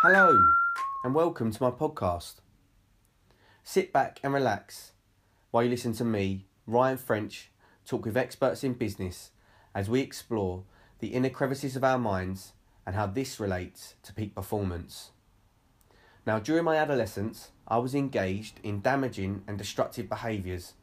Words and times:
Hello, 0.00 0.38
and 1.02 1.12
welcome 1.12 1.50
to 1.50 1.60
my 1.60 1.72
podcast. 1.72 2.34
Sit 3.64 3.92
back 3.92 4.20
and 4.22 4.32
relax 4.32 4.92
while 5.50 5.64
you 5.64 5.70
listen 5.70 5.92
to 5.94 6.04
me, 6.04 6.46
Ryan 6.68 6.96
French, 6.96 7.50
talk 7.84 8.04
with 8.04 8.16
experts 8.16 8.62
in 8.62 8.74
business 8.74 9.32
as 9.74 9.90
we 9.90 10.00
explore 10.00 10.62
the 11.00 11.08
inner 11.08 11.30
crevices 11.30 11.74
of 11.74 11.82
our 11.82 11.98
minds 11.98 12.52
and 12.86 12.94
how 12.94 13.08
this 13.08 13.40
relates 13.40 13.96
to 14.04 14.12
peak 14.12 14.36
performance. 14.36 15.10
Now, 16.24 16.38
during 16.38 16.62
my 16.62 16.76
adolescence, 16.76 17.50
I 17.66 17.78
was 17.78 17.96
engaged 17.96 18.60
in 18.62 18.82
damaging 18.82 19.42
and 19.48 19.58
destructive 19.58 20.08
behaviours 20.08 20.74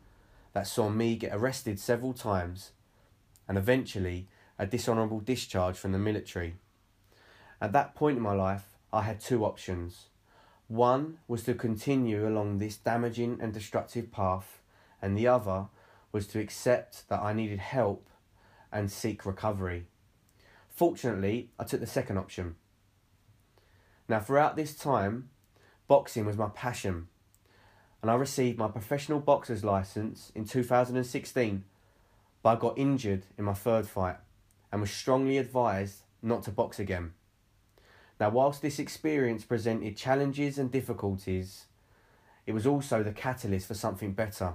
that 0.52 0.68
saw 0.68 0.90
me 0.90 1.16
get 1.16 1.34
arrested 1.34 1.80
several 1.80 2.12
times 2.12 2.72
and 3.48 3.58
eventually 3.58 4.28
a 4.60 4.68
dishonourable 4.68 5.22
discharge 5.22 5.78
from 5.78 5.94
the 5.94 6.00
military. 6.00 6.56
At 7.62 7.72
that 7.72 7.96
point 7.96 8.18
in 8.18 8.24
my 8.24 8.34
life, 8.34 8.75
I 8.96 9.02
had 9.02 9.20
two 9.20 9.44
options. 9.44 10.06
One 10.70 11.18
was 11.28 11.44
to 11.44 11.54
continue 11.54 12.26
along 12.26 12.58
this 12.58 12.78
damaging 12.78 13.40
and 13.42 13.54
destructive 13.54 14.10
path, 14.10 14.62
and 15.02 15.18
the 15.18 15.28
other 15.28 15.66
was 16.14 16.28
to 16.28 16.40
accept 16.40 17.10
that 17.10 17.22
I 17.22 17.34
needed 17.34 17.60
help 17.60 18.08
and 18.72 18.90
seek 18.90 19.26
recovery. 19.26 19.88
Fortunately, 20.70 21.50
I 21.60 21.66
took 21.66 21.82
the 21.82 21.88
second 21.88 22.18
option. 22.18 22.56
Now, 24.08 24.22
throughout 24.22 24.56
this 24.56 24.78
time, 24.78 25.30
boxing 25.90 26.26
was 26.26 26.38
my 26.38 26.48
passion, 26.48 27.10
and 28.02 28.10
I 28.10 28.16
received 28.16 28.58
my 28.58 28.70
professional 28.70 29.20
boxer's 29.20 29.66
license 29.66 30.32
in 30.34 30.46
2016, 30.46 31.66
but 32.42 32.50
I 32.50 32.56
got 32.56 32.78
injured 32.78 33.26
in 33.38 33.44
my 33.44 33.56
third 33.56 33.88
fight 33.88 34.18
and 34.72 34.80
was 34.80 34.92
strongly 34.92 35.38
advised 35.38 36.04
not 36.22 36.44
to 36.44 36.52
box 36.52 36.80
again. 36.80 37.12
Now, 38.20 38.30
whilst 38.30 38.62
this 38.62 38.80
experience 38.80 39.44
presented 39.44 39.98
challenges 39.98 40.58
and 40.58 40.72
difficulties, 40.72 41.66
it 42.46 42.54
was 42.54 42.66
also 42.66 43.04
the 43.04 43.12
catalyst 43.12 43.68
for 43.68 43.74
something 43.74 44.14
better. 44.14 44.54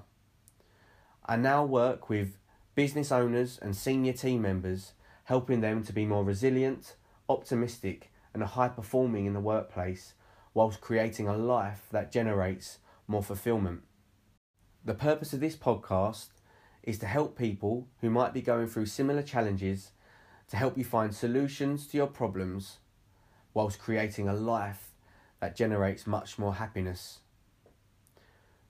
I 1.26 1.36
now 1.36 1.64
work 1.64 2.08
with 2.08 2.38
business 2.74 3.12
owners 3.12 3.58
and 3.60 3.76
senior 3.76 4.14
team 4.14 4.42
members, 4.42 4.92
helping 5.24 5.60
them 5.60 5.84
to 5.84 5.92
be 5.92 6.06
more 6.06 6.24
resilient, 6.24 6.96
optimistic, 7.28 8.10
and 8.32 8.42
high 8.42 8.68
performing 8.68 9.26
in 9.26 9.34
the 9.34 9.40
workplace, 9.40 10.14
whilst 10.54 10.80
creating 10.80 11.28
a 11.28 11.36
life 11.36 11.86
that 11.90 12.10
generates 12.10 12.78
more 13.06 13.22
fulfillment. 13.22 13.82
The 14.84 14.94
purpose 14.94 15.34
of 15.34 15.40
this 15.40 15.56
podcast 15.56 16.28
is 16.82 16.98
to 17.00 17.06
help 17.06 17.36
people 17.36 17.88
who 18.00 18.08
might 18.08 18.32
be 18.32 18.40
going 18.40 18.68
through 18.68 18.86
similar 18.86 19.22
challenges 19.22 19.90
to 20.48 20.56
help 20.56 20.78
you 20.78 20.84
find 20.84 21.14
solutions 21.14 21.86
to 21.88 21.98
your 21.98 22.06
problems 22.06 22.78
whilst 23.54 23.78
creating 23.78 24.28
a 24.28 24.34
life 24.34 24.90
that 25.40 25.56
generates 25.56 26.06
much 26.06 26.38
more 26.38 26.54
happiness. 26.54 27.20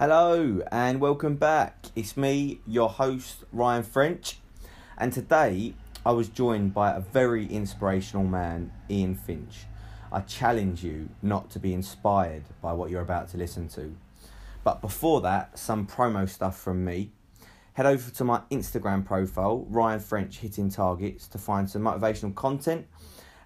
Hello 0.00 0.62
and 0.72 0.98
welcome 0.98 1.34
back. 1.36 1.88
It's 1.94 2.16
me, 2.16 2.62
your 2.66 2.88
host, 2.88 3.44
Ryan 3.52 3.82
French, 3.82 4.38
and 4.96 5.12
today 5.12 5.74
I 6.06 6.12
was 6.12 6.30
joined 6.30 6.72
by 6.72 6.92
a 6.92 7.00
very 7.00 7.44
inspirational 7.44 8.24
man, 8.24 8.72
Ian 8.88 9.14
Finch. 9.14 9.66
I 10.10 10.20
challenge 10.20 10.82
you 10.82 11.10
not 11.20 11.50
to 11.50 11.58
be 11.58 11.74
inspired 11.74 12.44
by 12.62 12.72
what 12.72 12.88
you're 12.88 13.02
about 13.02 13.28
to 13.32 13.36
listen 13.36 13.68
to. 13.74 13.94
But 14.64 14.80
before 14.80 15.20
that, 15.20 15.58
some 15.58 15.86
promo 15.86 16.26
stuff 16.26 16.58
from 16.58 16.82
me. 16.82 17.10
Head 17.74 17.84
over 17.84 18.10
to 18.10 18.24
my 18.24 18.40
Instagram 18.50 19.04
profile, 19.04 19.66
Ryan 19.68 20.00
French 20.00 20.38
Hitting 20.38 20.70
Targets, 20.70 21.28
to 21.28 21.36
find 21.36 21.68
some 21.68 21.82
motivational 21.82 22.34
content 22.34 22.86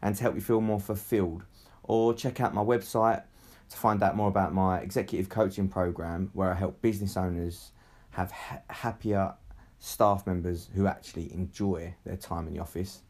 and 0.03 0.14
to 0.14 0.22
help 0.22 0.37
you 0.37 0.41
feel 0.41 0.60
more 0.60 0.78
fulfilled. 0.78 1.43
Or 1.82 2.14
check 2.14 2.41
out 2.41 2.54
my 2.54 2.62
website 2.62 3.25
to 3.74 3.80
find 3.80 4.02
out 4.04 4.16
more 4.16 4.28
about 4.28 4.54
my 4.54 4.78
executive 4.78 5.28
coaching 5.28 5.68
program 5.68 6.30
where 6.32 6.50
I 6.50 6.54
help 6.54 6.80
business 6.80 7.16
owners 7.16 7.72
have 8.10 8.30
ha- 8.30 8.62
happier 8.70 9.34
staff 9.80 10.26
members 10.26 10.70
who 10.74 10.86
actually 10.86 11.32
enjoy 11.34 11.94
their 12.04 12.16
time 12.16 12.46
in 12.46 12.54
the 12.54 12.60
office. 12.60 13.02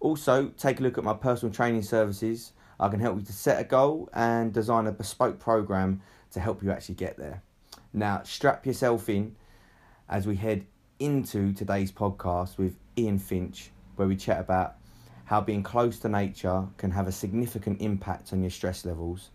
Also, 0.00 0.48
take 0.58 0.78
a 0.78 0.82
look 0.82 0.98
at 0.98 1.04
my 1.04 1.14
personal 1.14 1.52
training 1.52 1.82
services. 1.82 2.52
I 2.78 2.88
can 2.88 3.00
help 3.00 3.18
you 3.18 3.24
to 3.24 3.32
set 3.32 3.60
a 3.60 3.64
goal 3.64 4.10
and 4.12 4.52
design 4.52 4.86
a 4.86 4.92
bespoke 4.92 5.40
program 5.40 6.02
to 6.32 6.40
help 6.40 6.62
you 6.62 6.70
actually 6.70 6.96
get 6.96 7.16
there. 7.16 7.42
Now, 7.94 8.22
strap 8.24 8.66
yourself 8.66 9.08
in 9.08 9.36
as 10.08 10.26
we 10.26 10.36
head 10.36 10.66
into 10.98 11.54
today's 11.54 11.90
podcast 11.90 12.58
with 12.58 12.76
Ian 12.98 13.18
Finch, 13.18 13.70
where 13.96 14.06
we 14.06 14.16
chat 14.16 14.38
about 14.38 14.76
how 15.24 15.40
being 15.40 15.62
close 15.62 15.98
to 16.00 16.10
nature 16.10 16.66
can 16.76 16.90
have 16.90 17.08
a 17.08 17.12
significant 17.12 17.80
impact 17.80 18.34
on 18.34 18.42
your 18.42 18.50
stress 18.50 18.84
levels 18.84 19.30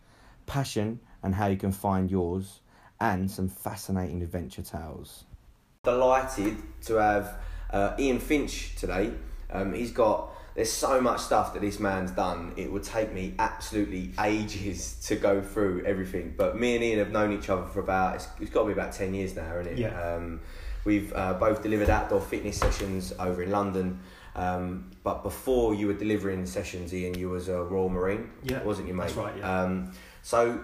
passion 0.45 0.99
and 1.21 1.35
how 1.35 1.47
you 1.47 1.57
can 1.57 1.71
find 1.71 2.11
yours, 2.11 2.59
and 2.99 3.29
some 3.29 3.47
fascinating 3.49 4.21
adventure 4.21 4.61
tales. 4.61 5.23
Delighted 5.83 6.55
to 6.85 6.95
have 6.95 7.37
uh, 7.71 7.95
Ian 7.99 8.19
Finch 8.19 8.75
today. 8.75 9.11
Um, 9.51 9.73
he's 9.73 9.91
got 9.91 10.29
there's 10.55 10.71
so 10.71 11.01
much 11.01 11.19
stuff 11.19 11.53
that 11.53 11.61
this 11.61 11.79
man's 11.79 12.11
done. 12.11 12.53
It 12.57 12.71
would 12.71 12.83
take 12.83 13.11
me 13.11 13.33
absolutely 13.39 14.11
ages 14.23 14.95
to 15.07 15.15
go 15.15 15.41
through 15.41 15.83
everything. 15.85 16.35
But 16.37 16.59
me 16.59 16.75
and 16.75 16.83
Ian 16.83 16.99
have 16.99 17.11
known 17.11 17.33
each 17.33 17.49
other 17.49 17.65
for 17.65 17.79
about 17.79 18.15
it's, 18.15 18.27
it's 18.39 18.51
got 18.51 18.61
to 18.61 18.67
be 18.67 18.73
about 18.73 18.93
ten 18.93 19.13
years 19.13 19.35
now, 19.35 19.57
isn't 19.59 19.73
it? 19.73 19.79
Yeah. 19.79 19.99
Um, 19.99 20.41
we've 20.85 21.11
uh, 21.15 21.33
both 21.33 21.63
delivered 21.63 21.89
outdoor 21.89 22.21
fitness 22.21 22.57
sessions 22.57 23.13
over 23.19 23.43
in 23.43 23.51
London. 23.51 23.99
Um, 24.35 24.91
but 25.03 25.21
before 25.23 25.75
you 25.75 25.87
were 25.87 25.93
delivering 25.93 26.45
sessions, 26.45 26.93
Ian, 26.93 27.13
you 27.17 27.29
was 27.29 27.49
a 27.49 27.63
Royal 27.63 27.89
Marine, 27.89 28.31
Yeah, 28.43 28.63
wasn't 28.63 28.87
you, 28.87 28.93
mate? 28.95 29.03
that's 29.03 29.15
right, 29.15 29.37
yeah. 29.37 29.61
Um, 29.61 29.91
so 30.23 30.59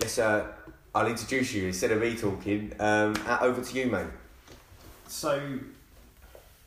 let's. 0.00 0.18
Uh, 0.18 0.46
I'll 0.94 1.08
introduce 1.08 1.52
you 1.52 1.66
instead 1.66 1.90
of 1.90 2.00
me 2.00 2.14
talking. 2.14 2.72
Um, 2.78 3.16
over 3.40 3.60
to 3.60 3.78
you, 3.78 3.86
mate. 3.86 4.06
So, 5.08 5.58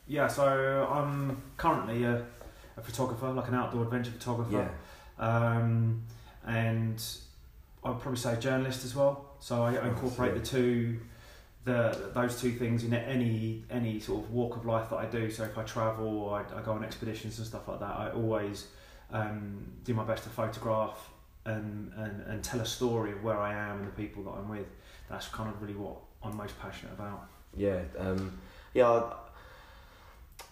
yeah, 0.06 0.26
so 0.26 0.86
I'm 0.90 1.40
currently 1.56 2.04
a, 2.04 2.26
a 2.76 2.80
photographer, 2.82 3.30
like 3.30 3.48
an 3.48 3.54
outdoor 3.54 3.84
adventure 3.84 4.10
photographer. 4.10 4.70
Yeah. 5.18 5.26
Um, 5.26 6.02
and 6.46 7.02
I'd 7.82 8.00
probably 8.00 8.18
say 8.18 8.38
journalist 8.38 8.84
as 8.84 8.94
well. 8.94 9.24
So 9.40 9.62
I, 9.62 9.86
incorporate 9.86 10.34
the 10.34 10.46
two, 10.46 11.00
the 11.64 12.10
those 12.12 12.40
two 12.40 12.52
things 12.52 12.84
in 12.84 12.92
any 12.92 13.64
any 13.70 14.00
sort 14.00 14.24
of 14.24 14.30
walk 14.30 14.56
of 14.56 14.66
life 14.66 14.90
that 14.90 14.96
I 14.96 15.06
do. 15.06 15.30
So 15.30 15.44
if 15.44 15.56
I 15.56 15.62
travel 15.62 16.30
I, 16.30 16.40
I 16.58 16.62
go 16.62 16.72
on 16.72 16.84
expeditions 16.84 17.38
and 17.38 17.46
stuff 17.46 17.66
like 17.68 17.80
that, 17.80 17.96
I 17.96 18.10
always 18.10 18.66
um, 19.10 19.72
do 19.84 19.94
my 19.94 20.04
best 20.04 20.24
to 20.24 20.28
photograph 20.30 21.10
and, 21.44 21.92
and, 21.96 22.22
and 22.26 22.42
tell 22.44 22.60
a 22.60 22.66
story 22.66 23.12
of 23.12 23.22
where 23.22 23.38
I 23.38 23.54
am 23.54 23.78
and 23.78 23.86
the 23.88 23.92
people 23.92 24.22
that 24.24 24.32
I'm 24.32 24.48
with. 24.48 24.66
That's 25.08 25.28
kind 25.28 25.48
of 25.52 25.60
really 25.62 25.74
what 25.74 25.96
I'm 26.22 26.36
most 26.36 26.58
passionate 26.60 26.92
about. 26.92 27.28
Yeah, 27.56 27.80
um, 27.98 28.38
yeah. 28.74 29.02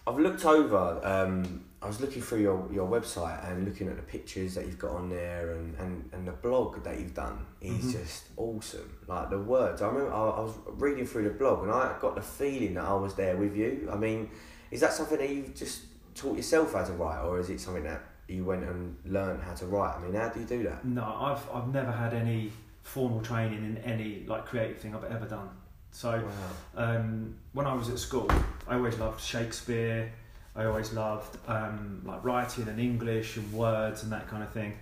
I've 0.05 0.17
looked 0.17 0.45
over. 0.45 0.99
Um, 1.03 1.65
I 1.81 1.87
was 1.87 1.99
looking 2.01 2.21
through 2.21 2.41
your, 2.41 2.67
your 2.71 2.89
website 2.89 3.45
and 3.49 3.65
looking 3.65 3.87
at 3.87 3.97
the 3.97 4.01
pictures 4.01 4.55
that 4.55 4.65
you've 4.65 4.79
got 4.79 4.91
on 4.91 5.09
there, 5.09 5.51
and, 5.51 5.75
and, 5.77 6.09
and 6.13 6.27
the 6.27 6.31
blog 6.31 6.83
that 6.83 6.97
you've 6.99 7.13
done 7.13 7.45
is 7.61 7.85
Mhm. 7.85 7.91
just 8.01 8.23
awesome. 8.37 8.97
Like 9.05 9.29
the 9.29 9.39
words, 9.39 9.81
I 9.81 9.87
remember 9.87 10.11
I, 10.13 10.17
I 10.17 10.39
was 10.41 10.53
reading 10.65 11.05
through 11.05 11.25
the 11.25 11.31
blog, 11.31 11.63
and 11.63 11.71
I 11.71 11.95
got 11.99 12.15
the 12.15 12.21
feeling 12.21 12.75
that 12.75 12.85
I 12.85 12.93
was 12.95 13.13
there 13.15 13.35
with 13.37 13.55
you. 13.55 13.89
I 13.91 13.95
mean, 13.95 14.31
is 14.71 14.79
that 14.81 14.93
something 14.93 15.17
that 15.17 15.29
you've 15.29 15.53
just 15.53 15.81
taught 16.15 16.35
yourself 16.35 16.73
how 16.73 16.83
to 16.83 16.93
write, 16.93 17.21
or 17.23 17.39
is 17.39 17.49
it 17.49 17.59
something 17.59 17.83
that 17.83 18.01
you 18.27 18.43
went 18.43 18.63
and 18.63 18.95
learned 19.05 19.41
how 19.41 19.53
to 19.53 19.65
write? 19.65 19.95
I 19.95 20.01
mean, 20.01 20.13
how 20.13 20.29
do 20.29 20.39
you 20.39 20.45
do 20.45 20.63
that? 20.63 20.83
No, 20.85 21.03
I've 21.03 21.49
I've 21.53 21.67
never 21.73 21.91
had 21.91 22.13
any 22.13 22.51
formal 22.83 23.21
training 23.21 23.63
in 23.63 23.77
any 23.79 24.25
like 24.27 24.45
creative 24.45 24.77
thing 24.79 24.95
I've 24.95 25.03
ever 25.05 25.25
done. 25.25 25.49
So 25.91 26.11
Wow. 26.11 26.85
um, 26.95 27.35
when 27.53 27.65
I 27.65 27.73
was 27.73 27.89
at 27.89 27.99
school, 27.99 28.29
I 28.67 28.75
always 28.75 28.97
loved 28.97 29.21
Shakespeare. 29.21 30.11
I 30.55 30.65
always 30.65 30.91
loved 30.93 31.37
um, 31.47 32.01
like 32.05 32.23
writing 32.23 32.67
and 32.67 32.79
English 32.79 33.37
and 33.37 33.51
words 33.53 34.03
and 34.03 34.11
that 34.11 34.27
kind 34.27 34.43
of 34.43 34.51
thing. 34.51 34.73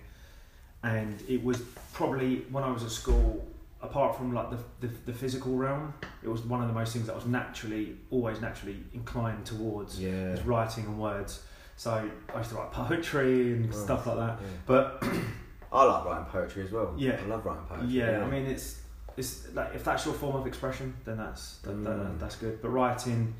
And 0.82 1.20
it 1.28 1.42
was 1.42 1.60
probably 1.92 2.44
when 2.50 2.64
I 2.64 2.70
was 2.70 2.82
at 2.84 2.90
school, 2.90 3.46
apart 3.82 4.16
from 4.16 4.32
like 4.32 4.50
the, 4.50 4.58
the, 4.86 4.92
the 5.06 5.12
physical 5.12 5.54
realm, 5.56 5.92
it 6.22 6.28
was 6.28 6.42
one 6.42 6.62
of 6.62 6.68
the 6.68 6.74
most 6.74 6.92
things 6.92 7.06
that 7.06 7.12
I 7.12 7.16
was 7.16 7.26
naturally, 7.26 7.96
always 8.10 8.40
naturally 8.40 8.76
inclined 8.94 9.44
towards 9.44 10.00
Yeah. 10.00 10.30
was 10.32 10.42
writing 10.42 10.84
and 10.86 10.98
words. 10.98 11.42
So 11.76 11.90
I 12.34 12.38
used 12.38 12.50
to 12.50 12.56
write 12.56 12.72
poetry 12.72 13.52
and 13.52 13.74
stuff 13.74 14.06
like 14.06 14.16
that. 14.16 14.38
Yeah. 14.40 14.46
But 14.66 15.02
I 15.72 15.84
like 15.84 16.04
writing 16.06 16.24
poetry 16.26 16.64
as 16.64 16.72
well. 16.72 16.94
Yeah. 16.96 17.20
I 17.22 17.26
love 17.26 17.44
writing 17.44 17.64
poetry. 17.68 17.88
yeah, 17.88 18.24
I 18.24 18.30
mean 18.30 18.46
it's 18.46 18.80
it's 19.16 19.52
like 19.54 19.74
if 19.74 19.84
that's 19.84 20.04
your 20.06 20.14
form 20.14 20.36
of 20.36 20.46
expression, 20.46 20.94
then 21.04 21.16
that's 21.18 21.58
that, 21.58 21.72
that, 21.84 21.96
Mm. 21.96 22.18
that's 22.18 22.36
good. 22.36 22.60
But 22.62 22.68
writing, 22.70 23.34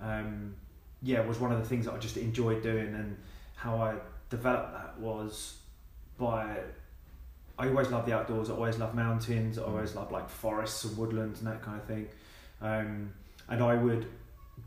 um, 0.00 0.54
yeah, 1.02 1.20
was 1.26 1.38
one 1.40 1.52
of 1.52 1.58
the 1.58 1.64
things 1.66 1.84
that 1.86 1.94
I 1.94 1.98
just 1.98 2.16
enjoyed 2.16 2.62
doing, 2.62 2.94
and 2.94 3.16
how 3.56 3.76
I 3.76 3.94
developed 4.30 4.72
that 4.74 4.98
was 4.98 5.56
by. 6.18 6.58
I 7.58 7.68
always 7.68 7.88
loved 7.88 8.08
the 8.08 8.12
outdoors. 8.14 8.50
I 8.50 8.54
always 8.54 8.78
loved 8.78 8.94
mountains. 8.96 9.58
I 9.58 9.62
always 9.62 9.94
loved 9.94 10.10
like 10.10 10.28
forests 10.28 10.84
and 10.84 10.96
woodlands 10.98 11.38
and 11.40 11.48
that 11.48 11.62
kind 11.62 11.80
of 11.80 11.86
thing. 11.86 12.08
Um, 12.60 13.12
and 13.48 13.62
I 13.62 13.76
would 13.76 14.06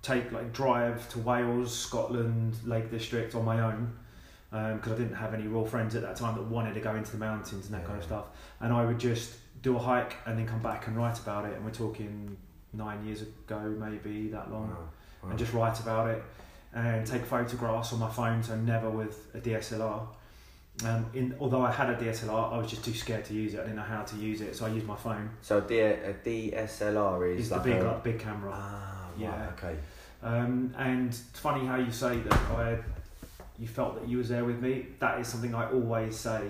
take 0.02 0.32
like 0.32 0.54
drive 0.54 1.08
to 1.10 1.20
Wales, 1.20 1.78
Scotland, 1.78 2.56
Lake 2.66 2.90
District 2.92 3.34
on 3.36 3.46
my 3.46 3.62
own 3.62 3.94
because 4.50 4.94
I 4.94 4.96
didn't 4.96 5.16
have 5.16 5.34
any 5.34 5.46
real 5.48 5.66
friends 5.66 5.94
at 5.96 6.02
that 6.04 6.16
time 6.16 6.36
that 6.36 6.44
wanted 6.44 6.74
to 6.76 6.80
go 6.80 6.96
into 6.96 7.12
the 7.12 7.18
mountains 7.18 7.66
and 7.66 7.76
that 7.76 7.86
kind 7.86 7.98
of 7.98 8.04
stuff. 8.04 8.26
And 8.62 8.72
I 8.72 8.86
would 8.86 9.00
just 9.00 9.34
do 9.62 9.76
a 9.76 9.80
hike 9.80 10.16
and 10.26 10.38
then 10.40 10.48
come 10.48 10.62
back 10.62 10.88
and 10.88 10.96
write 10.96 11.20
about 11.20 11.46
it. 11.46 11.54
And 11.56 11.66
we're 11.66 11.72
talking 11.72 12.38
nine 12.74 13.06
years 13.06 13.24
ago, 13.24 13.60
maybe 13.80 14.30
that 14.30 14.50
long, 14.52 14.70
Wow, 14.70 14.78
wow. 15.24 15.30
and 15.32 15.38
just 15.40 15.52
write 15.54 15.80
about 15.80 16.10
it 16.10 16.24
and 16.74 17.06
take 17.06 17.26
photographs 17.26 17.92
on 17.94 18.00
my 18.00 18.10
phone, 18.10 18.42
so 18.44 18.56
never 18.56 18.90
with 18.90 19.28
a 19.36 19.40
DSLR. 19.40 20.08
Um, 20.86 21.06
in, 21.14 21.36
although 21.40 21.62
I 21.62 21.72
had 21.72 21.90
a 21.90 21.96
DSLR, 21.96 22.54
I 22.54 22.58
was 22.58 22.70
just 22.70 22.86
too 22.86 22.94
scared 22.94 23.26
to 23.26 23.34
use 23.34 23.54
it. 23.56 23.60
I 23.60 23.64
didn't 23.64 23.78
know 23.78 23.82
how 23.82 24.04
to 24.04 24.16
use 24.16 24.42
it, 24.42 24.56
so 24.56 24.66
I 24.66 24.70
used 24.70 24.86
my 24.86 24.96
phone. 24.96 25.30
So 25.42 25.60
D- 25.60 25.80
a 25.80 26.14
DSLR 26.24 27.34
is 27.34 27.40
It's 27.42 27.52
like 27.52 27.64
the 27.64 27.72
big, 27.72 27.82
a, 27.82 27.86
like, 27.86 28.04
big 28.04 28.20
camera. 28.20 28.52
Ah, 28.54 28.97
right, 29.18 29.38
Yeah. 29.38 29.50
okay. 29.58 29.76
Um, 30.24 30.74
and 30.78 31.10
it's 31.10 31.22
funny 31.40 31.66
how 31.66 31.76
you 31.78 31.92
say 31.92 32.20
that 32.20 32.34
I, 32.52 32.78
you 33.60 33.68
felt 33.68 34.00
that 34.00 34.08
you 34.10 34.18
was 34.18 34.30
there 34.30 34.46
with 34.46 34.60
me. 34.62 34.88
That 35.00 35.20
is 35.20 35.28
something 35.28 35.54
I 35.54 35.70
always 35.72 36.16
say 36.18 36.42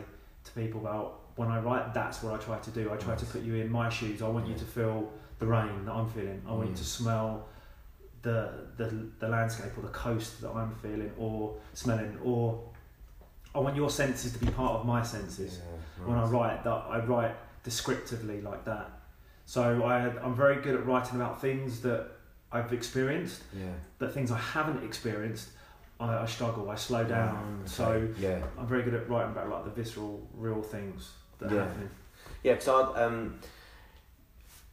to 0.46 0.52
people 0.54 0.82
about 0.82 1.20
when 1.36 1.50
I 1.50 1.60
write. 1.60 1.94
That's 1.94 2.24
what 2.24 2.34
I 2.34 2.38
try 2.44 2.58
to 2.60 2.72
do. 2.72 2.92
I 2.92 2.96
try 2.98 3.16
to 3.16 3.26
put 3.26 3.44
you 3.44 3.56
in 3.56 3.72
my 3.72 3.90
shoes. 3.90 4.22
I 4.22 4.28
want 4.30 4.48
you 4.48 4.56
to 4.56 4.66
feel 4.66 5.12
the 5.40 5.46
rain 5.48 5.86
that 5.86 5.92
I'm 5.94 6.10
feeling. 6.10 6.42
I 6.48 6.52
want 6.54 6.68
you 6.68 6.74
Mm. 6.74 6.78
to 6.78 6.84
smell 6.86 7.46
the, 8.24 8.52
the 8.78 9.08
the 9.20 9.28
landscape 9.28 9.78
or 9.78 9.82
the 9.84 9.90
coast 9.90 10.42
that 10.42 10.50
I'm 10.50 10.74
feeling 10.76 11.12
or 11.18 11.56
smelling. 11.74 12.18
Or 12.24 12.62
I 13.54 13.60
want 13.60 13.76
your 13.76 13.90
senses 13.90 14.34
to 14.34 14.40
be 14.40 14.52
part 14.52 14.74
of 14.80 14.86
my 14.86 15.04
senses 15.04 15.60
Yeah, 16.00 16.06
when 16.08 16.18
I 16.18 16.26
write 16.26 16.64
that 16.64 16.70
I 16.90 17.00
write 17.06 17.36
descriptively 17.64 18.42
like 18.42 18.66
that. 18.66 18.90
So 19.46 19.84
I, 19.84 19.98
I'm 20.24 20.36
very 20.36 20.62
good 20.62 20.76
at 20.76 20.86
writing 20.86 21.16
about 21.16 21.40
things 21.42 21.82
that 21.82 22.08
I've 22.52 22.72
experienced, 22.74 23.44
Yeah. 23.54 23.66
but 24.00 24.14
things 24.14 24.32
I 24.32 24.38
haven't 24.38 24.84
experienced, 24.84 25.50
I, 26.00 26.18
I 26.20 26.26
struggle. 26.26 26.70
I 26.70 26.76
slow 26.76 27.04
down. 27.04 27.60
Okay, 27.62 27.70
So 27.70 28.08
yeah, 28.20 28.42
I'm 28.58 28.68
very 28.68 28.84
good 28.84 28.94
at 28.94 29.10
writing 29.10 29.32
about 29.32 29.50
like 29.50 29.66
the 29.66 29.72
visceral, 29.72 30.28
real 30.34 30.62
things 30.62 31.12
that 31.40 31.52
Yeah. 31.52 31.58
are 31.58 31.64
happening. 31.66 31.90
yeah. 32.44 32.54
Because 32.54 32.68
I 32.70 33.04
um, 33.04 33.40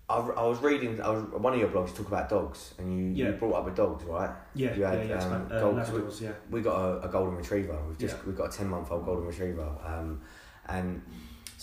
I, 0.08 0.16
I 0.18 0.44
was 0.46 0.58
reading 0.60 1.00
I 1.00 1.08
was, 1.08 1.24
one 1.24 1.54
of 1.54 1.58
your 1.58 1.68
blogs 1.70 1.88
you 1.88 1.94
talk 1.96 2.08
about 2.08 2.28
dogs, 2.28 2.74
and 2.78 3.16
you, 3.16 3.24
you 3.24 3.32
brought 3.32 3.54
up 3.54 3.64
with 3.64 3.74
dogs, 3.74 4.04
right? 4.04 4.30
Yeah, 4.54 4.74
You 4.74 4.84
had, 4.84 5.08
yeah. 5.08 5.14
it's 5.16 5.24
um, 5.24 5.48
uh, 5.50 5.54
Labradors, 5.62 6.20
yeah. 6.20 6.32
We 6.50 6.60
got 6.60 6.76
a, 6.78 7.00
a 7.00 7.08
golden 7.08 7.36
retriever. 7.36 7.76
We've 7.88 7.98
just 7.98 8.16
Yeah. 8.16 8.22
we've 8.26 8.36
got 8.36 8.54
a 8.54 8.56
ten 8.56 8.68
month 8.68 8.90
old 8.92 9.04
golden 9.06 9.26
retriever. 9.26 9.68
Um, 9.84 10.20
and 10.68 11.02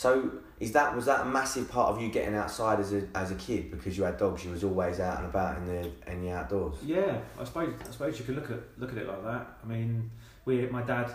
so 0.01 0.31
is 0.59 0.71
that 0.71 0.95
was 0.95 1.05
that 1.05 1.21
a 1.21 1.25
massive 1.25 1.69
part 1.69 1.89
of 1.93 2.01
you 2.01 2.09
getting 2.09 2.33
outside 2.33 2.79
as 2.79 2.91
a 2.91 3.07
as 3.13 3.29
a 3.29 3.35
kid 3.35 3.69
because 3.69 3.95
you 3.95 4.03
had 4.03 4.17
dogs? 4.17 4.43
You 4.43 4.49
was 4.49 4.63
always 4.63 4.99
out 4.99 5.19
and 5.19 5.27
about 5.27 5.57
in 5.57 5.67
the 5.67 6.11
in 6.11 6.23
the 6.23 6.31
outdoors. 6.31 6.77
Yeah, 6.83 7.19
I 7.39 7.43
suppose 7.43 7.75
I 7.87 7.91
suppose 7.91 8.17
you 8.17 8.25
could 8.25 8.33
look 8.33 8.49
at 8.49 8.61
look 8.79 8.91
at 8.93 8.97
it 8.97 9.07
like 9.07 9.23
that. 9.23 9.59
I 9.63 9.67
mean, 9.67 10.09
we 10.45 10.65
my 10.65 10.81
dad 10.81 11.11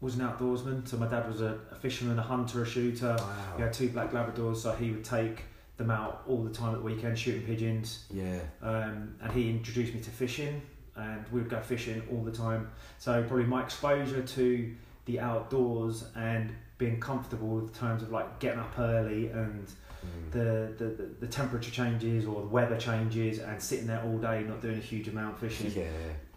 was 0.00 0.14
an 0.14 0.22
outdoorsman, 0.22 0.88
so 0.88 0.96
my 0.96 1.08
dad 1.08 1.28
was 1.28 1.42
a, 1.42 1.58
a 1.70 1.74
fisherman, 1.74 2.18
a 2.18 2.22
hunter, 2.22 2.62
a 2.62 2.66
shooter. 2.66 3.14
Wow. 3.18 3.54
We 3.58 3.64
had 3.64 3.74
two 3.74 3.90
black 3.90 4.12
Labradors, 4.12 4.56
so 4.56 4.72
he 4.72 4.92
would 4.92 5.04
take 5.04 5.42
them 5.76 5.90
out 5.90 6.22
all 6.26 6.42
the 6.42 6.54
time 6.54 6.74
at 6.74 6.78
the 6.78 6.86
weekend 6.86 7.18
shooting 7.18 7.42
pigeons. 7.42 8.06
Yeah. 8.10 8.40
Um, 8.62 9.14
and 9.20 9.30
he 9.32 9.50
introduced 9.50 9.92
me 9.92 10.00
to 10.00 10.10
fishing, 10.10 10.62
and 10.96 11.22
we 11.30 11.40
would 11.40 11.50
go 11.50 11.60
fishing 11.60 12.02
all 12.10 12.24
the 12.24 12.32
time. 12.32 12.70
So 12.98 13.22
probably 13.24 13.44
my 13.44 13.62
exposure 13.62 14.22
to 14.22 14.74
the 15.04 15.20
outdoors 15.20 16.06
and 16.16 16.54
being 16.82 16.98
comfortable 17.00 17.48
with 17.48 17.72
terms 17.78 18.02
of 18.02 18.10
like 18.10 18.38
getting 18.40 18.58
up 18.60 18.74
early 18.78 19.28
and 19.28 19.66
Mm. 20.04 20.32
the, 20.32 20.84
the, 20.84 21.04
the, 21.20 21.26
temperature 21.28 21.70
changes 21.70 22.26
or 22.26 22.40
the 22.40 22.48
weather 22.48 22.76
changes 22.76 23.38
and 23.38 23.62
sitting 23.62 23.86
there 23.86 24.02
all 24.04 24.18
day 24.18 24.42
not 24.42 24.60
doing 24.60 24.76
a 24.76 24.80
huge 24.80 25.06
amount 25.06 25.34
of 25.34 25.38
fishing 25.38 25.70
Yeah. 25.70 25.84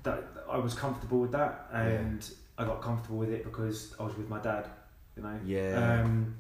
that 0.04 0.24
I 0.48 0.60
was 0.60 0.76
comfortable 0.76 1.20
with 1.20 1.32
that 1.32 1.66
and 1.74 2.20
I 2.60 2.64
got 2.66 2.80
comfortable 2.84 3.18
with 3.18 3.32
it 3.32 3.44
because 3.44 3.96
I 4.00 4.04
was 4.04 4.16
with 4.20 4.30
my 4.30 4.38
dad 4.38 4.68
you 5.18 5.24
know 5.24 5.40
Yeah. 5.44 6.02
um, 6.04 6.36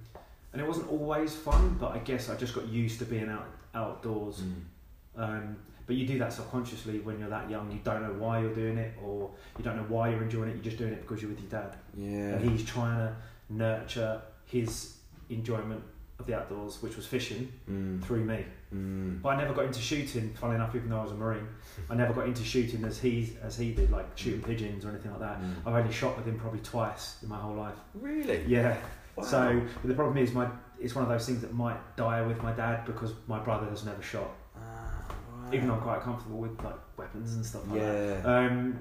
and 0.53 0.61
it 0.61 0.67
wasn't 0.67 0.87
always 0.91 1.33
fun 1.33 1.77
but 1.79 1.93
I 1.93 1.97
guess 2.09 2.29
I 2.29 2.35
just 2.35 2.53
got 2.53 2.67
used 2.67 2.99
to 2.99 3.05
being 3.05 3.27
out 3.29 3.47
outdoors 3.73 4.43
Mm. 4.43 5.23
um, 5.23 5.55
but 5.87 5.95
you 5.95 6.05
do 6.05 6.19
that 6.19 6.31
subconsciously 6.31 6.99
when 6.99 7.17
you're 7.19 7.29
that 7.29 7.49
young 7.49 7.71
you 7.71 7.79
don't 7.83 8.03
know 8.03 8.13
why 8.23 8.39
you're 8.41 8.53
doing 8.53 8.77
it 8.77 8.93
or 9.03 9.31
you 9.57 9.63
don't 9.63 9.77
know 9.77 9.87
why 9.95 10.09
you're 10.09 10.21
enjoying 10.21 10.49
it 10.49 10.55
you're 10.57 10.63
just 10.71 10.77
doing 10.77 10.93
it 10.93 11.01
because 11.01 11.23
you're 11.23 11.31
with 11.31 11.41
your 11.41 11.49
dad 11.49 11.71
Yeah. 11.97 12.33
and 12.35 12.51
he's 12.51 12.63
trying 12.63 12.97
to 12.99 13.15
nurture 13.49 14.21
his 14.45 14.97
enjoyment 15.29 15.81
of 16.19 16.25
the 16.27 16.35
outdoors 16.35 16.81
which 16.81 16.95
was 16.95 17.05
fishing 17.05 17.51
Mm. 17.69 18.01
through 18.03 18.23
me 18.23 18.45
Mm. 18.73 19.21
but 19.21 19.29
I 19.29 19.37
never 19.37 19.53
got 19.53 19.65
into 19.65 19.79
shooting. 19.79 20.33
Funnily 20.33 20.55
enough, 20.55 20.73
even 20.75 20.89
though 20.89 20.99
I 20.99 21.03
was 21.03 21.11
a 21.11 21.15
marine, 21.15 21.47
I 21.89 21.95
never 21.95 22.13
got 22.13 22.25
into 22.27 22.43
shooting 22.43 22.83
as 22.83 22.99
he 22.99 23.37
as 23.41 23.57
he 23.57 23.73
did, 23.73 23.91
like 23.91 24.05
shooting 24.15 24.41
pigeons 24.41 24.83
or 24.85 24.89
anything 24.89 25.11
like 25.11 25.19
that. 25.21 25.41
Mm. 25.41 25.53
I've 25.65 25.75
only 25.75 25.93
shot 25.93 26.17
with 26.17 26.25
him 26.25 26.37
probably 26.39 26.59
twice 26.61 27.17
in 27.23 27.29
my 27.29 27.37
whole 27.37 27.55
life. 27.55 27.75
Really? 27.93 28.43
Yeah. 28.47 28.75
Wow. 29.15 29.23
So 29.23 29.61
but 29.81 29.87
the 29.87 29.93
problem 29.93 30.17
is, 30.17 30.33
my 30.33 30.47
it's 30.79 30.93
one 30.95 31.03
of 31.03 31.09
those 31.09 31.25
things 31.25 31.41
that 31.41 31.53
might 31.53 31.77
die 31.95 32.21
with 32.21 32.41
my 32.43 32.51
dad 32.53 32.85
because 32.85 33.13
my 33.27 33.39
brother 33.39 33.67
has 33.69 33.85
never 33.85 34.01
shot. 34.01 34.29
Ah. 34.57 35.05
Even 35.53 35.67
though 35.67 35.75
I'm 35.75 35.81
quite 35.81 36.01
comfortable 36.01 36.39
with 36.39 36.61
like 36.63 36.75
weapons 36.97 37.35
and 37.35 37.45
stuff 37.45 37.61
like 37.69 37.79
that. 37.81 38.21
Yeah. 38.25 38.35
Um, 38.37 38.79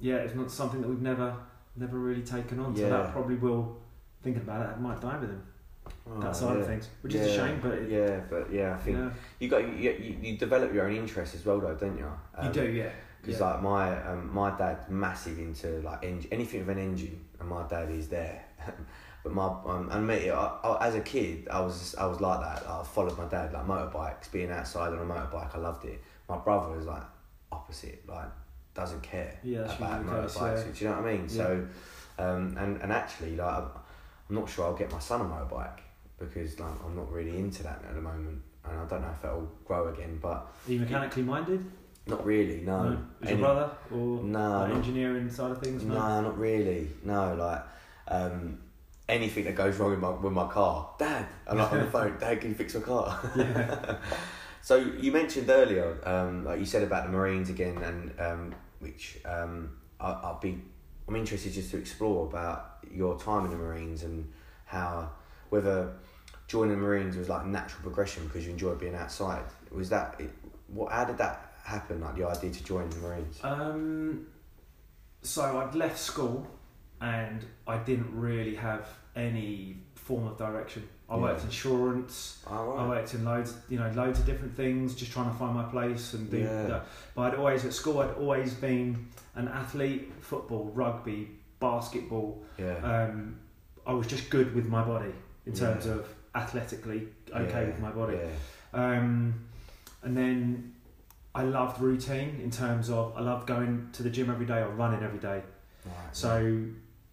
yeah, 0.00 0.16
it's 0.16 0.34
not 0.34 0.50
something 0.50 0.80
that 0.82 0.88
we've 0.88 1.00
never 1.02 1.34
never 1.76 1.98
really 1.98 2.22
taken 2.22 2.58
on. 2.58 2.74
So 2.76 2.82
Yeah. 2.82 2.88
that 2.90 3.12
probably 3.12 3.36
will. 3.36 3.78
Thinking 4.22 4.42
about 4.42 4.66
it, 4.66 4.76
I 4.76 4.80
might 4.80 5.00
die 5.00 5.18
with 5.18 5.30
him. 5.30 5.42
Oh, 6.08 6.20
that 6.20 6.36
side 6.36 6.54
yeah. 6.54 6.60
of 6.60 6.66
things, 6.66 6.88
which 7.00 7.14
is 7.14 7.26
a 7.26 7.34
shame, 7.36 7.58
but 7.60 7.72
it, 7.72 7.90
Yeah, 7.90 8.20
but 8.28 8.52
yeah, 8.52 8.74
I 8.74 8.78
think 8.78 8.98
yeah. 8.98 9.10
you 9.38 9.48
got 9.48 9.66
you, 9.66 9.90
you, 9.90 10.18
you 10.20 10.38
develop 10.38 10.72
your 10.72 10.86
own 10.86 10.94
interests 10.94 11.34
as 11.34 11.44
well, 11.44 11.58
though, 11.60 11.74
don't 11.74 11.96
you? 11.98 12.10
you 12.42 12.50
do, 12.50 12.68
yeah. 12.70 12.90
Because 13.22 13.40
yeah. 13.40 13.50
like 13.50 13.62
my 13.62 14.06
um, 14.06 14.32
my 14.32 14.50
dad's 14.56 14.88
massive 14.88 15.38
into 15.38 15.80
like 15.80 16.04
en- 16.04 16.26
anything 16.30 16.66
with 16.66 16.76
an 16.76 16.82
engine, 16.82 17.20
and 17.38 17.48
my 17.48 17.66
dad 17.66 17.90
is 17.90 18.08
there. 18.08 18.44
but 19.24 19.32
my 19.32 19.46
um, 19.66 19.88
and 19.90 20.06
me, 20.06 20.30
I, 20.30 20.46
I, 20.46 20.86
as 20.86 20.94
a 20.94 21.00
kid, 21.00 21.48
I 21.50 21.60
was 21.60 21.94
I 21.96 22.06
was 22.06 22.20
like 22.20 22.40
that. 22.40 22.68
I 22.68 22.82
followed 22.82 23.18
my 23.18 23.26
dad 23.26 23.52
like 23.52 23.66
motorbikes, 23.66 24.30
being 24.32 24.50
outside 24.50 24.92
on 24.92 24.98
a 24.98 25.04
motorbike. 25.04 25.54
I 25.54 25.58
loved 25.58 25.84
it. 25.84 26.00
My 26.28 26.38
brother 26.38 26.78
is 26.78 26.86
like 26.86 27.02
opposite, 27.52 28.08
like 28.08 28.28
doesn't 28.74 29.02
care 29.02 29.38
Yeah, 29.42 29.60
about 29.60 30.06
the 30.06 30.22
case, 30.22 30.36
motorbikes. 30.36 30.66
yeah. 30.66 30.72
Do 30.72 30.84
you 30.84 30.90
know 30.90 30.96
what 31.00 31.08
I 31.10 31.16
mean? 31.16 31.28
So, 31.28 31.66
um, 32.18 32.56
and 32.58 32.80
and 32.80 32.92
actually, 32.92 33.36
like 33.36 33.64
I'm 34.30 34.36
not 34.36 34.48
sure 34.48 34.64
I'll 34.66 34.74
get 34.76 34.90
my 34.92 35.00
son 35.00 35.20
a 35.20 35.24
motorbike 35.24 35.80
because 36.18 36.58
like 36.60 36.70
I'm 36.84 36.94
not 36.94 37.10
really 37.12 37.36
into 37.36 37.64
that 37.64 37.82
at 37.86 37.94
the 37.94 38.00
moment, 38.00 38.40
and 38.64 38.78
I 38.78 38.84
don't 38.84 39.02
know 39.02 39.10
if 39.18 39.24
it'll 39.24 39.50
grow 39.64 39.88
again. 39.88 40.18
But 40.22 40.46
Are 40.66 40.72
you 40.72 40.78
mechanically 40.80 41.24
minded? 41.24 41.64
not 42.06 42.24
really. 42.24 42.62
No. 42.62 42.98
Is 43.20 43.28
Any- 43.28 43.38
your 43.38 43.38
brother 43.40 43.70
or 43.92 44.22
No, 44.22 44.60
like 44.60 44.72
engineering 44.74 45.30
side 45.30 45.50
of 45.50 45.60
things? 45.60 45.82
No, 45.84 46.20
not 46.20 46.38
really. 46.38 46.88
No, 47.04 47.34
like 47.34 47.62
um, 48.08 48.58
anything 49.08 49.44
that 49.44 49.56
goes 49.56 49.76
wrong 49.78 49.90
with 49.90 50.00
my 50.00 50.10
with 50.10 50.32
my 50.32 50.46
car, 50.48 50.90
Dad. 50.98 51.26
I'm 51.46 51.58
like 51.58 51.72
on 51.72 51.78
the 51.80 51.90
phone. 51.90 52.16
Dad, 52.18 52.40
can 52.40 52.50
you 52.50 52.56
fix 52.56 52.74
my 52.74 52.80
car? 52.82 53.20
Yeah. 53.36 53.96
so 54.62 54.76
you 54.76 55.10
mentioned 55.12 55.50
earlier, 55.50 55.98
um, 56.08 56.44
like 56.44 56.58
you 56.60 56.66
said 56.66 56.82
about 56.84 57.04
the 57.06 57.10
Marines 57.10 57.50
again, 57.50 57.78
and 57.78 58.20
um, 58.20 58.54
which 58.78 59.18
um, 59.24 59.70
I, 59.98 60.12
I'll 60.12 60.38
be. 60.40 60.60
I'm 61.10 61.16
interested 61.16 61.52
just 61.52 61.72
to 61.72 61.76
explore 61.76 62.24
about 62.24 62.76
your 62.88 63.18
time 63.18 63.44
in 63.44 63.50
the 63.50 63.56
Marines 63.56 64.04
and 64.04 64.32
how 64.64 65.10
whether 65.48 65.92
joining 66.46 66.76
the 66.76 66.80
Marines 66.80 67.16
was 67.16 67.28
like 67.28 67.46
natural 67.46 67.82
progression 67.82 68.24
because 68.28 68.46
you 68.46 68.52
enjoyed 68.52 68.78
being 68.78 68.94
outside. 68.94 69.42
Was 69.72 69.90
that 69.90 70.20
what? 70.68 70.92
How 70.92 71.04
did 71.04 71.18
that 71.18 71.54
happen? 71.64 72.00
Like 72.00 72.14
the 72.14 72.28
idea 72.28 72.52
to 72.52 72.64
join 72.64 72.88
the 72.90 72.98
Marines? 72.98 73.40
Um, 73.42 74.28
so 75.22 75.58
I'd 75.58 75.74
left 75.74 75.98
school 75.98 76.46
and 77.00 77.44
I 77.66 77.78
didn't 77.78 78.14
really 78.14 78.54
have 78.54 78.86
any 79.16 79.78
form 79.96 80.28
of 80.28 80.38
direction. 80.38 80.88
I 81.10 81.16
Yeah. 81.16 81.22
worked 81.22 81.42
insurance. 81.44 82.42
Oh, 82.48 82.72
I 82.76 82.86
worked 82.88 83.14
in 83.14 83.24
loads, 83.24 83.54
you 83.68 83.78
know, 83.80 83.90
loads 83.96 84.20
of 84.20 84.26
different 84.26 84.54
things, 84.56 84.94
just 84.94 85.10
trying 85.10 85.28
to 85.30 85.36
find 85.36 85.54
my 85.54 85.64
place 85.64 86.14
and 86.14 86.30
do 86.30 86.38
Yeah. 86.38 86.66
that. 86.68 86.86
But 87.16 87.22
I'd 87.22 87.34
always 87.34 87.64
at 87.64 87.72
school, 87.72 87.98
I'd 88.00 88.12
always 88.14 88.54
been 88.54 89.08
an 89.34 89.48
athlete: 89.48 90.12
football, 90.20 90.70
rugby, 90.72 91.36
basketball. 91.58 92.42
Yeah. 92.58 92.76
Um, 92.76 93.36
I 93.86 93.92
was 93.92 94.06
just 94.06 94.30
good 94.30 94.54
with 94.54 94.66
my 94.68 94.84
body 94.84 95.12
in 95.46 95.52
terms 95.52 95.86
Yeah. 95.86 95.94
of 95.94 96.14
athletically 96.34 97.08
okay 97.34 97.62
Yeah, 97.62 97.66
with 97.66 97.80
my 97.80 97.90
body. 97.90 98.18
Um, 98.72 99.34
and 100.02 100.16
then 100.16 100.74
I 101.34 101.42
loved 101.42 101.80
routine 101.80 102.40
in 102.40 102.50
terms 102.52 102.88
of 102.88 103.16
I 103.16 103.20
loved 103.20 103.48
going 103.48 103.88
to 103.94 104.02
the 104.04 104.10
gym 104.10 104.30
every 104.30 104.46
day 104.46 104.60
or 104.62 104.68
running 104.70 105.02
every 105.02 105.18
day. 105.18 105.42
Right, 105.84 105.94
So 106.12 106.64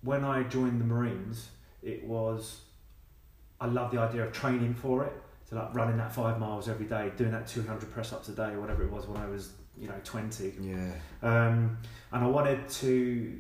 when 0.02 0.24
I 0.24 0.44
joined 0.44 0.80
the 0.80 0.86
Marines, 0.86 1.50
it 1.82 2.04
was 2.06 2.62
I 3.60 3.66
love 3.68 3.92
the 3.92 4.00
idea 4.00 4.24
of 4.26 4.32
training 4.34 4.74
for 4.76 5.04
it. 5.06 5.14
So 5.50 5.56
like 5.56 5.74
running 5.74 5.98
that 5.98 6.12
five 6.14 6.40
miles 6.40 6.68
every 6.68 6.86
day, 6.86 7.12
doing 7.16 7.32
that 7.32 7.48
200 7.48 7.90
press 7.92 8.12
ups 8.14 8.28
a 8.30 8.34
day, 8.34 8.52
or 8.52 8.60
whatever 8.62 8.84
it 8.84 8.92
was 8.92 9.08
when 9.08 9.18
I 9.22 9.28
was, 9.28 9.52
you 9.78 9.88
know, 9.88 9.96
20. 10.04 10.54
Yeah. 10.60 10.92
Um, 11.24 11.78
and 12.12 12.24
I 12.24 12.28
wanted 12.28 12.68
to 12.70 13.40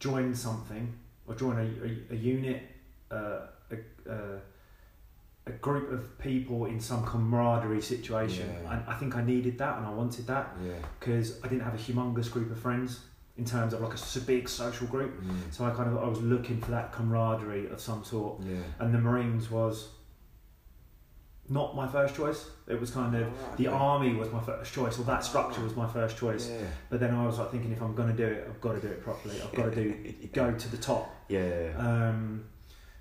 join 0.00 0.34
something 0.34 0.92
or 1.26 1.34
join 1.34 1.56
a, 1.58 2.12
a, 2.12 2.14
a 2.14 2.18
unit, 2.18 2.62
uh, 3.10 3.40
a, 3.70 4.10
a, 4.10 4.38
a 5.46 5.50
group 5.60 5.92
of 5.92 6.18
people 6.18 6.64
in 6.66 6.80
some 6.80 7.04
camaraderie 7.04 7.82
situation. 7.82 8.48
Yeah. 8.64 8.72
And 8.72 8.84
I 8.88 8.94
think 8.94 9.14
I 9.14 9.22
needed 9.22 9.58
that 9.58 9.76
and 9.78 9.86
I 9.86 9.90
wanted 9.90 10.26
that 10.28 10.56
Yeah. 10.64 10.72
because 10.98 11.38
I 11.44 11.48
didn't 11.48 11.62
have 11.64 11.74
a 11.74 11.78
humongous 11.78 12.30
group 12.32 12.50
of 12.50 12.58
friends 12.58 13.00
in 13.38 13.44
terms 13.44 13.72
of 13.72 13.80
like 13.80 13.94
a 13.94 14.20
big 14.20 14.48
social 14.48 14.86
group. 14.86 15.22
Mm. 15.22 15.34
So 15.50 15.64
I 15.64 15.70
kind 15.70 15.88
of 15.88 16.02
I 16.02 16.06
was 16.06 16.20
looking 16.20 16.60
for 16.60 16.70
that 16.72 16.92
camaraderie 16.92 17.68
of 17.70 17.80
some 17.80 18.04
sort, 18.04 18.42
Yeah. 18.42 18.56
and 18.78 18.92
the 18.94 18.98
Marines 18.98 19.50
was 19.50 19.88
not 21.48 21.74
my 21.74 21.86
first 21.88 22.14
choice. 22.14 22.48
It 22.68 22.80
was 22.80 22.90
kind 22.90 23.14
of 23.16 23.22
Alright, 23.26 23.56
the 23.56 23.66
army 23.68 24.14
was 24.14 24.30
my 24.30 24.40
first 24.40 24.72
choice, 24.72 24.98
or 24.98 25.02
that 25.04 25.24
structure 25.24 25.60
was 25.62 25.74
my 25.76 25.88
first 25.88 26.16
choice. 26.16 26.48
Yeah. 26.48 26.58
But 26.88 27.00
then 27.00 27.14
I 27.14 27.26
was 27.26 27.38
like 27.38 27.50
thinking, 27.50 27.72
if 27.72 27.82
I'm 27.82 27.94
going 27.94 28.14
to 28.14 28.16
do 28.16 28.26
it, 28.26 28.46
I've 28.48 28.60
got 28.60 28.74
to 28.74 28.80
do 28.80 28.88
it 28.88 29.02
properly. 29.02 29.40
I've 29.42 29.52
got 29.52 29.72
to 29.72 29.74
do 29.74 30.12
go 30.32 30.52
to 30.52 30.68
the 30.70 30.76
top. 30.76 31.14
Yeah. 31.28 31.72
Um, 31.76 32.44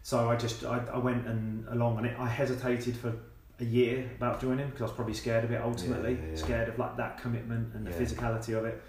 so 0.03 0.29
I 0.29 0.35
just 0.35 0.63
I, 0.65 0.81
I 0.93 0.97
went 0.97 1.27
and 1.27 1.67
along, 1.67 1.97
and 2.00 2.07
it, 2.07 2.15
I 2.17 2.27
hesitated 2.27 2.95
for 2.97 3.13
a 3.59 3.63
year 3.65 4.09
about 4.17 4.41
joining 4.41 4.65
because 4.67 4.81
I 4.81 4.85
was 4.85 4.93
probably 4.93 5.13
scared 5.13 5.43
of 5.43 5.51
it 5.51 5.61
ultimately, 5.61 6.13
Yeah, 6.13 6.19
yeah, 6.23 6.29
yeah. 6.31 6.35
scared 6.35 6.69
of 6.69 6.79
like 6.79 6.97
that 6.97 7.21
commitment 7.21 7.75
and 7.75 7.85
the 7.85 7.91
physicality 7.91 8.57
of 8.57 8.65
it. 8.65 8.81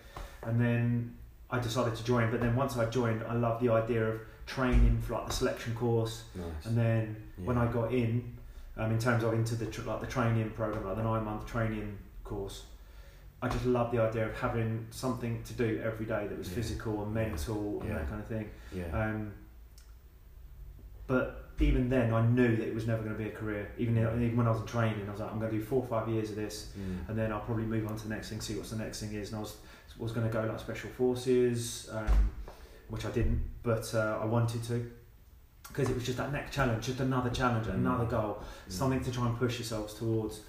And 0.45 0.59
then 0.61 1.15
I 1.53 1.59
decided 1.61 1.95
to 1.95 2.03
join. 2.05 2.31
But 2.31 2.41
then 2.41 2.57
once 2.57 2.77
I 2.77 2.87
joined, 2.87 3.23
I 3.29 3.35
loved 3.35 3.63
the 3.63 3.71
idea 3.73 4.05
of 4.09 4.21
training 4.47 5.01
for 5.03 5.13
like 5.15 5.27
the 5.27 5.33
selection 5.33 5.75
course, 5.75 6.25
nice. 6.35 6.67
and 6.67 6.77
then 6.77 7.17
when 7.45 7.57
I 7.59 7.67
got 7.71 7.93
in, 7.93 8.37
um, 8.77 8.91
in 8.91 8.99
terms 8.99 9.23
of 9.23 9.35
into 9.35 9.55
the 9.55 9.67
tr- 9.67 9.83
like 9.83 10.01
the 10.01 10.07
training 10.07 10.51
program, 10.51 10.85
like 10.87 10.97
the 10.97 11.03
nine 11.03 11.25
month 11.25 11.47
training 11.47 11.97
course, 12.25 12.65
I 13.43 13.49
just 13.49 13.67
loved 13.67 13.93
the 13.93 14.01
idea 14.01 14.27
of 14.27 14.35
having 14.37 14.87
something 14.91 15.43
to 15.45 15.53
do 15.53 15.81
every 15.85 16.07
day 16.07 16.27
that 16.27 16.37
was 16.39 16.49
Yeah. 16.49 16.55
physical 16.55 17.03
and 17.03 17.13
mental 17.13 17.81
and 17.81 17.89
Yeah. 17.91 17.99
that 17.99 18.09
kind 18.09 18.21
of 18.21 18.27
thing. 18.27 18.51
Yeah. 18.75 18.85
Um, 18.99 19.33
but 21.07 21.51
even 21.61 21.89
then, 21.91 22.13
I 22.15 22.27
knew 22.27 22.57
that 22.57 22.67
it 22.67 22.75
was 22.75 22.87
never 22.87 23.03
going 23.03 23.15
to 23.17 23.23
be 23.23 23.29
a 23.29 23.33
career. 23.33 23.71
Even 23.79 23.99
even 23.99 24.37
when 24.37 24.47
I 24.47 24.51
was 24.51 24.61
in 24.61 24.67
training, 24.67 25.07
I 25.07 25.11
was 25.11 25.21
like, 25.21 25.31
I'm 25.31 25.39
going 25.39 25.51
to 25.51 25.59
do 25.59 25.63
four 25.63 25.83
or 25.83 25.87
five 25.87 26.09
years 26.09 26.31
of 26.31 26.37
this, 26.37 26.73
Mm. 26.79 27.09
and 27.11 27.19
then 27.19 27.31
I'll 27.33 27.41
probably 27.41 27.65
move 27.65 27.87
on 27.89 27.97
to 27.97 28.03
the 28.05 28.09
next 28.15 28.31
thing, 28.31 28.41
see 28.41 28.55
what's 28.57 28.71
the 28.71 28.77
next 28.77 29.01
thing 29.01 29.13
is. 29.13 29.29
And 29.31 29.39
I 29.39 29.41
was 29.41 29.57
was 29.99 30.13
going 30.13 30.27
to 30.27 30.33
go 30.33 30.45
like 30.45 30.59
special 30.59 30.91
forces, 30.91 31.89
um, 31.93 32.31
which 32.89 33.05
I 33.05 33.11
didn't, 33.11 33.43
but 33.63 33.93
uh, 33.95 34.19
I 34.21 34.25
wanted 34.25 34.63
to 34.65 34.91
because 35.69 35.89
it 35.89 35.95
was 35.95 36.05
just 36.05 36.19
that 36.19 36.33
next 36.33 36.55
challenge, 36.55 36.85
just 36.85 37.01
another 37.01 37.31
challenge, 37.31 37.67
Mm. 37.67 37.75
another 37.75 38.05
goal, 38.05 38.43
Mm. 38.69 38.73
something 38.73 39.03
to 39.05 39.11
try 39.11 39.27
and 39.27 39.39
push 39.39 39.59
yourselves 39.59 39.95
towards. 39.95 40.41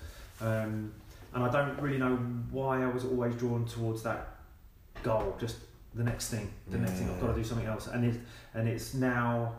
Um, 0.42 0.92
and 1.34 1.44
I 1.44 1.50
don't 1.50 1.80
really 1.80 1.98
know 1.98 2.16
why 2.52 2.84
I 2.84 2.88
was 2.88 3.06
always 3.06 3.34
drawn 3.36 3.64
towards 3.66 4.04
that 4.04 4.28
goal, 5.02 5.38
just 5.40 5.58
the 5.96 6.04
next 6.04 6.30
thing, 6.30 6.52
the 6.70 6.78
next 6.78 6.94
thing. 6.94 7.10
I've 7.10 7.22
got 7.22 7.28
to 7.28 7.36
do 7.36 7.44
something 7.44 7.68
else, 7.68 7.88
and 7.88 8.04
it 8.06 8.20
and 8.54 8.68
it's 8.68 8.94
now, 8.96 9.54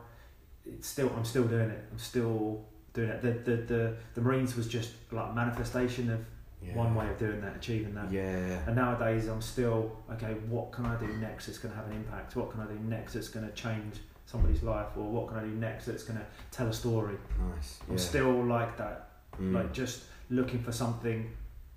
it's 0.66 0.88
still 0.88 1.10
I'm 1.16 1.24
still 1.24 1.44
doing 1.44 1.70
it. 1.70 1.82
I'm 1.92 1.98
still 1.98 2.64
doing 2.92 3.08
it. 3.10 3.22
The 3.22 3.30
the 3.50 3.56
the, 3.62 3.96
the 4.14 4.20
Marines 4.20 4.56
was 4.56 4.66
just 4.68 4.90
like 5.12 5.30
a 5.30 5.34
manifestation 5.34 6.10
of 6.10 6.20
Yeah. 6.66 6.75
one 6.76 6.94
way 6.94 7.09
of 7.09 7.18
doing 7.18 7.40
that, 7.42 7.56
achieving 7.56 7.94
that. 7.94 8.11
Yeah. 8.11 8.61
And 8.66 8.76
nowadays, 8.76 9.26
I'm 9.28 9.42
still 9.42 9.92
okay. 10.12 10.35
What 10.49 10.73
can 10.73 10.87
I 10.87 10.97
do 10.97 11.06
next 11.18 11.47
that's 11.47 11.59
going 11.59 11.73
to 11.75 11.80
have 11.80 11.88
an 11.90 11.97
impact? 11.97 12.35
What 12.37 12.50
can 12.52 12.61
I 12.61 12.66
do 12.66 12.78
next 12.80 13.12
that's 13.14 13.28
going 13.28 13.47
to 13.47 13.52
change 13.52 13.97
somebody's 14.26 14.62
life? 14.62 14.88
Or 14.97 15.02
what 15.11 15.28
can 15.28 15.37
I 15.38 15.42
do 15.42 15.50
next 15.50 15.87
that's 15.87 16.04
going 16.04 16.18
to 16.18 16.26
tell 16.50 16.66
a 16.68 16.73
story? 16.73 17.16
Nice. 17.54 17.78
I'm 17.88 17.97
yeah. 17.97 18.00
still 18.02 18.44
like 18.44 18.76
that, 18.78 19.09
Mm. 19.40 19.52
like 19.52 19.73
just 19.73 20.04
looking 20.30 20.62
for 20.62 20.73
something 20.73 21.28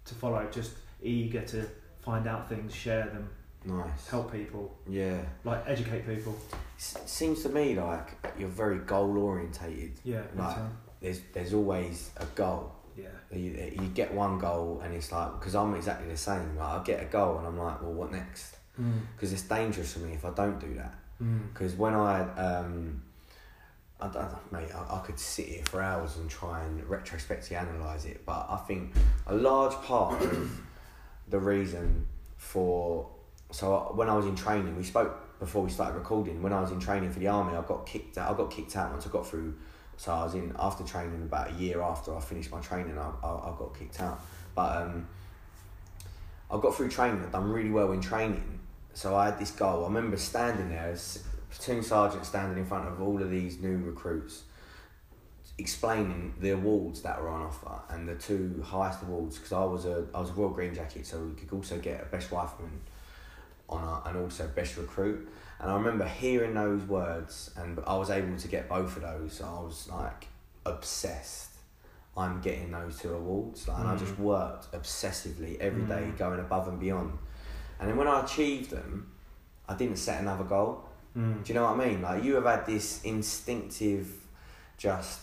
to 0.06 0.15
follow, 0.15 0.48
just 0.51 0.74
eager 1.01 1.41
to 1.41 1.67
find 2.01 2.27
out 2.27 2.48
things, 2.48 2.74
share 2.74 3.08
them, 3.08 3.27
nice. 3.65 4.08
help 4.08 4.32
people, 4.32 4.77
Yeah. 4.88 5.20
like 5.44 5.63
educate 5.67 6.06
people. 6.08 6.36
S- 6.77 6.98
seems 7.08 7.41
to 7.44 7.50
me 7.50 7.75
like 7.79 8.08
you're 8.39 8.48
very 8.48 8.77
goal 8.79 9.17
orientated. 9.17 9.94
Yeah, 10.03 10.22
Like. 10.36 10.58
There's 11.01 11.20
there's 11.34 11.53
always 11.53 12.10
a 12.17 12.25
goal. 12.34 12.72
Yeah, 12.97 13.37
You, 13.37 13.51
you 13.81 13.87
get 13.93 14.13
one 14.13 14.39
goal 14.39 14.81
and 14.83 14.93
it's 14.93 15.11
like 15.11 15.39
because 15.39 15.55
I'm 15.55 15.75
exactly 15.75 16.09
the 16.09 16.17
same. 16.17 16.57
Like 16.57 16.81
I 16.81 16.83
get 16.83 17.01
a 17.01 17.05
goal 17.05 17.37
and 17.37 17.47
I'm 17.47 17.57
like, 17.57 17.81
well, 17.81 17.93
what 17.93 18.11
next? 18.11 18.55
mm. 18.79 19.01
Because 19.15 19.33
it's 19.33 19.43
dangerous 19.43 19.93
for 19.93 19.99
me 19.99 20.13
if 20.13 20.25
I 20.25 20.31
don't 20.31 20.59
do 20.59 20.73
that. 20.75 20.95
Mm. 21.21 21.53
Because 21.53 21.75
when 21.75 21.93
I, 21.93 22.21
um, 22.35 23.01
I 23.99 24.07
don't 24.07 24.31
know, 24.31 24.39
mate, 24.51 24.69
I, 24.73 24.97
I 24.97 24.99
could 25.05 25.19
sit 25.19 25.47
here 25.47 25.63
for 25.65 25.81
hours 25.81 26.17
and 26.17 26.29
try 26.29 26.63
and 26.63 26.83
retrospectively 26.89 27.57
analyse 27.57 28.05
it, 28.05 28.25
but 28.25 28.47
I 28.49 28.57
think 28.67 28.93
a 29.25 29.35
large 29.35 29.73
part 29.83 30.21
of 30.21 30.61
the 31.27 31.39
reason 31.39 32.07
for 32.37 33.09
so 33.51 33.91
when 33.95 34.09
I 34.09 34.15
was 34.15 34.25
in 34.25 34.35
training, 34.35 34.75
we 34.75 34.83
spoke 34.83 35.39
before 35.39 35.63
we 35.63 35.69
started 35.69 35.97
recording. 35.97 36.41
When 36.41 36.51
I 36.51 36.61
was 36.61 36.71
in 36.71 36.79
training 36.79 37.11
for 37.11 37.19
the 37.19 37.27
army, 37.27 37.55
I 37.55 37.61
got 37.61 37.85
kicked 37.85 38.17
out. 38.17 38.33
I 38.33 38.37
got 38.37 38.51
kicked 38.51 38.75
out 38.75 38.91
once 38.91 39.05
I 39.07 39.09
got 39.09 39.27
through. 39.27 39.55
So 39.97 40.13
I 40.13 40.23
was 40.23 40.35
in 40.35 40.55
after 40.59 40.83
training 40.83 41.23
about 41.23 41.51
a 41.51 41.53
year 41.53 41.81
after 41.81 42.15
I 42.15 42.19
finished 42.19 42.51
my 42.51 42.61
training. 42.61 42.97
I, 42.97 43.11
I, 43.23 43.27
I 43.27 43.55
got 43.57 43.77
kicked 43.77 43.99
out, 43.99 44.21
but 44.55 44.83
um, 44.83 45.07
I 46.49 46.59
got 46.59 46.75
through 46.75 46.89
training. 46.89 47.23
I'd 47.23 47.31
done 47.31 47.51
really 47.51 47.71
well 47.71 47.91
in 47.91 47.99
training, 47.99 48.59
so 48.93 49.15
I 49.15 49.25
had 49.25 49.39
this 49.39 49.51
goal. 49.51 49.83
I 49.83 49.87
remember 49.87 50.17
standing 50.17 50.69
there 50.69 50.89
as 50.91 51.23
platoon 51.49 51.81
sergeant 51.81 52.25
standing 52.25 52.59
in 52.59 52.65
front 52.65 52.87
of 52.87 53.01
all 53.01 53.21
of 53.21 53.31
these 53.31 53.59
new 53.59 53.77
recruits, 53.77 54.43
explaining 55.57 56.35
the 56.39 56.51
awards 56.51 57.01
that 57.01 57.19
were 57.19 57.29
on 57.29 57.41
offer 57.41 57.81
and 57.89 58.07
the 58.07 58.15
two 58.15 58.63
highest 58.63 59.01
awards 59.01 59.37
because 59.37 59.51
I 59.51 59.63
was 59.63 59.85
a 59.85 60.05
I 60.13 60.19
was 60.19 60.29
a 60.29 60.33
Royal 60.33 60.51
Green 60.51 60.75
Jacket, 60.75 61.07
so 61.07 61.19
we 61.19 61.33
could 61.33 61.51
also 61.51 61.79
get 61.79 62.01
a 62.01 62.05
best 62.05 62.31
rifleman 62.31 62.81
honour 63.69 64.01
and 64.05 64.17
also 64.17 64.47
best 64.55 64.77
recruit. 64.77 65.27
And 65.59 65.71
I 65.71 65.75
remember 65.75 66.05
hearing 66.05 66.53
those 66.53 66.83
words, 66.83 67.51
and 67.57 67.79
I 67.87 67.95
was 67.97 68.09
able 68.09 68.37
to 68.37 68.47
get 68.47 68.69
both 68.69 68.95
of 68.97 69.01
those. 69.03 69.33
So 69.33 69.45
I 69.45 69.59
was 69.63 69.87
like 69.89 70.27
obsessed. 70.65 71.51
I'm 72.15 72.41
getting 72.41 72.71
those 72.71 72.99
two 72.99 73.13
awards, 73.13 73.67
like, 73.67 73.79
and 73.79 73.87
I 73.87 73.95
Mm. 73.95 73.99
just 73.99 74.17
worked 74.19 74.71
obsessively 74.71 75.57
every 75.59 75.83
day, 75.83 76.11
Mm. 76.11 76.17
going 76.17 76.39
above 76.39 76.67
and 76.67 76.79
beyond. 76.79 77.17
And 77.79 77.89
then 77.89 77.95
when 77.97 78.07
I 78.07 78.21
achieved 78.23 78.71
them, 78.71 79.11
I 79.69 79.75
didn't 79.75 79.97
set 79.97 80.21
another 80.21 80.43
goal. 80.43 80.83
Mm. 81.15 81.43
Do 81.43 81.53
you 81.53 81.59
know 81.59 81.65
what 81.65 81.79
I 81.79 81.85
mean? 81.87 82.01
Like 82.01 82.23
you 82.23 82.35
have 82.35 82.45
had 82.45 82.65
this 82.65 83.01
instinctive, 83.03 84.07
just 84.77 85.21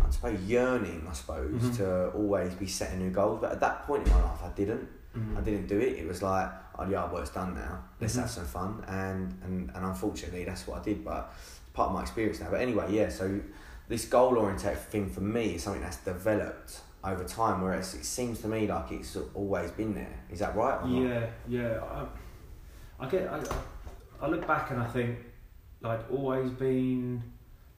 I 0.00 0.10
suppose 0.10 0.40
yearning, 0.42 1.04
I 1.10 1.12
suppose, 1.12 1.60
Mhm. 1.60 1.76
to 1.78 2.10
always 2.10 2.54
be 2.54 2.68
setting 2.68 3.00
new 3.00 3.10
goals. 3.10 3.40
But 3.40 3.50
at 3.50 3.60
that 3.60 3.82
point 3.84 4.06
in 4.06 4.12
my 4.12 4.22
life, 4.22 4.40
I 4.44 4.48
didn't. 4.50 4.88
Mm. 5.16 5.36
I 5.36 5.40
didn't 5.40 5.66
do 5.66 5.76
it. 5.76 5.94
It 5.98 6.06
was 6.06 6.22
like, 6.22 6.48
oh 6.78 6.88
yeah, 6.88 7.10
well 7.10 7.22
it's 7.22 7.30
done 7.30 7.54
now. 7.54 7.82
Let's 8.00 8.14
Mhm. 8.16 8.20
have 8.20 8.30
some 8.30 8.44
fun. 8.46 8.84
And, 8.86 9.38
and 9.44 9.70
and 9.74 9.84
unfortunately, 9.84 10.44
that's 10.44 10.66
what 10.66 10.80
I 10.80 10.84
did. 10.84 11.04
But 11.04 11.32
it's 11.36 11.70
part 11.72 11.88
of 11.88 11.94
my 11.94 12.02
experience 12.02 12.40
now. 12.40 12.50
But 12.50 12.60
anyway, 12.60 12.86
yeah. 12.90 13.08
So 13.08 13.40
this 13.88 14.04
goal 14.06 14.36
oriented 14.38 14.78
thing 14.78 15.08
for 15.10 15.20
me 15.20 15.54
is 15.56 15.62
something 15.64 15.82
that's 15.82 15.96
developed 15.98 16.80
over 17.04 17.24
time. 17.24 17.62
Whereas 17.62 17.94
it 17.94 18.04
seems 18.04 18.40
to 18.42 18.48
me 18.48 18.66
like 18.66 18.92
it's 18.92 19.16
always 19.34 19.70
been 19.72 19.94
there. 19.94 20.18
Is 20.30 20.38
that 20.40 20.54
right? 20.56 20.80
Or 20.82 20.86
not? 20.86 21.02
Yeah, 21.02 21.26
yeah. 21.48 21.80
I, 23.00 23.04
I 23.04 23.08
get. 23.08 23.28
I, 23.28 23.40
I 24.20 24.26
look 24.28 24.46
back 24.46 24.70
and 24.72 24.80
I 24.80 24.86
think, 24.88 25.16
like, 25.80 26.00
always 26.10 26.50
been, 26.50 27.22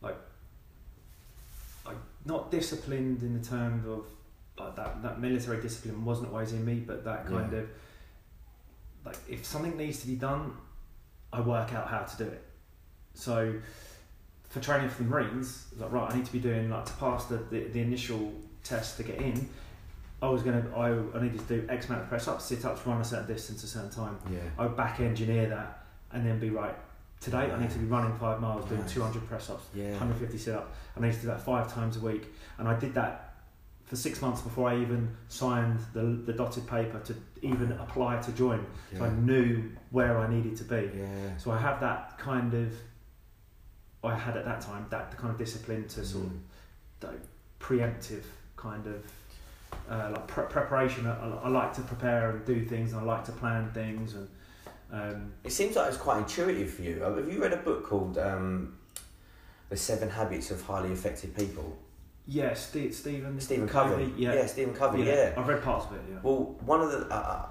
like, 0.00 0.16
like 1.84 1.96
not 2.24 2.50
disciplined 2.50 3.22
in 3.22 3.38
the 3.38 3.46
terms 3.46 3.86
of 3.86 4.06
like 4.58 4.74
that. 4.76 5.02
That 5.02 5.20
military 5.20 5.60
discipline 5.60 6.04
wasn't 6.04 6.28
always 6.32 6.52
in 6.52 6.64
me, 6.64 6.80
but 6.86 7.04
that 7.04 7.26
kind 7.26 7.52
Yeah. 7.52 7.58
of, 7.60 7.68
like, 9.04 9.16
if 9.28 9.44
something 9.44 9.76
needs 9.76 10.00
to 10.00 10.06
be 10.06 10.14
done, 10.16 10.52
I 11.32 11.40
work 11.40 11.72
out 11.74 11.88
how 11.88 12.00
to 12.00 12.16
do 12.16 12.24
it. 12.24 12.42
So, 13.14 13.54
for 14.48 14.60
training 14.60 14.88
for 14.88 15.02
the 15.02 15.08
Marines, 15.08 15.66
like, 15.78 15.92
right, 15.92 16.12
I 16.12 16.16
need 16.16 16.26
to 16.26 16.32
be 16.32 16.40
doing 16.40 16.70
like 16.70 16.84
to 16.86 16.92
pass 16.94 17.26
the, 17.26 17.36
the, 17.50 17.64
the 17.68 17.80
initial 17.80 18.32
test 18.64 18.96
to 18.96 19.02
get 19.04 19.18
in. 19.18 19.48
I 20.22 20.28
was 20.28 20.42
gonna, 20.42 20.64
I, 20.76 20.88
I 21.16 21.22
needed 21.22 21.40
to 21.48 21.60
do 21.60 21.66
X 21.68 21.86
amount 21.88 22.02
of 22.02 22.08
press 22.08 22.28
ups, 22.28 22.44
sit 22.44 22.64
ups, 22.64 22.86
run 22.86 23.00
a 23.00 23.04
certain 23.04 23.26
distance, 23.26 23.62
a 23.64 23.66
certain 23.66 23.90
time. 23.90 24.18
Yeah. 24.30 24.40
I 24.58 24.66
would 24.66 24.76
back 24.76 25.00
engineer 25.00 25.48
that 25.48 25.84
and 26.12 26.26
then 26.26 26.38
be 26.38 26.50
right. 26.50 26.74
Today 27.20 27.50
I 27.50 27.58
need 27.60 27.70
to 27.70 27.78
be 27.78 27.86
running 27.86 28.14
five 28.18 28.40
miles, 28.40 28.66
doing 28.68 28.80
Nice. 28.82 28.92
200 28.92 29.26
press 29.28 29.48
ups, 29.50 29.64
Yeah. 29.74 29.90
150 29.90 30.36
sit 30.36 30.54
ups. 30.54 30.70
I 30.96 31.00
need 31.00 31.12
to 31.14 31.20
do 31.20 31.26
that 31.28 31.40
five 31.42 31.72
times 31.72 31.96
a 31.96 32.00
week. 32.00 32.26
And 32.58 32.66
I 32.68 32.78
did 32.78 32.92
that 32.94 33.29
for 33.90 33.96
six 33.96 34.22
months 34.22 34.40
before 34.40 34.70
I 34.70 34.76
even 34.80 35.10
signed 35.28 35.80
the, 35.94 36.02
the 36.24 36.32
dotted 36.32 36.64
paper 36.68 37.00
to 37.00 37.14
even 37.42 37.72
apply 37.72 38.20
to 38.22 38.30
join. 38.30 38.64
So 38.96 39.02
I 39.02 39.10
knew 39.10 39.68
where 39.90 40.16
I 40.16 40.32
needed 40.32 40.56
to 40.58 40.64
be. 40.64 40.88
Yeah. 40.96 41.36
So 41.38 41.50
I 41.50 41.58
have 41.58 41.80
that 41.80 42.16
kind 42.16 42.54
of, 42.54 42.72
I 44.04 44.14
had 44.14 44.36
at 44.36 44.44
that 44.44 44.60
time, 44.60 44.86
that 44.90 45.16
kind 45.18 45.32
of 45.32 45.38
discipline 45.38 45.88
to 45.88 46.04
sort 46.04 46.26
of 46.26 46.30
Mm. 46.30 47.08
like, 47.08 47.20
preemptive 47.58 48.22
kind 48.56 48.86
of 48.86 49.02
uh, 49.90 50.10
like 50.14 50.26
pre- 50.28 50.46
preparation. 50.46 51.08
I, 51.08 51.38
I 51.46 51.48
like 51.48 51.72
to 51.74 51.80
prepare 51.80 52.30
and 52.30 52.44
do 52.46 52.64
things, 52.64 52.92
and 52.92 53.00
I 53.00 53.04
like 53.04 53.24
to 53.24 53.32
plan 53.32 53.72
things. 53.72 54.14
And 54.14 54.28
um, 54.92 55.32
It 55.42 55.50
seems 55.50 55.74
like 55.74 55.88
it's 55.88 55.96
quite 55.96 56.18
intuitive 56.18 56.70
for 56.74 56.82
you. 56.82 57.00
Have 57.00 57.28
you 57.32 57.42
read 57.42 57.52
a 57.52 57.56
book 57.56 57.84
called 57.84 58.18
um, 58.18 58.76
the 59.68 59.76
Seven 59.76 60.10
Habits 60.10 60.50
of 60.50 60.62
Highly 60.62 60.92
Effective 60.92 61.34
People. 61.34 61.76
Yeah, 62.30 62.54
Steve, 62.54 62.94
Stephen. 62.94 63.40
Stephen 63.40 63.68
Covey. 63.68 64.12
Yeah. 64.16 64.34
yeah, 64.34 64.46
Stephen 64.46 64.72
Covey. 64.72 65.02
Yeah. 65.02 65.34
I've 65.36 65.48
read 65.48 65.62
parts 65.62 65.86
of 65.86 65.94
it. 65.96 66.02
Yeah. 66.10 66.18
Well, 66.22 66.56
one 66.64 66.80
of 66.80 66.92
the, 66.92 66.98
uh, 67.12 67.12
uh, 67.12 67.46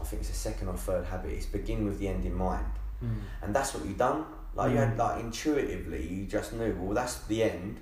I 0.00 0.04
think 0.04 0.20
it's 0.20 0.28
the 0.28 0.36
second 0.36 0.68
or 0.68 0.76
third 0.76 1.06
habit 1.06 1.32
is 1.32 1.46
begin 1.46 1.86
with 1.86 1.98
the 1.98 2.06
end 2.08 2.24
in 2.26 2.34
mind, 2.34 2.66
Mm. 3.02 3.20
and 3.42 3.54
that's 3.56 3.74
what 3.74 3.84
you've 3.86 3.96
done. 3.96 4.26
Like 4.54 4.72
you 4.72 4.76
had 4.76 4.94
Mm. 4.94 4.98
like 4.98 5.20
intuitively, 5.20 6.06
you 6.06 6.26
just 6.26 6.52
knew. 6.52 6.74
Well, 6.78 6.94
that's 6.94 7.20
the 7.26 7.42
end. 7.44 7.80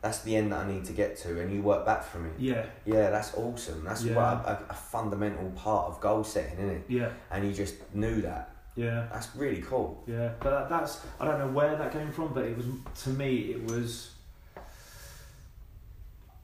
That's 0.00 0.20
the 0.22 0.36
end 0.36 0.52
that 0.52 0.60
I 0.64 0.68
need 0.72 0.84
to 0.86 0.92
get 0.92 1.16
to, 1.18 1.40
and 1.40 1.52
you 1.52 1.62
work 1.62 1.84
back 1.86 2.02
from 2.04 2.26
it. 2.26 2.32
Yeah. 2.38 2.66
Yeah, 2.84 3.10
that's 3.10 3.34
awesome. 3.34 3.84
That's 3.84 4.02
Yeah. 4.04 4.14
what 4.16 4.24
a, 4.24 4.50
a, 4.52 4.66
a 4.70 4.74
fundamental 4.74 5.50
part 5.50 5.88
of 5.88 6.00
goal 6.00 6.22
setting, 6.24 6.58
isn't 6.58 6.70
it? 6.70 6.82
Yeah. 6.88 7.10
And 7.30 7.44
you 7.46 7.52
just 7.52 7.74
knew 7.94 8.20
that. 8.22 8.50
Yeah. 8.76 9.06
That's 9.12 9.34
really 9.36 9.62
cool. 9.62 10.02
Yeah, 10.06 10.30
but 10.40 10.50
that, 10.50 10.68
that's 10.68 11.00
I 11.20 11.24
don't 11.26 11.38
know 11.38 11.48
where 11.48 11.74
that 11.76 11.92
came 11.92 12.10
from, 12.12 12.32
but 12.32 12.44
it 12.44 12.56
was 12.56 12.66
to 13.04 13.10
me 13.10 13.52
it 13.54 13.64
was. 13.70 14.10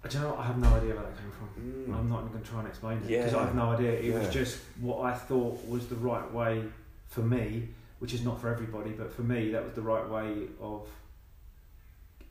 I 0.04 0.08
don't 0.08 0.22
know. 0.22 0.36
I 0.36 0.44
have 0.46 0.58
no 0.58 0.68
idea 0.74 0.94
where 0.94 1.02
that 1.02 1.16
came 1.18 1.30
from. 1.32 1.48
Mm. 1.92 1.98
I'm 1.98 2.08
not 2.08 2.20
even 2.20 2.32
going 2.32 2.44
to 2.44 2.48
try 2.50 2.60
and 2.60 2.68
explain 2.68 2.98
it 2.98 3.08
because 3.08 3.32
Yeah. 3.32 3.38
I 3.38 3.44
have 3.46 3.54
no 3.54 3.70
idea. 3.70 3.92
It 3.92 4.04
Yeah. 4.04 4.18
was 4.20 4.28
just 4.32 4.58
what 4.80 5.00
I 5.04 5.12
thought 5.14 5.66
was 5.68 5.88
the 5.88 5.96
right 5.96 6.32
way 6.32 6.64
for 7.08 7.20
me, 7.22 7.68
which 7.98 8.14
is 8.14 8.24
not 8.24 8.40
for 8.40 8.48
everybody, 8.48 8.90
but 8.90 9.12
for 9.12 9.22
me 9.22 9.50
that 9.52 9.64
was 9.64 9.74
the 9.74 9.82
right 9.82 10.08
way 10.08 10.46
of 10.60 10.86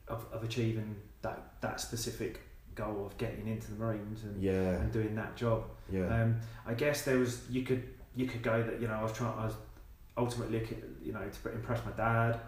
of, 0.08 0.24
of 0.32 0.42
achieving 0.42 0.96
that 1.20 1.60
that 1.60 1.80
specific 1.80 2.40
goal 2.74 3.04
of 3.06 3.18
getting 3.18 3.46
into 3.48 3.70
the 3.72 3.76
Marines 3.78 4.22
and, 4.24 4.40
Yeah, 4.42 4.52
and 4.80 4.90
doing 4.90 5.14
that 5.16 5.36
job. 5.36 5.64
yeah, 5.90 6.06
Um, 6.22 6.36
I 6.66 6.72
guess 6.72 7.02
there 7.02 7.18
was 7.18 7.42
you 7.50 7.62
could 7.62 7.82
you 8.16 8.26
could 8.26 8.42
go 8.42 8.62
that 8.62 8.80
you 8.80 8.88
know 8.88 8.94
I 8.94 9.02
was 9.02 9.12
trying 9.12 9.36
I 9.38 9.44
was 9.44 9.54
ultimately 10.16 10.66
you 11.02 11.12
know 11.12 11.20
to 11.28 11.52
impress 11.52 11.84
my 11.84 11.92
dad 11.92 12.40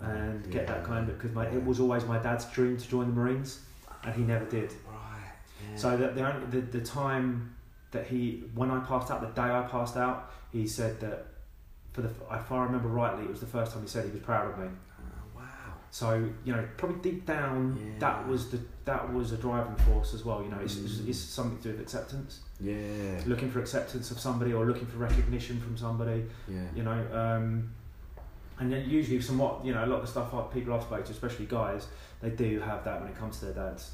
and 0.00 0.50
get 0.50 0.66
that 0.66 0.84
kind 0.84 1.08
of 1.08 1.16
because 1.16 1.32
my 1.34 1.44
Yeah. 1.48 1.56
it 1.56 1.64
was 1.64 1.80
always 1.80 2.04
my 2.04 2.18
dad's 2.18 2.44
dream 2.52 2.76
to 2.76 2.86
join 2.88 3.06
the 3.06 3.14
Marines 3.14 3.60
and 4.04 4.14
he 4.14 4.22
never 4.22 4.44
did. 4.46 4.72
right. 4.90 5.32
Yeah. 5.70 5.76
So 5.76 5.96
that 5.96 6.14
the, 6.14 6.26
only, 6.32 6.46
the 6.46 6.60
the 6.78 6.84
time 6.84 7.54
that 7.90 8.06
he 8.06 8.44
when 8.54 8.70
I 8.70 8.80
passed 8.80 9.10
out 9.10 9.20
the 9.20 9.28
day 9.40 9.48
I 9.50 9.62
passed 9.70 9.96
out 9.96 10.30
he 10.52 10.66
said 10.66 11.00
that 11.00 11.26
for 11.92 12.02
the 12.02 12.08
if 12.32 12.50
I 12.52 12.62
remember 12.64 12.88
rightly 12.88 13.24
it 13.24 13.30
was 13.30 13.40
the 13.40 13.46
first 13.46 13.72
time 13.72 13.82
he 13.82 13.88
said 13.88 14.04
he 14.04 14.10
was 14.12 14.20
proud 14.22 14.50
of 14.52 14.58
me. 14.58 14.66
Oh, 14.66 15.02
wow. 15.40 15.42
So 15.90 16.28
you 16.44 16.52
know 16.52 16.66
probably 16.76 16.98
deep 17.10 17.26
down 17.26 17.78
Yeah. 17.84 17.98
that 17.98 18.28
was 18.28 18.50
the 18.50 18.60
that 18.84 19.12
was 19.12 19.32
a 19.32 19.36
driving 19.36 19.76
force 19.86 20.14
as 20.14 20.24
well. 20.24 20.42
You 20.42 20.48
know 20.50 20.58
it's, 20.60 20.76
it's, 20.76 20.94
Mm. 20.98 21.08
it's 21.08 21.18
something 21.18 21.56
to 21.58 21.62
do 21.64 21.70
with 21.72 21.80
acceptance 21.80 22.40
Yeah, 22.60 23.20
looking 23.26 23.50
for 23.50 23.60
acceptance 23.60 24.10
of 24.10 24.18
somebody 24.18 24.52
or 24.52 24.64
looking 24.66 24.86
for 24.86 24.98
recognition 24.98 25.60
from 25.60 25.76
somebody, 25.76 26.24
yeah, 26.48 26.62
you 26.74 26.82
know. 26.84 27.06
Um, 27.12 27.70
and 28.60 28.72
then 28.72 28.88
usually, 28.88 29.20
somewhat, 29.20 29.64
you 29.64 29.72
know, 29.74 29.84
a 29.84 29.86
lot 29.86 29.96
of 29.96 30.02
the 30.02 30.06
stuff 30.08 30.30
people 30.52 30.74
I've 30.74 30.82
spoken 30.82 31.04
to, 31.06 31.12
especially 31.12 31.46
guys, 31.46 31.86
they 32.20 32.30
do 32.30 32.60
have 32.60 32.84
that 32.84 33.00
when 33.00 33.10
it 33.10 33.16
comes 33.18 33.38
to 33.40 33.46
their 33.46 33.54
dads. 33.70 33.92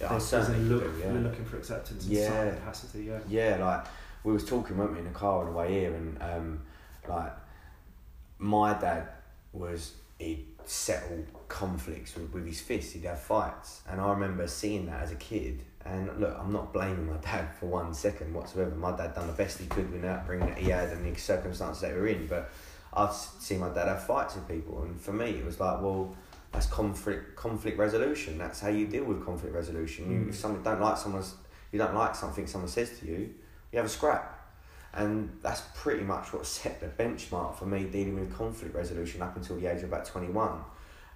yeah. 0.00 0.08
There's- 0.08 0.30
there's 0.30 0.48
a 0.48 0.52
look, 0.56 0.82
do, 0.82 0.90
They're 1.02 1.12
yeah. 1.14 1.20
looking 1.20 1.44
for 1.44 1.56
acceptance 1.58 2.06
in 2.06 2.12
Yeah. 2.12 2.28
some 2.28 2.56
capacity, 2.58 3.02
yeah. 3.04 3.18
Yeah, 3.28 3.56
like 3.64 3.84
we 4.24 4.32
was 4.32 4.44
talking, 4.44 4.76
weren't 4.78 4.92
we, 4.92 4.98
in 4.98 5.04
the 5.04 5.10
car 5.10 5.40
on 5.40 5.46
the 5.46 5.52
way 5.52 5.72
here, 5.80 5.94
and 5.94 6.16
um, 6.22 6.60
like 7.08 7.32
my 8.38 8.74
dad 8.74 9.08
was 9.52 9.94
he'd 10.18 10.46
settle 10.64 11.24
conflicts 11.48 12.14
with, 12.14 12.32
with 12.32 12.46
his 12.46 12.60
fists. 12.60 12.92
He'd 12.92 13.04
have 13.04 13.20
fights, 13.20 13.80
and 13.88 14.00
I 14.00 14.10
remember 14.10 14.46
seeing 14.46 14.86
that 14.86 15.02
as 15.02 15.12
a 15.12 15.16
kid. 15.16 15.62
And 15.84 16.20
look, 16.20 16.36
I'm 16.38 16.52
not 16.52 16.72
blaming 16.72 17.06
my 17.06 17.16
dad 17.16 17.48
for 17.58 17.66
one 17.66 17.94
second 17.94 18.34
whatsoever. 18.34 18.74
My 18.74 18.94
dad 18.94 19.14
done 19.14 19.26
the 19.26 19.32
best 19.32 19.58
he 19.58 19.66
could 19.66 19.90
with 19.90 20.02
that 20.02 20.26
bringing 20.26 20.46
that 20.48 20.58
he 20.58 20.70
had 20.70 20.90
and 20.90 21.04
the 21.14 21.18
circumstances 21.18 21.80
that 21.82 21.94
we 21.94 22.00
were 22.00 22.08
in. 22.08 22.26
But 22.26 22.50
I've 22.98 23.14
seen 23.14 23.60
my 23.60 23.68
dad 23.68 23.88
have 23.88 24.04
fights 24.04 24.34
with 24.34 24.48
people, 24.48 24.82
and 24.82 25.00
for 25.00 25.12
me, 25.12 25.30
it 25.30 25.44
was 25.44 25.60
like, 25.60 25.80
well, 25.80 26.14
that's 26.52 26.66
conflict 26.66 27.36
conflict 27.36 27.78
resolution. 27.78 28.38
That's 28.38 28.60
how 28.60 28.68
you 28.68 28.86
deal 28.86 29.04
with 29.04 29.24
conflict 29.24 29.54
resolution. 29.54 30.10
You, 30.10 30.18
Mm. 30.20 30.28
if 30.30 30.36
someone 30.36 30.62
don't 30.62 30.80
like 30.80 30.96
someone's, 30.96 31.34
you 31.72 31.78
don't 31.78 31.94
like 31.94 32.14
something 32.14 32.46
someone 32.46 32.68
says 32.70 32.98
to 32.98 33.06
you, 33.06 33.18
you 33.70 33.76
have 33.76 33.84
a 33.86 33.88
scrap. 33.88 34.34
And 34.94 35.38
that's 35.42 35.62
pretty 35.74 36.02
much 36.02 36.32
what 36.32 36.46
set 36.58 36.80
the 36.80 36.86
benchmark 36.88 37.56
for 37.56 37.66
me 37.66 37.84
dealing 37.84 38.18
with 38.18 38.34
conflict 38.34 38.74
resolution 38.74 39.20
up 39.22 39.36
until 39.36 39.56
the 39.56 39.66
age 39.66 39.78
of 39.82 39.84
about 39.92 40.06
21. 40.06 40.64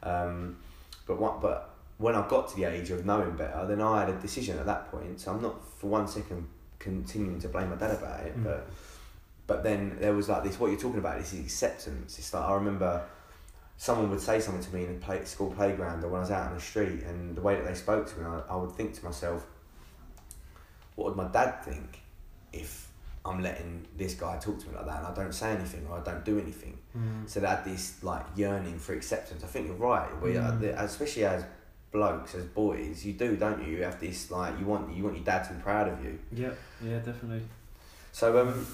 Um, 0.02 0.59
but 1.06 1.18
what, 1.18 1.40
but 1.40 1.70
when 1.98 2.14
I 2.14 2.26
got 2.28 2.48
to 2.50 2.56
the 2.56 2.64
age 2.64 2.90
of 2.90 3.06
knowing 3.06 3.33
better, 3.37 3.66
then 3.66 3.80
I 3.80 4.00
had 4.00 4.11
a 4.11 4.18
decision 4.20 4.59
at 4.59 4.66
that 4.66 4.90
point. 4.90 5.18
So 5.20 5.33
I'm 5.33 5.40
not 5.42 5.56
for 5.78 5.87
one 5.88 6.06
second 6.06 6.46
continuing 6.78 7.40
to 7.40 7.48
blame 7.48 7.70
my 7.70 7.76
dad 7.76 7.92
about 7.92 8.20
it, 8.26 8.37
Mm. 8.38 8.44
but 8.44 8.68
but 9.46 9.62
then 9.62 9.96
there 10.00 10.14
was 10.14 10.28
like 10.28 10.44
this. 10.44 10.59
What 10.59 10.70
you're 10.70 10.81
talking 10.81 10.98
about 11.00 11.18
this 11.18 11.33
is 11.33 11.40
acceptance. 11.40 12.18
It's 12.18 12.33
like 12.33 12.44
I 12.44 12.55
remember 12.55 13.05
someone 13.76 14.11
would 14.11 14.20
say 14.20 14.38
something 14.40 14.62
to 14.62 14.74
me 14.74 14.85
in 14.85 14.94
the 15.00 15.05
play, 15.05 15.24
school 15.24 15.50
playground 15.52 16.05
or 16.05 16.09
when 16.09 16.18
I 16.18 16.20
was 16.20 16.31
out 16.31 16.48
on 16.48 16.55
the 16.55 16.61
street, 16.61 17.02
and 17.02 17.37
the 17.37 17.40
way 17.40 17.57
that 17.57 17.64
they 17.66 17.74
spoke 17.74 18.07
to 18.12 18.20
me, 18.20 18.26
I, 18.26 18.42
I 18.50 18.57
would 18.57 18.72
think 18.72 18.94
to 18.94 19.05
myself, 19.05 19.44
what 20.94 21.09
would 21.09 21.16
my 21.16 21.28
dad 21.33 21.64
think 21.64 22.00
if 22.52 22.88
I'm 23.24 23.40
letting 23.42 23.87
this 23.96 24.14
guy 24.14 24.37
talk 24.38 24.59
to 24.61 24.68
me 24.68 24.74
like 24.76 24.87
that 24.87 24.98
and 24.98 25.07
I 25.07 25.14
don't 25.14 25.33
say 25.33 25.50
anything 25.52 25.87
or 25.88 25.98
I 25.98 26.02
don't 26.02 26.24
do 26.24 26.38
anything? 26.38 26.78
Mm. 26.96 27.28
So 27.28 27.40
that 27.40 27.64
this 27.64 28.02
like 28.02 28.24
yearning 28.37 28.78
for 28.78 28.92
acceptance. 28.94 29.42
I 29.42 29.46
think 29.46 29.66
you're 29.68 29.76
right. 29.76 30.09
We, 30.22 30.33
Mm. 30.35 30.62
especially 30.81 31.24
as 31.24 31.44
blokes, 31.90 32.35
as 32.35 32.44
boys, 32.46 33.05
you 33.05 33.12
do, 33.14 33.37
don't 33.37 33.66
you? 33.66 33.76
You 33.76 33.83
have 33.85 34.00
this 34.00 34.31
like 34.31 34.59
you 34.59 34.66
want 34.66 34.94
you 34.94 35.02
want 35.05 35.16
your 35.16 35.24
dad 35.24 35.44
to 35.48 35.55
be 35.55 35.61
proud 35.61 35.88
of 35.88 36.05
you. 36.05 36.18
Yeah, 36.33 36.50
yeah, 36.83 36.98
definitely. 36.98 37.42
So 38.12 38.38
um, 38.40 38.66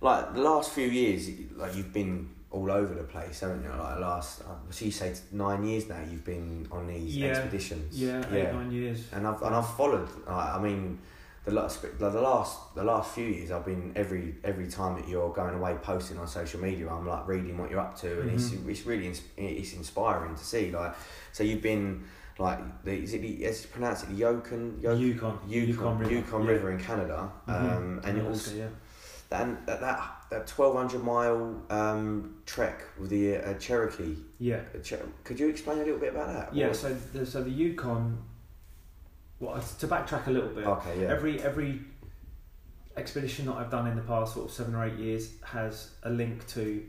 like 0.00 0.34
the 0.34 0.40
last 0.40 0.70
few 0.72 0.86
years, 0.86 1.28
like 1.56 1.74
you've 1.76 1.92
been 1.92 2.28
all 2.50 2.70
over 2.70 2.94
the 2.94 3.02
place, 3.02 3.40
haven't 3.40 3.62
you? 3.62 3.68
Like 3.70 3.94
the 3.96 4.00
last, 4.00 4.40
uh, 4.42 4.54
so 4.70 4.84
you 4.84 4.90
say 4.90 5.14
nine 5.32 5.64
years 5.64 5.88
now. 5.88 6.00
You've 6.10 6.24
been 6.24 6.66
on 6.70 6.86
these 6.86 7.16
Yeah. 7.16 7.28
expeditions. 7.28 8.00
Yeah, 8.00 8.24
eight, 8.32 8.52
nine 8.52 8.70
years. 8.70 9.06
And 9.12 9.26
I've 9.26 9.42
and 9.42 9.54
I've 9.54 9.68
followed. 9.76 10.08
Like, 10.26 10.54
I 10.54 10.58
mean, 10.62 10.98
the 11.44 11.52
last 11.52 11.82
the 11.98 12.10
last 12.10 12.74
the 12.74 12.84
last 12.84 13.14
few 13.14 13.26
years, 13.26 13.50
I've 13.50 13.64
been 13.66 13.92
every 13.96 14.36
every 14.44 14.68
time 14.68 14.94
that 15.00 15.08
you're 15.08 15.30
going 15.32 15.54
away 15.54 15.74
posting 15.82 16.18
on 16.18 16.26
social 16.26 16.60
media, 16.60 16.88
I'm 16.90 17.06
like 17.06 17.26
reading 17.28 17.58
what 17.58 17.70
you're 17.70 17.80
up 17.80 17.98
to, 18.00 18.20
and 18.22 18.30
Mhm. 18.30 18.34
it's 18.34 18.52
it's 18.52 18.86
really 18.86 19.12
it's 19.36 19.72
inspiring 19.74 20.34
to 20.34 20.44
see. 20.44 20.70
Like, 20.70 20.94
so 21.32 21.42
you've 21.44 21.62
been 21.62 22.04
like 22.38 22.60
the 22.84 22.92
is 22.92 23.12
it 23.14 23.20
the 23.22 23.44
is 23.44 23.64
it 23.64 23.72
pronounced 23.72 24.04
it 24.04 24.10
the 24.10 24.14
Yukon 24.16 24.78
Yukon 24.80 25.38
Yukon, 25.48 25.48
Yukon, 25.48 25.98
River. 25.98 26.12
Yukon 26.14 26.46
yeah. 26.46 26.70
In 26.72 26.78
Canada, 26.78 27.32
Mhm. 27.48 27.76
um, 27.76 28.00
and 28.04 28.18
it 28.18 28.24
Alaska, 28.24 28.30
was 28.30 28.54
yeah. 28.54 28.68
That 29.30 29.66
that 29.66 29.80
that, 29.80 30.10
that 30.30 30.46
twelve 30.46 30.74
hundred 30.76 31.02
mile 31.04 31.62
um, 31.70 32.36
trek 32.46 32.82
with 32.98 33.10
the 33.10 33.36
uh, 33.36 33.54
Cherokee. 33.54 34.16
Yeah. 34.38 34.60
Cher- 34.82 35.00
Could 35.24 35.38
you 35.40 35.48
explain 35.48 35.78
a 35.78 35.84
little 35.84 35.98
bit 36.00 36.14
about 36.14 36.32
that? 36.32 36.54
Yeah, 36.54 36.68
What- 36.68 36.76
so 36.76 36.94
the, 37.12 37.26
so 37.26 37.42
the 37.42 37.50
Yukon. 37.50 38.18
Well, 39.40 39.60
to 39.78 39.86
backtrack 39.86 40.26
a 40.26 40.30
little 40.32 40.48
bit, 40.48 40.66
okay, 40.66 41.02
yeah. 41.02 41.08
every 41.08 41.40
every 41.40 41.80
expedition 42.96 43.46
that 43.46 43.54
I've 43.54 43.70
done 43.70 43.86
in 43.86 43.94
the 43.94 44.02
past 44.02 44.34
sort 44.34 44.46
of 44.46 44.52
seven 44.52 44.74
or 44.74 44.84
eight 44.84 44.96
years 44.98 45.30
has 45.44 45.92
a 46.02 46.10
link 46.10 46.44
to 46.48 46.84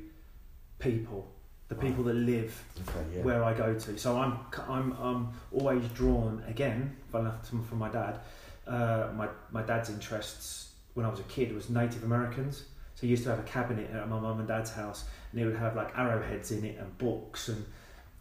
people, 0.80 1.32
the 1.68 1.76
Wow. 1.76 1.82
people 1.82 2.04
that 2.06 2.16
live 2.16 2.64
okay, 2.90 3.06
yeah. 3.18 3.22
where 3.22 3.44
I 3.44 3.54
go 3.54 3.76
to. 3.76 3.98
So 4.00 4.18
I'm 4.18 4.40
I'm 4.68 4.94
I'm 4.94 5.30
always 5.52 5.84
drawn 5.90 6.44
again, 6.48 6.96
fun 7.12 7.22
enough 7.22 7.48
to- 7.52 7.62
from 7.64 7.78
my 7.78 7.90
dad. 7.90 8.20
Uh, 8.66 9.10
my 9.16 9.28
my 9.52 9.62
dad's 9.62 9.90
interests 9.92 10.69
when 10.94 11.06
I 11.06 11.10
was 11.10 11.20
a 11.20 11.24
kid 11.24 11.54
was 11.54 11.70
Native 11.70 12.04
Americans. 12.04 12.66
So 12.96 13.08
I 13.08 13.10
used 13.10 13.24
to 13.24 13.30
have 13.30 13.40
a 13.40 13.44
cabinet 13.44 13.90
at 13.92 14.10
my 14.10 14.20
mum 14.20 14.40
and 14.40 14.48
dad's 14.48 14.72
house, 14.72 15.06
and 15.32 15.40
he 15.40 15.46
would 15.46 15.56
have 15.56 15.76
like 15.76 15.98
arrowheads 15.98 16.52
in 16.52 16.66
it 16.66 16.78
and 16.78 16.98
books 16.98 17.48
and 17.48 17.66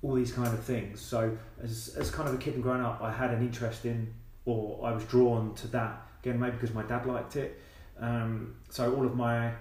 all 0.03 0.15
these 0.15 0.31
kind 0.33 0.49
of 0.49 0.63
things. 0.63 1.01
So 1.01 1.37
as 1.63 1.95
as 1.99 2.11
kind 2.11 2.29
of 2.29 2.35
a 2.35 2.39
kid 2.39 2.55
and 2.55 2.63
growing 2.63 2.83
up, 2.83 3.01
I 3.03 3.11
had 3.13 3.31
an 3.33 3.41
interest 3.41 3.85
in, 3.85 4.15
or 4.45 4.87
I 4.87 4.93
was 4.93 5.05
drawn 5.05 5.55
to 5.57 5.67
that 5.69 6.03
again, 6.21 6.39
maybe 6.39 6.53
because 6.53 6.73
my 6.75 6.83
dad 6.85 7.07
liked 7.07 7.35
it. 7.37 7.61
Um, 7.99 8.55
so 8.71 8.95
all 8.95 9.05
of 9.05 9.17
my 9.17 9.53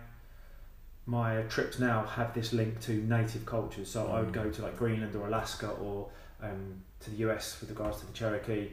my 1.05 1.41
trips 1.43 1.79
now 1.79 2.05
have 2.05 2.33
this 2.33 2.51
link 2.53 2.79
to 2.81 2.91
native 2.91 3.45
cultures. 3.45 3.89
So 3.89 4.07
I 4.07 4.19
would 4.19 4.29
Mm. 4.29 4.33
go 4.43 4.51
to 4.51 4.61
like 4.61 4.77
Greenland 4.77 5.15
or 5.15 5.27
Alaska 5.27 5.69
or 5.69 6.09
um, 6.43 6.83
to 6.99 7.09
the 7.09 7.17
US 7.27 7.59
with 7.61 7.69
regards 7.69 7.99
to 8.01 8.05
the 8.05 8.13
Cherokee, 8.13 8.69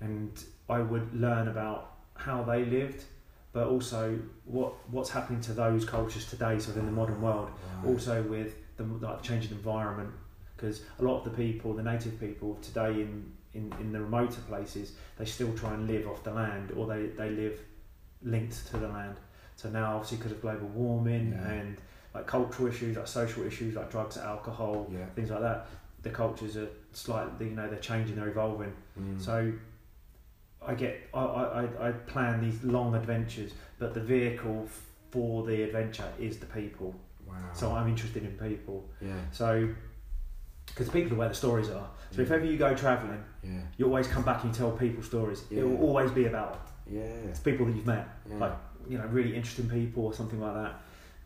and 0.00 0.32
I 0.68 0.80
would 0.80 1.14
learn 1.14 1.48
about 1.48 1.92
how 2.14 2.42
they 2.42 2.64
lived, 2.64 3.04
but 3.56 3.68
also 3.68 4.18
what 4.44 4.74
what's 4.90 5.08
happening 5.08 5.40
to 5.40 5.54
those 5.54 5.82
cultures 5.86 6.28
today, 6.28 6.58
sort 6.58 6.76
of 6.76 6.82
in 6.82 6.86
the 6.86 6.92
modern 6.92 7.22
world. 7.22 7.48
Right. 7.82 7.88
Also 7.90 8.22
with 8.24 8.52
the 8.76 8.82
like 8.84 9.22
changing 9.22 9.52
environment, 9.52 10.10
because 10.54 10.82
a 11.00 11.02
lot 11.02 11.16
of 11.20 11.24
the 11.24 11.30
people, 11.30 11.72
the 11.72 11.82
native 11.82 12.20
people 12.20 12.58
today 12.60 12.92
in, 13.00 13.32
in, 13.54 13.72
in 13.80 13.92
the 13.92 14.00
remoter 14.02 14.42
places, 14.42 14.92
they 15.16 15.24
still 15.24 15.54
try 15.54 15.72
and 15.72 15.86
live 15.86 16.06
off 16.06 16.22
the 16.22 16.34
land, 16.34 16.72
or 16.76 16.86
they, 16.86 17.06
they 17.06 17.30
live 17.30 17.58
linked 18.22 18.66
to 18.66 18.76
the 18.76 18.88
land. 18.88 19.16
So 19.56 19.70
now, 19.70 19.94
obviously, 19.94 20.18
because 20.18 20.32
of 20.32 20.42
global 20.42 20.68
warming 20.68 21.32
Yeah. 21.32 21.48
and 21.52 21.78
like 22.14 22.26
cultural 22.26 22.68
issues, 22.68 22.98
like 22.98 23.06
social 23.06 23.42
issues, 23.46 23.74
like 23.74 23.90
drugs, 23.90 24.18
alcohol, 24.18 24.86
Yeah. 24.92 25.06
things 25.14 25.30
like 25.30 25.40
that, 25.40 25.66
the 26.02 26.10
cultures 26.10 26.58
are 26.58 26.68
slightly, 26.92 27.48
you 27.48 27.56
know, 27.56 27.68
they're 27.70 27.78
changing, 27.78 28.16
they're 28.16 28.28
evolving. 28.28 28.74
Mm. 29.00 29.18
So 29.18 29.50
I 30.66 30.74
get, 30.74 31.08
I, 31.14 31.20
I, 31.20 31.88
I- 31.88 31.92
plan 31.92 32.40
these 32.40 32.62
long 32.64 32.94
adventures, 32.94 33.52
but 33.78 33.94
the 33.94 34.00
vehicle 34.00 34.68
for 35.10 35.44
the 35.46 35.62
adventure 35.62 36.08
is 36.18 36.38
the 36.38 36.46
people. 36.46 36.94
wow. 37.26 37.34
So 37.54 37.72
I'm 37.72 37.88
interested 37.88 38.22
in 38.24 38.32
people. 38.32 38.84
yeah. 39.00 39.14
So 39.32 39.68
because 40.66 40.88
people 40.88 41.12
are 41.14 41.16
where 41.20 41.28
the 41.28 41.34
stories 41.34 41.70
are. 41.70 41.88
So 42.10 42.22
if 42.22 42.30
ever 42.30 42.44
you 42.44 42.56
go 42.58 42.74
travelling, 42.74 43.22
Yeah. 43.42 43.60
you 43.76 43.86
always 43.86 44.08
come 44.08 44.24
back 44.24 44.42
and 44.42 44.52
you 44.52 44.58
tell 44.58 44.72
people 44.72 45.02
stories. 45.02 45.44
It 45.50 45.62
will 45.62 45.78
always 45.80 46.10
be 46.10 46.26
about 46.26 46.68
Yeah. 46.90 47.02
it's 47.02 47.38
people 47.40 47.66
that 47.66 47.74
you've 47.76 47.86
met, 47.86 48.08
Yeah. 48.28 48.38
like 48.38 48.52
you 48.88 48.98
know, 48.98 49.06
really 49.06 49.34
interesting 49.34 49.68
people 49.68 50.04
or 50.06 50.12
something 50.12 50.40
like 50.40 50.54
that. 50.54 50.74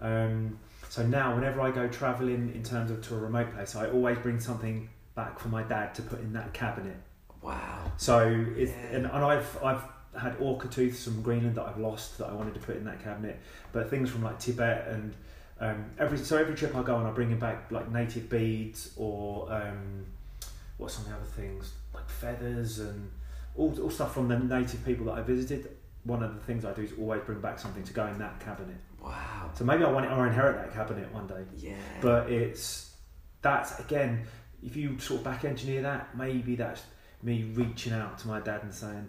Um, 0.00 0.58
so 0.88 1.06
now, 1.06 1.34
whenever 1.34 1.60
I 1.60 1.70
go 1.70 1.88
travelling 1.88 2.52
in 2.54 2.62
terms 2.62 2.90
of 2.90 3.02
to 3.08 3.14
a 3.14 3.18
remote 3.18 3.52
place, 3.54 3.76
I 3.76 3.88
always 3.90 4.18
bring 4.18 4.40
something 4.40 4.88
back 5.14 5.38
for 5.38 5.48
my 5.48 5.62
dad 5.62 5.94
to 5.96 6.02
put 6.02 6.20
in 6.20 6.32
that 6.34 6.52
cabinet. 6.54 6.96
Wow. 7.42 7.92
So 7.96 8.28
Yeah. 8.28 8.66
and, 8.92 9.06
and 9.06 9.24
I've 9.24 9.58
I've 9.62 9.82
had 10.18 10.36
orca 10.40 10.68
tooths 10.68 11.04
from 11.04 11.22
Greenland 11.22 11.54
that 11.54 11.66
I've 11.66 11.78
lost 11.78 12.18
that 12.18 12.26
I 12.28 12.32
wanted 12.32 12.54
to 12.54 12.60
put 12.60 12.76
in 12.76 12.84
that 12.84 13.02
cabinet, 13.02 13.38
but 13.72 13.88
things 13.88 14.10
from 14.10 14.22
like 14.22 14.38
Tibet 14.38 14.88
and 14.88 15.14
um, 15.60 15.84
every 15.98 16.18
so 16.18 16.36
every 16.38 16.54
trip 16.54 16.74
I 16.74 16.82
go 16.82 16.96
on, 16.96 17.06
I 17.06 17.10
bring 17.10 17.36
back 17.38 17.70
like 17.70 17.90
native 17.90 18.28
beads 18.30 18.92
or 18.96 19.52
um, 19.52 20.06
what's 20.78 20.94
some 20.94 21.04
of 21.04 21.10
the 21.10 21.16
other 21.16 21.26
things 21.26 21.72
like 21.94 22.08
feathers 22.08 22.78
and 22.78 23.10
all, 23.56 23.78
all 23.80 23.90
stuff 23.90 24.14
from 24.14 24.28
the 24.28 24.38
native 24.38 24.84
people 24.84 25.06
that 25.06 25.12
I 25.12 25.22
visited. 25.22 25.68
One 26.04 26.22
of 26.22 26.34
the 26.34 26.40
things 26.40 26.64
I 26.64 26.72
do 26.72 26.82
is 26.82 26.92
always 26.98 27.20
bring 27.22 27.40
back 27.40 27.58
something 27.58 27.82
to 27.84 27.92
go 27.92 28.06
in 28.06 28.18
that 28.18 28.40
cabinet. 28.40 28.76
Wow. 29.02 29.50
So 29.54 29.64
maybe 29.64 29.84
I 29.84 29.90
want 29.90 30.06
it 30.06 30.12
or 30.12 30.26
inherit 30.26 30.56
that 30.56 30.72
cabinet 30.72 31.12
one 31.12 31.26
day. 31.26 31.44
Yeah. 31.58 31.74
But 32.00 32.30
it's 32.30 32.94
that's 33.42 33.78
again, 33.80 34.22
if 34.64 34.76
you 34.76 34.98
sort 34.98 35.20
of 35.20 35.24
back 35.24 35.44
engineer 35.44 35.82
that, 35.82 36.16
maybe 36.16 36.56
that's 36.56 36.82
me 37.22 37.44
reaching 37.54 37.92
out 37.92 38.18
to 38.18 38.28
my 38.28 38.40
dad 38.40 38.62
and 38.62 38.72
saying, 38.74 39.08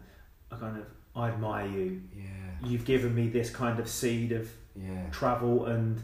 I 0.52 0.56
kind 0.58 0.78
of 0.78 0.86
I 1.16 1.30
admire 1.30 1.68
you. 1.68 2.02
yeah. 2.16 2.24
You've 2.64 2.86
given 2.86 3.14
me 3.14 3.28
this 3.30 3.50
kind 3.50 3.80
of 3.80 3.90
seed 3.90 4.32
of 4.32 4.50
Yeah. 4.76 5.10
travel 5.12 5.66
and 5.66 6.02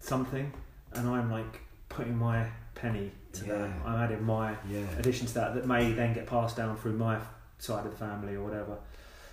something, 0.00 0.52
and 0.92 1.08
I'm 1.08 1.30
like 1.30 1.60
putting 1.88 2.16
my 2.16 2.46
penny 2.74 3.12
to 3.34 3.44
that. 3.44 3.70
I'm 3.84 3.96
adding 3.96 4.22
my 4.24 4.54
Yeah. 4.68 4.84
addition 4.98 5.26
to 5.26 5.34
that 5.34 5.54
that 5.54 5.66
may 5.66 5.92
then 5.92 6.14
get 6.14 6.26
passed 6.26 6.56
down 6.56 6.76
through 6.76 6.94
my 6.96 7.18
side 7.58 7.84
of 7.84 7.90
the 7.92 7.96
family 7.98 8.34
or 8.34 8.42
whatever. 8.44 8.78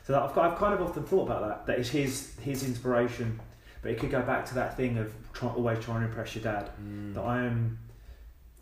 So 0.06 0.22
I've, 0.22 0.38
I've 0.38 0.58
kind 0.58 0.74
of 0.74 0.82
often 0.82 1.04
thought 1.04 1.24
about 1.30 1.48
that. 1.48 1.66
That 1.68 1.80
is 1.80 1.90
his 1.90 2.36
his 2.40 2.64
inspiration, 2.66 3.40
but 3.82 3.92
it 3.92 4.00
could 4.00 4.12
go 4.12 4.22
back 4.22 4.46
to 4.48 4.56
that 4.56 4.76
thing 4.76 4.98
of 4.98 5.14
try, 5.32 5.48
always 5.50 5.80
trying 5.84 6.02
to 6.02 6.08
impress 6.08 6.36
your 6.36 6.44
dad. 6.44 6.70
Mm. 6.86 7.14
That 7.14 7.22
I 7.22 7.44
am 7.46 7.80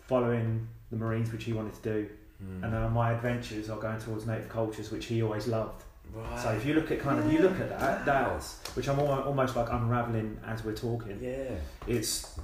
following 0.01 0.67
the 0.91 0.97
Marines, 0.97 1.31
which 1.31 1.45
he 1.45 1.53
wanted 1.53 1.73
to 1.81 1.81
do, 1.81 2.09
Mm. 2.43 2.63
and 2.63 2.75
uh, 2.75 2.89
my 2.89 3.11
adventures 3.13 3.69
are 3.69 3.79
going 3.79 3.99
towards 3.99 4.25
native 4.25 4.49
cultures, 4.49 4.91
which 4.91 5.05
he 5.05 5.21
always 5.21 5.47
loved. 5.47 5.83
right. 6.13 6.39
So 6.39 6.49
if 6.51 6.65
you 6.65 6.73
look 6.73 6.89
at 6.91 6.99
kind 6.99 7.19
of 7.19 7.31
you 7.31 7.39
look 7.39 7.59
at 7.59 7.69
that, 7.69 7.99
Wow. 7.99 8.03
that's 8.05 8.57
which 8.75 8.87
I'm 8.89 8.99
almost 8.99 9.55
like 9.55 9.69
unraveling 9.71 10.39
as 10.45 10.63
we're 10.63 10.73
talking. 10.75 11.19
Yeah. 11.21 11.55
It's 11.87 12.39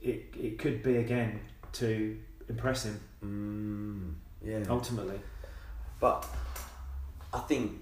it 0.00 0.32
it 0.38 0.58
could 0.58 0.82
be 0.82 0.96
again 0.96 1.40
to 1.74 2.16
impress 2.48 2.84
him 2.84 3.00
Mm. 3.24 4.14
Yeah. 4.42 4.64
ultimately. 4.70 5.20
But 6.00 6.26
I 7.34 7.40
think 7.40 7.72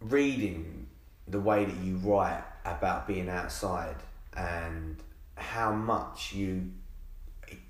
reading 0.00 0.86
the 1.28 1.40
way 1.40 1.64
that 1.64 1.76
you 1.76 1.96
write 1.98 2.42
about 2.64 3.06
being 3.06 3.28
outside 3.28 3.96
and 4.36 4.96
how 5.36 5.72
much 5.72 6.32
you 6.32 6.70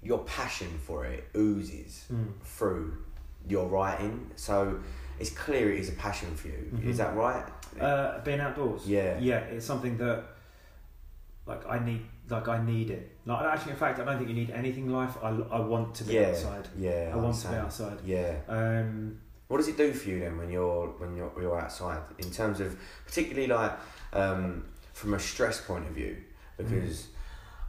your 0.02 0.20
passion 0.24 0.68
for 0.86 1.04
it 1.04 1.24
oozes 1.36 2.04
Mm. 2.12 2.32
through 2.42 2.96
your 3.46 3.68
writing. 3.68 4.30
So 4.36 4.80
it's 5.18 5.30
clear 5.30 5.72
it 5.72 5.80
is 5.80 5.88
a 5.88 5.92
passion 5.92 6.34
for 6.34 6.48
you. 6.48 6.70
Mhm. 6.72 6.84
Is 6.84 6.98
that 6.98 7.14
right? 7.16 7.44
Uh, 7.80 8.20
being 8.24 8.40
outdoors. 8.40 8.86
Yeah. 8.86 9.18
Yeah, 9.18 9.38
it's 9.40 9.66
something 9.66 9.96
that 9.98 10.24
like 11.46 11.66
I 11.66 11.78
need. 11.84 12.02
Like 12.30 12.46
I 12.48 12.62
need 12.62 12.90
it. 12.90 13.16
Like 13.24 13.42
actually, 13.46 13.72
in 13.72 13.78
fact, 13.78 13.98
I 14.00 14.04
don't 14.04 14.18
think 14.18 14.28
you 14.28 14.34
need 14.34 14.50
anything 14.50 14.84
in 14.86 14.92
life. 14.92 15.16
I, 15.22 15.28
I 15.28 15.60
want 15.60 15.94
to 15.94 16.04
be 16.04 16.12
yeah. 16.14 16.28
outside. 16.28 16.68
Yeah. 16.76 17.10
I 17.12 17.16
want 17.16 17.34
to 17.36 17.48
be 17.48 17.54
outside. 17.54 17.98
Yeah. 18.04 18.34
Um, 18.48 19.18
What 19.48 19.56
does 19.56 19.68
it 19.68 19.78
do 19.78 19.94
for 19.94 20.10
you 20.10 20.20
then 20.20 20.36
when 20.36 20.50
you're 20.50 20.88
when 21.00 21.16
you're 21.16 21.32
you're 21.40 21.58
outside 21.58 22.02
in 22.18 22.30
terms 22.30 22.60
of 22.60 22.76
particularly 23.06 23.46
like 23.46 23.72
um, 24.12 24.64
from 24.92 25.14
a 25.14 25.18
stress 25.18 25.58
point 25.62 25.86
of 25.88 25.94
view 25.94 26.18
because 26.58 27.06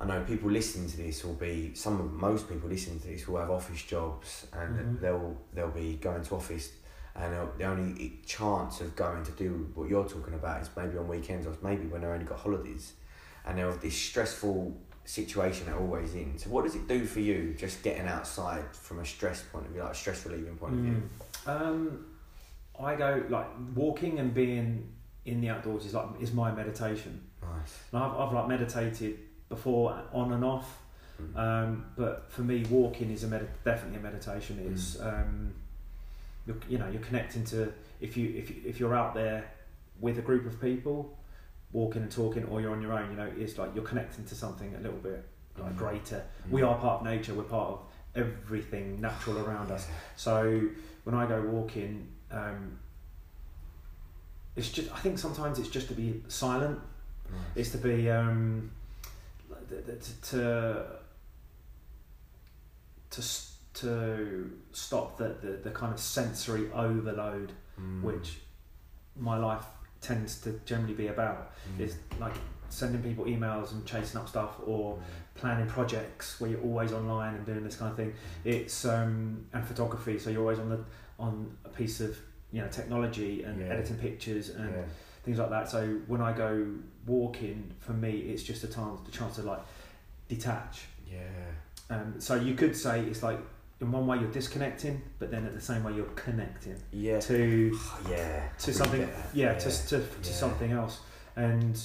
I 0.02 0.06
know 0.06 0.24
people 0.24 0.50
listening 0.50 0.90
to 0.90 0.98
this 0.98 1.24
will 1.26 1.34
be 1.34 1.74
some 1.76 2.00
of 2.00 2.12
most 2.14 2.48
people 2.48 2.70
listening 2.70 3.00
to 3.02 3.08
this 3.08 3.28
will 3.28 3.40
have 3.40 3.52
office 3.52 3.84
jobs 3.84 4.48
and 4.54 4.76
Mhm. 4.80 5.02
they'll 5.02 5.38
they'll 5.54 5.72
be 5.72 5.96
going 5.96 6.24
to 6.24 6.36
office 6.36 6.72
and 7.16 7.34
the 7.58 7.66
only 7.66 8.22
chance 8.26 8.80
of 8.82 8.96
going 8.96 9.24
to 9.24 9.32
do 9.34 9.70
what 9.76 9.90
you're 9.90 10.08
talking 10.08 10.36
about 10.36 10.62
is 10.62 10.70
maybe 10.78 10.98
on 10.98 11.08
weekends 11.08 11.46
or 11.46 11.54
maybe 11.62 11.86
when 11.88 12.02
they've 12.02 12.10
only 12.10 12.26
got 12.26 12.40
holidays 12.40 12.94
and 13.46 13.58
they're 13.58 13.72
this 13.74 13.96
stressful 13.96 14.76
situation 15.04 15.66
they're 15.66 15.78
always 15.80 16.14
in. 16.14 16.38
So 16.38 16.50
what 16.52 16.64
does 16.66 16.76
it 16.76 16.88
do 16.88 17.04
for 17.06 17.20
you 17.20 17.56
just 17.58 17.82
getting 17.84 18.08
outside 18.08 18.64
from 18.74 19.00
a 19.00 19.06
stress 19.06 19.42
point 19.42 19.66
of 19.66 19.72
view, 19.72 19.82
like 19.82 19.92
a 19.94 19.96
stress 19.96 20.26
relieving 20.26 20.56
point 20.56 20.74
of 20.76 20.80
view? 20.80 21.04
mm. 21.46 21.50
Um, 21.62 22.06
I 22.80 22.96
go 22.96 23.24
like 23.28 23.48
walking 23.76 24.20
and 24.20 24.34
being 24.34 24.88
in 25.26 25.42
the 25.42 25.50
outdoors 25.50 25.86
is 25.86 25.94
like 25.94 26.08
is 26.22 26.32
my 26.32 26.52
meditation. 26.54 27.22
Nice. 27.42 27.80
And 27.92 28.02
I've, 28.04 28.14
I've 28.18 28.34
like 28.34 28.48
meditated 28.48 29.18
before 29.50 30.00
on 30.14 30.32
and 30.34 30.44
off, 30.46 30.78
Mm. 31.22 31.36
um, 31.38 31.86
but 31.98 32.32
for 32.32 32.44
me, 32.44 32.64
walking 32.70 33.12
is 33.12 33.24
a 33.26 33.28
med- 33.28 33.50
definitely 33.66 34.00
a 34.00 34.02
meditation. 34.02 34.58
It's 34.72 34.96
Mm. 34.96 35.08
um, 35.22 35.54
you're, 36.46 36.56
you 36.70 36.78
know 36.78 36.88
you're 36.88 37.02
connecting 37.02 37.44
to 37.46 37.74
if 38.00 38.16
you 38.16 38.30
if 38.38 38.50
you, 38.50 38.56
if 38.66 38.80
you're 38.80 38.96
out 38.96 39.14
there 39.14 39.44
with 40.00 40.18
a 40.18 40.22
group 40.22 40.46
of 40.46 40.62
people, 40.62 41.18
walking 41.74 42.02
and 42.04 42.12
talking, 42.12 42.46
or 42.46 42.62
you're 42.62 42.72
on 42.72 42.82
your 42.82 42.94
own. 42.94 43.10
You 43.12 43.18
know, 43.18 43.30
it's 43.38 43.58
like 43.58 43.76
you're 43.76 43.84
connecting 43.84 44.24
to 44.26 44.36
something 44.36 44.74
a 44.76 44.80
little 44.80 45.00
bit 45.00 45.24
like 45.58 45.74
Mm. 45.74 45.78
greater. 45.78 46.24
We 46.50 46.62
are 46.62 46.78
part 46.78 47.02
of 47.02 47.06
nature. 47.06 47.34
We're 47.34 47.44
part 47.44 47.70
of 47.72 47.80
everything 48.16 49.02
natural 49.02 49.40
around 49.40 49.72
us. 49.72 49.88
So 50.16 50.62
when 51.04 51.16
I 51.16 51.26
go 51.28 51.42
walking, 51.42 52.08
um, 52.32 52.80
it's 54.56 54.70
just 54.72 54.92
I 54.94 55.00
think 55.00 55.20
sometimes 55.20 55.60
it's 55.60 55.70
just 55.70 55.88
to 55.90 55.94
be 55.94 56.24
silent. 56.30 56.80
Nice. 57.30 57.40
It's 57.56 57.72
to 57.72 57.78
be 57.78 58.10
um, 58.10 58.32
like 58.32 58.38
th- 58.40 58.62
th- 58.62 58.79
to 59.70 59.82
to 60.32 60.86
to, 63.12 63.22
to 63.76 64.52
stop 64.72 65.18
the, 65.18 65.30
the, 65.42 65.52
the 65.64 65.72
kind 65.72 65.94
of 65.94 66.00
sensory 66.00 66.70
overload 66.74 67.52
Mm. 67.80 68.02
which 68.02 68.40
my 69.16 69.38
life 69.38 69.64
tends 70.02 70.42
to 70.42 70.60
generally 70.66 70.94
be 70.94 71.08
about. 71.08 71.54
Mm. 71.78 71.80
It's 71.80 71.96
like 72.20 72.34
sending 72.68 73.02
people 73.02 73.24
emails 73.24 73.72
and 73.72 73.86
chasing 73.86 74.20
up 74.20 74.28
stuff 74.28 74.56
or 74.66 74.98
Mm. 74.98 75.02
planning 75.36 75.68
projects 75.68 76.42
where 76.42 76.50
you're 76.52 76.62
always 76.62 76.92
online 76.92 77.36
and 77.36 77.46
doing 77.46 77.64
this 77.64 77.78
kind 77.78 77.90
of 77.92 77.96
thing. 77.96 78.14
It's 78.44 78.84
um, 78.84 79.46
and 79.54 79.66
photography, 79.66 80.20
so 80.20 80.30
you're 80.30 80.42
always 80.42 80.60
on 80.60 80.68
the 80.70 80.84
on 81.18 81.56
a 81.64 81.70
piece 81.70 82.02
of 82.02 82.18
you 82.52 82.62
know 82.62 82.68
technology 82.68 83.44
and 83.44 83.62
Yeah. 83.62 83.68
editing 83.68 83.96
pictures 83.98 84.50
and 84.50 84.72
yeah. 84.76 84.84
Things 85.30 85.38
like 85.38 85.52
that. 85.52 85.70
So 85.70 85.86
when 86.08 86.22
I 86.22 86.34
go 86.34 86.66
walking, 87.06 87.72
for 87.80 87.94
me, 87.94 88.12
it's 88.32 88.42
just 88.42 88.64
a 88.64 88.68
chance, 88.68 89.00
the 89.06 89.12
chance 89.12 89.36
to 89.36 89.44
like 89.44 89.60
detach. 90.28 90.86
Yeah. 91.08 91.20
Um, 91.92 92.16
so 92.18 92.34
you 92.34 92.56
could 92.56 92.76
say 92.76 93.02
it's 93.02 93.22
like 93.22 93.38
in 93.80 93.92
one 93.92 94.08
way 94.08 94.18
you're 94.18 94.32
disconnecting, 94.32 95.00
but 95.20 95.30
then 95.30 95.46
at 95.46 95.54
the 95.54 95.62
same 95.62 95.84
way 95.84 95.94
you're 95.94 96.06
connecting 96.16 96.78
Yeah. 96.92 97.20
to 97.20 97.78
yeah. 98.10 98.50
to 98.58 98.74
something, 98.74 99.02
that. 99.02 99.10
yeah, 99.36 99.54
to 99.54 99.70
to, 99.70 100.00
to 100.00 100.30
Yeah. 100.30 100.32
something 100.32 100.72
else, 100.72 101.00
and 101.36 101.80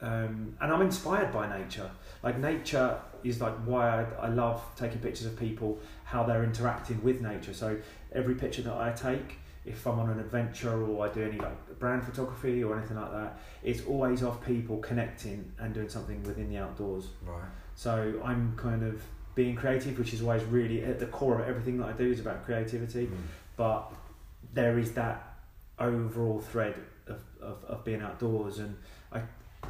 um, 0.00 0.56
and 0.60 0.72
I'm 0.72 0.82
inspired 0.82 1.32
by 1.32 1.46
nature. 1.58 1.88
Like 2.24 2.38
nature 2.38 2.98
is 3.22 3.40
like 3.40 3.54
why 3.64 4.02
I, 4.02 4.26
I 4.26 4.28
love 4.28 4.60
taking 4.76 4.98
pictures 4.98 5.26
of 5.26 5.38
people, 5.38 5.78
how 6.04 6.24
they're 6.24 6.42
interacting 6.44 7.00
with 7.04 7.20
nature. 7.20 7.54
So 7.54 7.76
every 8.12 8.34
picture 8.34 8.62
that 8.62 8.74
I 8.74 8.90
take, 8.92 9.38
if 9.64 9.86
I'm 9.86 9.98
on 9.98 10.10
an 10.10 10.20
adventure 10.20 10.84
or 10.84 11.06
I 11.06 11.12
do 11.12 11.22
any 11.22 11.38
like 11.38 11.78
brand 11.78 12.02
photography 12.04 12.62
or 12.64 12.76
anything 12.78 12.96
like 12.96 13.12
that, 13.12 13.38
it's 13.62 13.82
always 13.86 14.22
of 14.22 14.42
people 14.44 14.78
connecting 14.78 15.52
and 15.58 15.74
doing 15.74 15.88
something 15.88 16.22
within 16.22 16.48
the 16.48 16.58
outdoors. 16.58 17.08
Right. 17.24 17.42
So 17.74 18.20
I'm 18.24 18.54
kind 18.56 18.82
of 18.82 19.02
being 19.34 19.54
creative, 19.54 19.98
which 19.98 20.12
is 20.12 20.22
always 20.22 20.42
really 20.44 20.82
at 20.84 20.98
the 20.98 21.06
core 21.06 21.40
of 21.40 21.48
everything 21.48 21.78
that 21.78 21.88
I 21.88 21.92
do 21.92 22.10
is 22.10 22.20
about 22.20 22.44
creativity 22.44 23.06
Mm. 23.06 23.16
but 23.56 23.92
there 24.52 24.78
is 24.78 24.92
that 24.94 25.38
overall 25.78 26.40
thread 26.40 26.74
of, 27.06 27.20
of, 27.40 27.64
of 27.64 27.84
being 27.84 28.02
outdoors 28.02 28.58
and 28.58 28.76
I, 29.12 29.20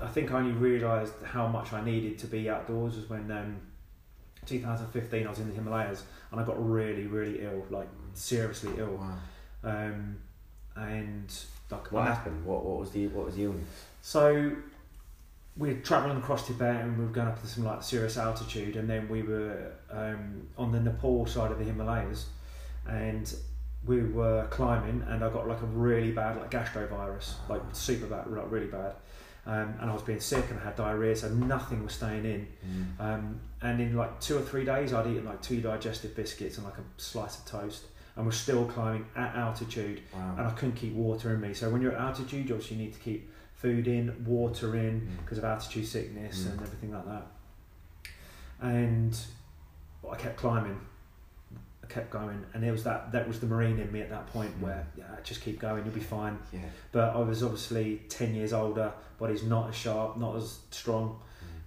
I 0.00 0.07
think 0.09 0.33
I 0.33 0.38
only 0.38 0.53
realised 0.53 1.12
how 1.24 1.46
much 1.46 1.72
I 1.72 1.85
needed 1.85 2.18
to 2.20 2.26
be 2.26 2.48
outdoors 2.48 2.96
was 2.96 3.09
when 3.11 3.31
um, 3.31 3.57
2015 4.46 5.26
I 5.26 5.31
was 5.31 5.38
in 5.38 5.48
the 5.48 5.55
Himalayas 5.55 6.05
and 6.31 6.40
I 6.40 6.44
got 6.44 6.57
really 6.64 7.07
really 7.07 7.42
ill 7.44 7.66
like 7.70 7.88
seriously 8.14 8.72
ill 8.79 8.96
Wow. 8.96 9.18
Um, 9.64 10.16
and 10.77 11.33
like 11.70 11.90
What 11.92 12.03
I- 12.03 12.14
happened? 12.14 12.44
What 12.44 12.64
What 12.64 12.79
was 12.81 12.90
the 12.90 13.07
What 13.09 13.27
was 13.27 13.37
the 13.37 13.44
illness? 13.44 13.64
so 14.03 14.53
we 15.57 15.75
were 15.75 15.81
travelling 15.81 16.16
across 16.16 16.46
Tibet 16.46 16.77
and 16.85 16.96
we 16.96 17.05
were 17.05 17.11
going 17.11 17.29
up 17.29 17.40
to 17.40 17.46
some 17.46 17.64
like 17.64 17.83
serious 17.83 18.16
altitude 18.16 18.77
and 18.77 18.88
then 18.88 19.09
we 19.09 19.23
were 19.23 19.73
um, 19.90 20.46
on 20.57 20.73
the 20.73 20.81
Nepal 20.81 21.27
side 21.27 21.51
of 21.53 21.59
the 21.59 21.64
Himalayas 21.64 22.27
and 22.88 23.35
we 23.85 24.03
were 24.03 24.46
climbing 24.51 25.05
and 25.09 25.25
I 25.25 25.29
got 25.31 25.49
like 25.49 25.61
a 25.61 25.66
really 25.66 26.12
bad 26.12 26.37
like 26.38 26.51
gastrovirus 26.51 27.35
like 27.49 27.61
super 27.73 28.07
bad 28.07 28.29
like 28.29 28.51
really 28.51 28.66
bad 28.68 28.94
um, 29.46 29.75
and 29.81 29.90
I 29.90 29.92
was 29.92 30.03
being 30.03 30.20
sick 30.20 30.44
and 30.51 30.61
I 30.61 30.64
had 30.64 30.77
diarrhea, 30.77 31.16
so 31.16 31.31
nothing 31.31 31.83
was 31.83 31.94
staying 31.94 32.27
in. 32.27 32.46
Mm. 33.01 33.01
Um, 33.03 33.40
and 33.62 33.81
in 33.81 33.96
like 33.96 34.20
two 34.20 34.37
or 34.37 34.42
three 34.42 34.66
days, 34.66 34.92
I'd 34.92 35.07
eaten 35.07 35.25
like 35.25 35.40
two 35.40 35.62
digestive 35.62 36.14
biscuits 36.14 36.59
and 36.59 36.66
like 36.66 36.77
a 36.77 36.83
slice 37.01 37.38
of 37.38 37.46
toast, 37.46 37.85
and 38.16 38.27
was 38.27 38.37
still 38.37 38.64
climbing 38.66 39.07
at 39.16 39.35
altitude, 39.37 40.01
Wow. 40.12 40.35
and 40.38 40.46
I 40.46 40.51
couldn't 40.51 40.75
keep 40.77 40.94
water 40.94 41.33
in 41.35 41.40
me. 41.40 41.55
So 41.55 41.70
when 41.70 41.81
you're 41.83 41.92
at 41.92 42.01
altitude, 42.01 42.49
you 42.49 42.55
obviously 42.55 42.77
need 42.77 42.92
to 42.92 42.99
keep 42.99 43.31
food 43.55 43.87
in, 43.88 44.25
water 44.25 44.75
in, 44.77 45.01
Mm. 45.03 45.18
because 45.23 45.38
of 45.38 45.44
altitude 45.44 45.87
sickness 45.87 46.44
Mm. 46.44 46.53
and 46.53 46.61
everything 46.62 46.92
like 46.92 47.05
that. 47.07 47.27
And 48.61 49.18
I 50.11 50.16
kept 50.16 50.37
climbing, 50.37 50.79
I 51.83 51.87
kept 51.87 52.11
going, 52.11 52.44
and 52.53 52.64
it 52.64 52.70
was 52.73 52.85
that 52.85 53.12
that 53.12 53.27
was 53.27 53.40
the 53.40 53.46
marine 53.46 53.79
in 53.79 53.90
me 53.92 54.01
at 54.01 54.11
that 54.11 54.27
point 54.29 54.57
Mm. 54.59 54.62
where 54.62 54.87
yeah, 54.96 55.05
just 55.23 55.40
keep 55.40 55.59
going, 55.59 55.85
you'll 55.85 55.94
be 55.94 56.01
fine. 56.01 56.38
Yeah. 56.53 56.61
But 56.92 57.14
I 57.14 57.18
was 57.20 57.42
obviously 57.42 58.03
ten 58.09 58.35
years 58.35 58.53
older, 58.53 58.92
body's 59.18 59.42
not 59.44 59.68
as 59.70 59.75
sharp, 59.77 60.16
not 60.18 60.37
as 60.37 60.59
strong. 60.70 61.18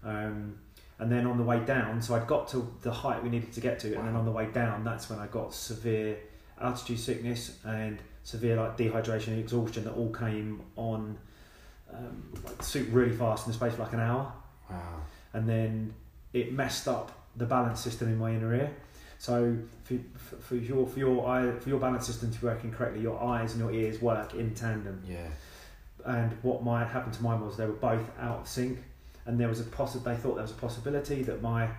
Mm. 0.05 0.09
Um, 0.27 0.55
and 0.99 1.11
then 1.11 1.25
on 1.25 1.37
the 1.37 1.43
way 1.43 1.59
down, 1.65 2.01
so 2.01 2.13
I 2.15 2.19
got 2.25 2.47
to 2.49 2.71
the 2.81 2.91
height 2.91 3.23
we 3.23 3.29
needed 3.29 3.51
to 3.53 3.61
get 3.61 3.79
to, 3.79 3.93
and 3.97 4.07
then 4.07 4.15
on 4.15 4.25
the 4.25 4.31
way 4.31 4.45
down, 4.51 4.83
that's 4.83 5.09
when 5.09 5.19
I 5.19 5.27
got 5.27 5.53
severe 5.53 6.17
altitude 6.61 6.99
sickness 6.99 7.57
and 7.65 7.99
severe 8.23 8.55
like 8.55 8.77
dehydration 8.77 9.27
and 9.29 9.39
exhaustion 9.39 9.83
that 9.83 9.91
all 9.93 10.11
came 10.13 10.61
on 10.75 11.17
um, 11.93 12.33
like 12.45 12.63
soup 12.63 12.87
really 12.91 13.15
fast 13.15 13.45
in 13.45 13.51
the 13.51 13.57
space 13.57 13.73
of 13.73 13.79
like 13.79 13.93
an 13.93 13.99
hour, 13.99 14.31
Wow. 14.69 15.01
and 15.33 15.47
then 15.47 15.93
it 16.33 16.53
messed 16.53 16.87
up 16.87 17.11
the 17.35 17.45
balance 17.45 17.79
system 17.81 18.07
in 18.09 18.17
my 18.17 18.31
inner 18.31 18.53
ear. 18.55 18.71
So 19.19 19.55
for, 19.83 19.95
for, 20.17 20.35
for 20.37 20.55
your 20.55 20.87
for 20.87 20.99
your 20.99 21.27
eye 21.27 21.51
for 21.59 21.69
your 21.69 21.79
balance 21.79 22.05
system 22.07 22.31
to 22.31 22.39
be 22.41 22.47
working 22.47 22.71
correctly, 22.71 23.01
your 23.01 23.21
eyes 23.21 23.53
and 23.53 23.61
your 23.61 23.71
ears 23.71 24.01
work 24.01 24.33
in 24.33 24.53
tandem 24.55 25.01
Yeah. 25.07 25.27
and 26.05 26.31
what 26.41 26.63
might 26.63 26.85
happen 26.87 27.11
to 27.11 27.23
mine 27.23 27.39
was 27.41 27.55
they 27.57 27.65
were 27.65 27.73
both 27.73 28.03
out 28.19 28.39
of 28.41 28.47
sync 28.47 28.79
and 29.25 29.39
there 29.39 29.47
was 29.47 29.59
a 29.61 29.63
possi- 29.65 30.03
they 30.03 30.15
thought 30.15 30.33
there 30.35 30.41
was 30.43 30.51
a 30.51 30.55
possibility 30.55 31.23
that 31.23 31.41
my 31.41 31.69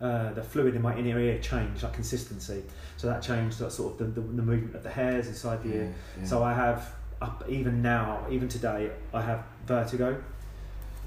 uh, 0.00 0.32
the 0.34 0.42
fluid 0.42 0.74
in 0.74 0.82
my 0.82 0.94
inner 0.96 1.18
ear 1.18 1.38
changed 1.38 1.82
like 1.82 1.92
consistency 1.94 2.62
so 2.98 3.06
that 3.06 3.22
changed 3.22 3.58
that 3.58 3.72
sort 3.72 3.92
of 3.92 3.98
the, 3.98 4.20
the, 4.20 4.26
the 4.26 4.42
movement 4.42 4.74
of 4.74 4.82
the 4.82 4.90
hairs 4.90 5.26
inside 5.28 5.62
the 5.62 5.68
Yeah. 5.70 5.74
ear 5.76 5.94
yeah. 6.18 6.24
so 6.26 6.42
I 6.42 6.52
have 6.52 6.92
up 7.22 7.42
even 7.48 7.80
now 7.82 8.26
even 8.30 8.46
today 8.48 8.90
I 9.14 9.22
have 9.22 9.42
vertigo 9.66 10.22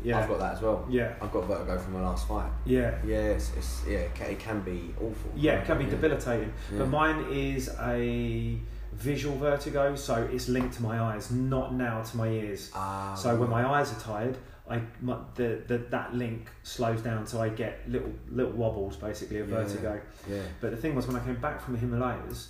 yeah 0.04 0.17
I've 0.19 0.28
got 0.30 0.39
that 0.39 0.54
as 0.56 0.62
well. 0.62 0.86
yeah 0.89 1.13
I've 1.21 1.32
got 1.32 1.43
vertigo 1.45 1.78
from 1.78 1.93
my 1.93 2.02
last 2.02 2.28
fight. 2.28 2.49
yeah 2.65 2.95
Yeah, 3.06 3.17
it's, 3.36 3.52
it's 3.58 3.84
yeah, 3.88 3.97
it 3.99 4.15
can, 4.15 4.28
it 4.32 4.39
can 4.39 4.62
be 4.62 4.93
awful. 4.97 5.32
yeah 5.36 5.54
it 5.60 5.65
can 5.65 5.78
be 5.78 5.84
Yeah. 5.84 5.91
debilitating 5.91 6.52
but 6.78 6.88
mine 6.88 7.25
is 7.32 7.69
a 7.82 8.58
visual 8.93 9.38
vertigo 9.38 9.95
so 9.95 10.15
it's 10.34 10.49
linked 10.49 10.73
to 10.78 10.82
my 10.82 10.99
eyes 10.99 11.30
not 11.30 11.75
now 11.75 12.02
to 12.02 12.17
my 12.17 12.28
ears 12.28 12.71
Ah, 12.73 13.13
So 13.13 13.36
when 13.36 13.49
my 13.52 13.63
eyes 13.69 13.91
are 13.93 13.99
tired, 13.99 14.36
I 14.69 14.82
my, 15.01 15.17
the, 15.36 15.62
the 15.67 15.77
that 15.89 16.13
link 16.13 16.49
slows 16.63 17.01
down, 17.01 17.25
so 17.25 17.41
I 17.41 17.49
get 17.49 17.89
little 17.89 18.12
little 18.29 18.51
wobbles 18.51 18.95
basically 18.97 19.39
of 19.39 19.49
Yeah. 19.49 19.55
vertigo. 19.63 20.01
yeah, 20.29 20.41
But 20.62 20.71
the 20.71 20.77
thing 20.77 20.95
was, 20.95 21.08
when 21.08 21.15
I 21.15 21.23
came 21.25 21.39
back 21.41 21.62
from 21.62 21.73
the 21.73 21.79
Himalayas, 21.79 22.49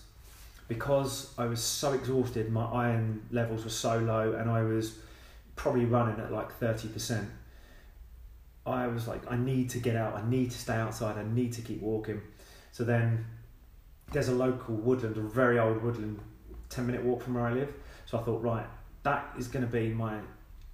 because 0.68 1.34
I 1.38 1.46
was 1.46 1.62
so 1.64 1.94
exhausted, 1.94 2.52
my 2.52 2.66
iron 2.66 3.26
levels 3.32 3.64
were 3.64 3.70
so 3.70 3.98
low, 4.00 4.34
and 4.34 4.50
I 4.50 4.64
was 4.64 4.98
probably 5.56 5.86
running 5.86 6.20
at 6.20 6.32
like 6.32 6.52
thirty 6.54 6.88
percent. 6.90 7.30
I 8.66 8.88
was 8.88 9.08
like, 9.08 9.22
I 9.32 9.36
need 9.38 9.70
to 9.72 9.80
get 9.80 9.96
out. 9.96 10.16
I 10.16 10.30
need 10.30 10.52
to 10.52 10.58
stay 10.58 10.76
outside. 10.76 11.18
I 11.18 11.24
need 11.24 11.54
to 11.54 11.62
keep 11.62 11.82
walking. 11.82 12.22
So 12.72 12.84
then, 12.84 13.26
there's 14.12 14.28
a 14.28 14.34
local 14.34 14.76
woodland, 14.76 15.18
a 15.18 15.22
very 15.22 15.58
old 15.58 15.82
woodland, 15.82 16.20
ten 16.70 16.86
minute 16.86 17.04
walk 17.04 17.24
from 17.24 17.36
where 17.36 17.46
I 17.46 17.54
live. 17.54 17.74
So 18.06 18.20
I 18.20 18.22
thought, 18.24 18.44
right, 18.44 18.66
that 19.04 19.34
is 19.38 19.48
going 19.48 19.66
to 19.66 19.72
be 19.72 19.90
my 19.90 20.20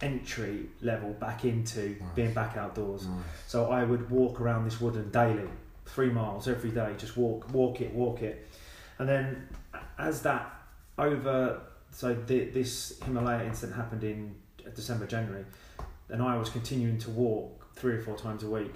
entry 0.01 0.67
level 0.81 1.12
back 1.13 1.45
into 1.45 1.89
Nice. 1.89 1.99
being 2.15 2.34
back 2.34 2.58
outdoors. 2.58 3.08
nice. 3.08 3.17
So 3.47 3.71
I 3.71 3.84
would 3.84 4.10
walk 4.10 4.41
around 4.41 4.65
this 4.65 4.79
woodland 4.81 5.12
daily, 5.12 5.47
three 5.86 6.10
miles 6.10 6.47
every 6.47 6.71
day, 6.71 6.93
just 6.97 7.15
walk, 7.17 7.51
walk 7.53 7.81
it, 7.81 7.93
walk 7.93 8.21
it. 8.21 8.47
And 8.99 9.08
then 9.08 9.47
as 9.97 10.21
that 10.23 10.51
over, 10.97 11.62
so 11.91 12.13
the, 12.13 12.45
this 12.45 12.99
Himalaya 13.05 13.45
incident 13.45 13.75
happened 13.77 14.03
in 14.03 14.36
December, 14.73 15.05
January, 15.08 15.45
and 16.10 16.21
I 16.21 16.38
was 16.38 16.49
continuing 16.49 16.97
to 16.99 17.10
walk 17.10 17.73
three 17.75 17.93
or 17.95 18.01
four 18.01 18.17
times 18.17 18.43
a 18.43 18.49
week 18.49 18.73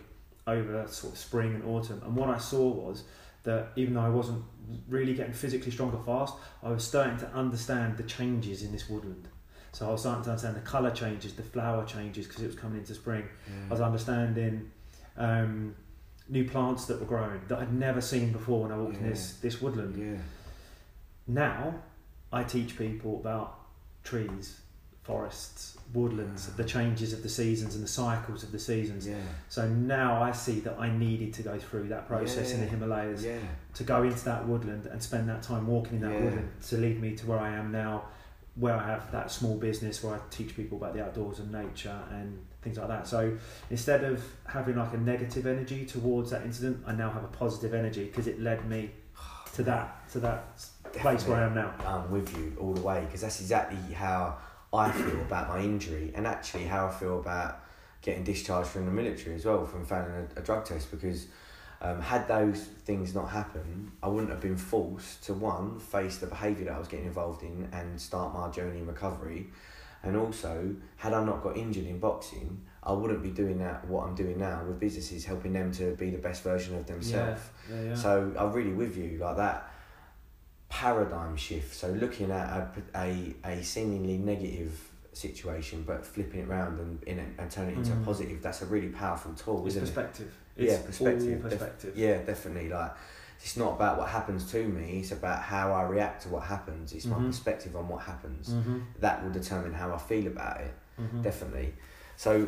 over 0.48 0.88
sort 0.88 1.14
of 1.14 1.20
spring 1.20 1.54
and 1.56 1.64
autumn. 1.66 2.02
And 2.04 2.16
what 2.16 2.30
I 2.30 2.38
saw 2.38 2.68
was 2.68 3.04
that 3.44 3.70
even 3.76 3.94
though 3.94 4.02
I 4.02 4.10
wasn't 4.10 4.44
really 4.88 5.14
getting 5.14 5.34
physically 5.34 5.72
stronger 5.72 5.98
fast, 6.06 6.34
I 6.64 6.70
was 6.72 6.84
starting 6.84 7.18
to 7.20 7.28
understand 7.34 7.98
the 7.98 8.04
changes 8.04 8.64
in 8.64 8.72
this 8.72 8.90
woodland. 8.90 9.28
So 9.72 9.88
I 9.88 9.92
was 9.92 10.02
starting 10.02 10.24
to 10.24 10.30
understand 10.32 10.56
the 10.56 10.62
colour 10.62 10.92
changes, 10.92 11.34
the 11.34 11.44
flower 11.44 11.86
changes 11.86 12.28
because 12.28 12.44
it 12.44 12.48
was 12.48 12.56
coming 12.56 12.80
into 12.80 12.94
spring. 12.96 13.24
I 13.70 13.72
was 13.72 13.82
understanding 13.82 14.72
um, 15.18 15.76
new 16.28 16.44
plants 16.48 16.86
that 16.86 17.00
were 17.00 17.06
growing 17.06 17.42
that 17.48 17.60
I'd 17.60 17.74
never 17.74 18.02
seen 18.02 18.32
before 18.32 18.64
when 18.64 18.72
I 18.72 18.78
walked 18.78 18.98
in 18.98 19.10
this 19.10 19.34
this 19.42 19.62
woodland. 19.62 19.96
Yeah. 19.98 20.20
Now 21.28 21.76
I 22.32 22.44
teach 22.44 22.78
people 22.78 23.18
about 23.20 23.60
trees, 24.04 24.60
forests, 25.04 25.78
woodlands, 25.94 26.48
the 26.56 26.64
changes 26.64 27.14
of 27.14 27.24
the 27.24 27.30
seasons 27.30 27.76
and 27.76 27.84
the 27.84 27.88
cycles 27.88 28.44
of 28.44 28.52
the 28.52 28.60
seasons. 28.60 29.08
Yeah. 29.08 29.16
So 29.50 29.68
now 29.68 30.22
I 30.22 30.32
see 30.32 30.60
that 30.62 30.78
I 30.80 30.90
needed 30.96 31.34
to 31.36 31.44
go 31.44 31.58
through 31.60 31.90
that 31.90 32.08
process 32.08 32.54
in 32.54 32.62
the 32.62 32.68
Himalayas 32.68 33.24
Yeah. 33.24 33.38
to 33.76 33.84
go 33.84 34.04
into 34.04 34.24
that 34.26 34.48
woodland 34.48 34.86
and 34.88 35.02
spend 35.02 35.30
that 35.30 35.42
time 35.44 35.68
walking 35.68 35.96
in 35.96 36.02
that 36.02 36.14
Yeah. 36.14 36.24
woodland 36.24 36.50
to 36.70 36.78
lead 36.78 37.02
me 37.02 37.16
to 37.16 37.26
where 37.28 37.40
I 37.40 37.50
am 37.50 37.72
now, 37.72 38.06
where 38.60 38.76
I 38.76 38.86
have 38.86 39.12
that 39.12 39.32
small 39.32 39.58
business 39.58 40.04
where 40.04 40.16
I 40.16 40.20
teach 40.30 40.56
people 40.56 40.78
about 40.78 40.94
the 40.94 41.04
outdoors 41.04 41.40
and 41.40 41.52
nature 41.52 41.98
and 42.12 42.46
things 42.62 42.78
like 42.78 42.90
that. 42.90 43.08
So 43.08 43.38
instead 43.70 44.04
of 44.04 44.24
having 44.46 44.76
like 44.76 44.94
a 44.94 44.98
negative 44.98 45.48
energy 45.48 45.86
towards 45.86 46.32
that 46.32 46.44
incident, 46.44 46.84
I 46.86 46.94
now 46.94 47.10
have 47.10 47.24
a 47.24 47.28
positive 47.28 47.74
energy 47.74 48.06
because 48.06 48.28
it 48.28 48.42
led 48.42 48.68
me 48.70 48.92
to 49.54 49.64
that 49.64 50.10
to 50.12 50.20
that 50.20 50.60
place 50.94 51.26
where 51.26 51.38
I 51.38 51.46
am 51.46 51.56
now. 51.56 51.74
I'm 51.86 52.12
with 52.12 52.36
you 52.38 52.56
all 52.60 52.74
the 52.74 52.82
way 52.82 53.02
because 53.06 53.22
that's 53.22 53.40
exactly 53.40 53.94
how 53.94 54.38
I 54.74 54.92
feel 54.92 55.22
about 55.22 55.50
my 55.50 55.60
injury 55.60 56.12
and 56.16 56.28
actually 56.28 56.66
how 56.66 56.88
I 56.88 56.92
feel 56.92 57.20
about 57.20 57.64
getting 58.02 58.24
discharged 58.24 58.70
from 58.70 58.86
the 58.86 58.92
military 58.92 59.36
as 59.36 59.46
well 59.46 59.66
from 59.66 59.86
failing 59.86 60.28
a, 60.36 60.40
a 60.40 60.44
drug 60.44 60.66
test 60.66 60.92
because 60.92 61.28
um, 61.82 62.02
had 62.02 62.28
those 62.28 62.64
things 62.86 63.16
not 63.16 63.30
happened, 63.30 63.92
I 64.04 64.08
wouldn't 64.10 64.32
have 64.32 64.42
been 64.42 64.58
forced 64.58 65.24
to 65.26 65.34
one 65.34 65.80
face 65.80 66.18
the 66.18 66.28
behaviour 66.28 66.66
that 66.66 66.74
I 66.74 66.80
was 66.80 66.88
getting 66.88 67.06
involved 67.08 67.42
in 67.44 67.70
and 67.72 68.00
start 68.00 68.34
my 68.34 68.50
journey 68.50 68.80
in 68.80 68.88
recovery, 68.88 69.48
and 70.04 70.16
also 70.18 70.76
had 70.98 71.14
I 71.14 71.24
not 71.24 71.42
got 71.44 71.56
injured 71.58 71.86
in 71.86 72.00
boxing, 72.00 72.62
I 72.84 72.92
wouldn't 72.94 73.22
be 73.22 73.30
doing 73.30 73.60
that 73.60 73.86
what 73.88 74.08
I'm 74.08 74.16
doing 74.16 74.38
now 74.40 74.64
with 74.66 74.80
businesses, 74.80 75.26
helping 75.26 75.54
them 75.54 75.72
to 75.74 75.96
be 75.96 76.10
the 76.10 76.18
best 76.18 76.44
version 76.44 76.76
of 76.78 76.86
themselves. 76.86 77.42
Yeah, 77.70 77.82
yeah. 77.82 77.96
So 77.96 78.34
I'm 78.38 78.52
really 78.54 78.74
with 78.74 78.98
you, 78.98 79.18
like 79.20 79.38
that 79.38 79.70
paradigm 80.70 81.36
shift. 81.36 81.74
So 81.76 81.90
looking 81.90 82.32
at 82.32 82.48
a, 82.48 82.70
a, 82.96 83.36
a 83.46 83.64
seemingly 83.64 84.18
negative 84.18 84.80
situation, 85.14 85.84
but 85.86 86.06
flipping 86.06 86.42
it 86.42 86.48
around 86.48 86.80
and 86.80 87.04
in 87.04 87.20
it, 87.20 87.28
and 87.38 87.50
turning 87.52 87.76
it 87.76 87.78
into 87.80 87.92
Mm. 87.92 88.02
a 88.02 88.06
positive. 88.06 88.42
That's 88.42 88.62
a 88.62 88.66
really 88.66 88.90
powerful 88.90 89.34
tool, 89.34 89.66
it's 89.66 89.76
isn't 89.76 89.88
perspective. 89.88 90.34
Yeah, 90.49 90.49
It's 90.68 90.86
perspective. 90.86 91.44
all 91.44 91.50
Def- 91.50 91.60
perspective. 91.60 91.90
it? 91.98 92.00
Yeah, 92.00 92.18
definitely. 92.24 92.70
Like 92.70 92.92
it's 93.42 93.56
not 93.58 93.74
about 93.74 93.98
what 93.98 94.10
happens 94.10 94.52
to 94.52 94.68
me. 94.68 95.00
It's 95.00 95.12
about 95.12 95.42
how 95.42 95.72
I 95.72 95.84
react 95.84 96.24
to 96.24 96.30
what 96.30 96.44
happens. 96.44 96.92
It's 96.94 97.06
my 97.06 97.18
Mhm. 97.18 97.28
perspective 97.28 97.76
on 97.76 97.88
what 97.88 98.02
happens. 98.04 98.50
Mm-hmm. 98.50 98.80
That 99.00 99.24
will 99.24 99.32
determine 99.32 99.74
how 99.74 99.94
I 99.94 99.98
feel 99.98 100.28
about 100.28 100.60
it. 100.62 100.74
Mm-hmm. 101.00 101.22
Definitely. 101.22 101.74
So, 102.18 102.48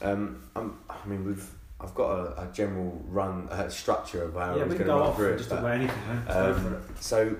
um, 0.00 0.42
I'm, 0.56 0.78
I 0.88 1.06
mean, 1.06 1.24
we've. 1.26 1.46
I've 1.82 1.94
got 1.94 2.10
a, 2.10 2.42
a 2.42 2.52
general 2.52 3.02
run 3.08 3.48
uh, 3.50 3.68
structure 3.70 4.24
of 4.24 4.34
how 4.34 4.54
yeah, 4.54 4.64
we 4.64 4.68
can 4.68 4.68
going 4.68 4.78
to 4.80 4.84
go 4.84 4.98
run 4.98 5.08
off 5.08 5.16
through 5.16 5.32
it. 5.32 5.38
just 5.38 5.48
but- 5.48 5.60
about 5.60 5.70
anything. 5.72 5.96
Man. 6.08 6.22
Just 6.26 6.38
go 6.38 6.52
um. 6.52 6.82
So 7.00 7.36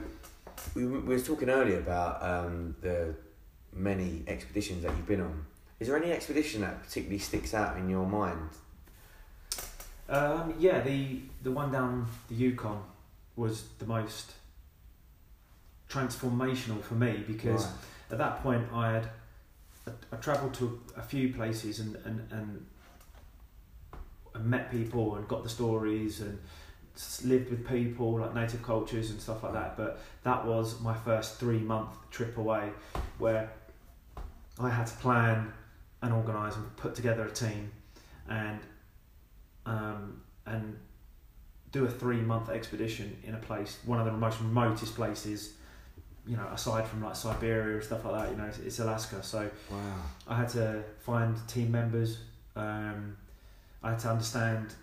we, 0.75 0.87
we 0.87 0.99
were 1.15 1.21
talking 1.21 1.51
earlier 1.51 1.79
about 1.79 2.23
um, 2.23 2.75
the 2.81 3.15
many 3.75 4.23
expeditions 4.27 4.83
that 4.85 4.97
you've 4.97 5.07
been 5.07 5.21
on. 5.21 5.45
Is 5.79 5.89
there 5.89 5.97
any 5.97 6.11
expedition 6.13 6.63
that 6.63 6.83
particularly 6.83 7.19
sticks 7.19 7.53
out 7.53 7.77
in 7.77 7.89
your 7.91 8.07
mind? 8.07 8.49
Um, 10.11 10.55
yeah, 10.59 10.81
the 10.81 11.21
the 11.43 11.51
one 11.53 11.71
down 11.73 12.07
the 12.29 12.35
Yukon 12.35 12.83
was 13.37 13.65
the 13.79 13.87
most 13.87 14.33
transformational 15.89 16.83
for 16.83 16.95
me 16.95 17.25
because 17.27 17.65
Right. 17.65 17.75
at 18.13 18.19
that 18.19 18.43
point 18.43 18.67
I 18.73 18.93
had 18.93 19.09
I, 19.87 19.91
I 20.13 20.17
travelled 20.17 20.55
to 20.55 20.81
a 20.97 21.03
few 21.03 21.33
places 21.33 21.81
and, 21.81 21.97
and, 22.05 22.31
and 22.33 22.67
and 24.35 24.45
met 24.45 24.71
people 24.71 25.17
and 25.17 25.27
got 25.27 25.43
the 25.43 25.49
stories 25.49 26.21
and 26.21 26.39
lived 27.25 27.51
with 27.51 27.67
people 27.67 28.19
like 28.21 28.35
native 28.35 28.63
cultures 28.63 29.11
and 29.11 29.21
stuff 29.21 29.43
like 29.43 29.53
that 29.55 29.77
but 29.77 30.01
that 30.23 30.45
was 30.45 30.81
my 30.81 30.95
first 30.95 31.39
three 31.41 31.59
month 31.59 31.89
trip 32.11 32.37
away 32.37 32.71
where 33.19 33.51
I 34.59 34.69
had 34.71 34.87
to 34.87 34.95
plan 34.97 35.53
and 36.03 36.13
organise 36.13 36.55
and 36.57 36.77
put 36.77 36.95
together 36.95 37.25
a 37.25 37.31
team 37.31 37.73
and 38.29 38.61
um, 39.67 40.21
and 40.47 40.79
do 41.73 41.85
a 41.85 41.91
three 41.91 42.21
month 42.21 42.49
expedition 42.49 43.17
in 43.25 43.35
a 43.35 43.39
place 43.39 43.79
one 43.85 44.01
of 44.01 44.07
the 44.07 44.13
most 44.13 44.41
remotest 44.41 44.95
places 44.97 45.55
you 46.27 46.37
know, 46.37 46.47
aside 46.53 46.87
from 46.87 47.03
like 47.03 47.17
Siberia 47.17 47.77
and 47.77 47.85
stuff 47.85 48.05
like 48.05 48.23
that, 48.23 48.31
you 48.31 48.37
know, 48.37 48.45
it's, 48.45 48.59
it's 48.59 48.79
Alaska. 48.79 49.23
So 49.23 49.51
Wow. 49.71 49.79
I 50.29 50.37
had 50.37 50.49
to 50.51 50.83
find 51.01 51.37
team 51.49 51.73
members. 51.73 52.19
Um, 52.57 53.17
I 53.83 53.91
had 53.91 53.99
to 54.01 54.11
understand. 54.11 54.75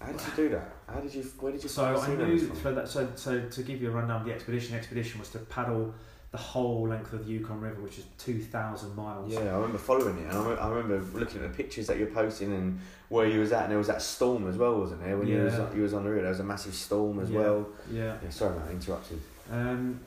How 0.00 0.12
did 0.12 0.20
you 0.20 0.32
do 0.36 0.48
that? 0.50 0.72
How 0.86 1.00
did 1.00 1.14
you? 1.14 1.22
Where 1.40 1.52
did 1.52 1.62
you 1.62 1.68
So 1.68 1.84
I 1.84 2.14
knew 2.14 2.38
for 2.38 2.72
that. 2.72 2.88
So 2.88 3.08
so 3.14 3.40
to 3.40 3.62
give 3.62 3.80
you 3.80 3.88
a 3.88 3.92
rundown 3.92 4.20
of 4.20 4.26
the 4.26 4.32
expedition, 4.32 4.72
the 4.72 4.78
expedition 4.78 5.18
was 5.18 5.30
to 5.30 5.38
paddle 5.38 5.94
the 6.32 6.38
whole 6.38 6.88
length 6.88 7.12
of 7.12 7.26
the 7.26 7.30
Yukon 7.30 7.60
River, 7.60 7.80
which 7.82 7.98
is 7.98 8.04
two 8.16 8.40
thousand 8.40 8.96
miles. 8.96 9.30
Yeah, 9.30 9.40
I 9.40 9.56
remember 9.56 9.76
following 9.78 10.16
it, 10.18 10.22
and 10.22 10.32
I 10.32 10.36
remember, 10.38 10.60
I 10.62 10.68
remember 10.70 11.18
looking 11.18 11.44
at 11.44 11.50
the 11.50 11.56
pictures 11.56 11.86
that 11.88 11.98
you're 11.98 12.06
posting 12.08 12.52
and 12.54 12.80
where 13.10 13.26
you 13.26 13.40
was 13.40 13.52
at, 13.52 13.64
and 13.64 13.70
there 13.70 13.78
was 13.78 13.88
that 13.88 14.00
storm 14.00 14.48
as 14.48 14.56
well, 14.56 14.80
wasn't 14.80 15.02
there? 15.04 15.18
When 15.18 15.28
you 15.28 15.42
was 15.42 15.54
you 15.76 15.82
was 15.82 15.92
on 15.92 16.04
the 16.04 16.10
river, 16.10 16.22
there 16.22 16.30
was 16.30 16.40
a 16.40 16.44
massive 16.44 16.74
storm 16.74 17.20
as 17.20 17.30
Yeah. 17.30 17.38
well. 17.40 17.68
Yeah. 17.90 18.16
Yeah, 18.22 18.30
sorry, 18.30 18.58
mate, 18.58 18.64
I 18.68 18.72
interrupted. 18.72 19.20
Um, 19.50 20.00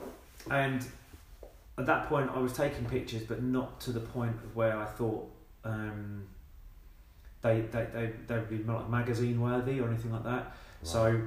and 0.50 0.84
at 1.78 1.86
that 1.86 2.10
point, 2.10 2.32
I 2.34 2.40
was 2.40 2.54
taking 2.54 2.86
pictures, 2.86 3.22
but 3.24 3.44
not 3.44 3.80
to 3.82 3.92
the 3.92 4.00
point 4.00 4.36
of 4.44 4.56
where 4.56 4.76
I 4.76 4.86
thought 4.86 5.30
um, 5.64 6.24
they 7.44 7.62
they 7.62 7.86
they 7.94 8.12
they 8.26 8.36
would 8.36 8.50
be 8.50 8.64
like 8.64 8.90
magazine 8.90 9.40
worthy 9.40 9.80
or 9.80 9.88
anything 9.90 10.12
like 10.12 10.24
that. 10.24 10.56
So 10.82 11.22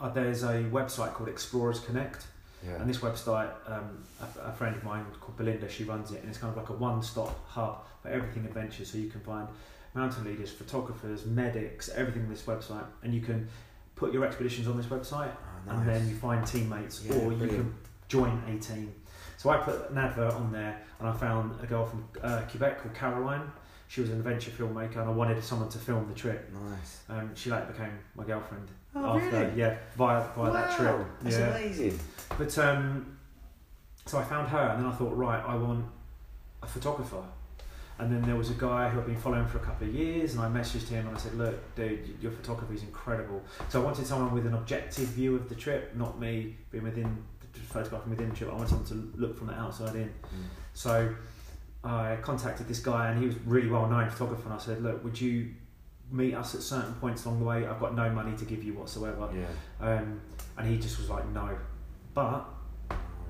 uh, 0.00 0.08
there's 0.08 0.42
a 0.42 0.64
website 0.72 1.12
called 1.14 1.28
Explorers 1.28 1.78
Connect, 1.80 2.26
yeah, 2.66 2.76
and 2.76 2.88
this 2.88 2.98
website, 2.98 3.50
um, 3.66 4.04
a, 4.20 4.48
a 4.48 4.52
friend 4.52 4.76
of 4.76 4.84
mine 4.84 5.04
called 5.20 5.36
Belinda, 5.36 5.68
she 5.68 5.84
runs 5.84 6.12
it, 6.12 6.20
and 6.20 6.28
it's 6.28 6.38
kind 6.38 6.50
of 6.50 6.56
like 6.56 6.68
a 6.68 6.74
one-stop 6.74 7.48
hub 7.48 7.84
for 8.02 8.08
everything 8.08 8.44
adventure. 8.44 8.84
So 8.84 8.98
you 8.98 9.08
can 9.08 9.20
find 9.20 9.48
mountain 9.94 10.24
leaders, 10.24 10.50
photographers, 10.50 11.26
medics, 11.26 11.88
everything 11.90 12.22
on 12.22 12.28
this 12.28 12.42
website, 12.42 12.84
and 13.02 13.12
you 13.12 13.20
can 13.20 13.48
put 13.94 14.12
your 14.12 14.24
expeditions 14.24 14.66
on 14.66 14.76
this 14.76 14.86
website 14.86 15.30
oh, 15.30 15.70
and 15.70 15.88
then 15.88 16.08
you 16.08 16.16
find 16.16 16.44
teammates 16.46 17.04
Yeah, 17.04 17.16
or 17.16 17.32
you 17.32 17.46
can 17.46 17.74
join 18.08 18.42
a 18.48 18.58
team. 18.58 18.92
So 19.36 19.50
I 19.50 19.58
put 19.58 19.90
an 19.90 19.98
advert 19.98 20.34
on 20.34 20.52
there 20.52 20.80
and 20.98 21.08
I 21.08 21.12
found 21.12 21.58
a 21.62 21.66
girl 21.66 21.86
from 21.86 22.04
uh, 22.22 22.42
Quebec 22.50 22.82
called 22.82 22.94
Caroline. 22.94 23.50
She 23.92 24.00
was 24.00 24.08
an 24.08 24.16
adventure 24.16 24.50
filmmaker 24.50 24.96
and 24.96 25.02
I 25.10 25.10
wanted 25.10 25.44
someone 25.44 25.68
to 25.68 25.76
film 25.76 26.08
the 26.08 26.14
trip. 26.14 26.50
nice. 26.54 27.00
Um, 27.10 27.30
she 27.34 27.50
later 27.50 27.66
became 27.66 27.92
my 28.14 28.24
girlfriend 28.24 28.66
Oh, 28.94 29.18
after 29.18 29.38
really? 29.38 29.60
yeah 29.60 29.76
via 29.98 30.24
via 30.34 30.50
that 30.50 30.74
trip. 30.78 30.96
That's 31.20 31.36
yeah. 31.36 31.48
amazing. 31.48 32.00
But 32.38 32.56
um, 32.56 33.18
so 34.06 34.16
I 34.16 34.24
found 34.24 34.48
her 34.48 34.58
and 34.70 34.82
then 34.82 34.90
I 34.90 34.94
thought 34.94 35.14
right 35.14 35.44
I 35.46 35.56
want 35.56 35.84
a 36.62 36.66
photographer. 36.66 37.22
And 37.98 38.10
then 38.10 38.22
there 38.22 38.36
was 38.36 38.48
a 38.48 38.54
guy 38.54 38.88
who 38.88 38.98
I'd 38.98 39.04
been 39.06 39.20
following 39.20 39.46
for 39.46 39.58
a 39.58 39.60
couple 39.60 39.86
of 39.86 39.94
years, 39.94 40.34
and 40.34 40.40
I 40.42 40.48
messaged 40.48 40.88
him 40.88 41.06
and 41.06 41.14
I 41.14 41.20
said, 41.20 41.34
"Look, 41.34 41.74
dude, 41.76 42.16
your 42.22 42.32
photography 42.32 42.74
is 42.76 42.82
incredible." 42.82 43.42
So 43.68 43.82
I 43.82 43.84
wanted 43.84 44.06
someone 44.06 44.32
with 44.32 44.46
an 44.46 44.54
objective 44.54 45.08
view 45.08 45.36
of 45.36 45.50
the 45.50 45.54
trip, 45.54 45.94
not 45.94 46.18
me 46.18 46.56
being 46.70 46.84
within 46.84 47.14
the 47.52 47.60
photographing 47.60 48.08
within 48.10 48.30
the 48.30 48.34
trip. 48.36 48.50
I 48.50 48.54
wanted 48.54 48.70
someone 48.70 48.86
to 48.88 49.20
look 49.20 49.36
from 49.36 49.48
the 49.48 49.54
outside 49.54 49.94
in. 49.96 50.08
Mm. 50.08 50.48
So 50.72 51.14
I 51.84 52.16
contacted 52.22 52.68
this 52.68 52.80
guy, 52.80 53.10
and 53.10 53.18
he 53.20 53.26
was 53.26 53.36
really 53.44 53.68
well 53.68 53.88
known 53.88 54.08
photographer. 54.08 54.44
And 54.44 54.54
I 54.54 54.58
said, 54.58 54.82
"Look, 54.82 55.02
would 55.04 55.20
you 55.20 55.50
meet 56.10 56.34
us 56.34 56.54
at 56.54 56.62
certain 56.62 56.92
points 56.94 57.24
along 57.24 57.40
the 57.40 57.44
way? 57.44 57.66
I've 57.66 57.80
got 57.80 57.94
no 57.96 58.08
money 58.10 58.36
to 58.36 58.44
give 58.44 58.62
you 58.62 58.74
whatsoever." 58.74 59.28
Yeah. 59.34 59.46
Um, 59.86 60.20
and 60.56 60.68
he 60.68 60.78
just 60.78 60.98
was 60.98 61.10
like, 61.10 61.26
"No, 61.30 61.50
but 62.14 62.44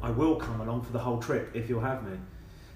I 0.03 0.11
will 0.11 0.37
come 0.37 0.61
along 0.61 0.83
for 0.83 0.93
the 0.93 0.99
whole 0.99 1.19
trip 1.19 1.51
if 1.55 1.69
you'll 1.71 1.81
have 1.81 2.03
me." 2.05 2.17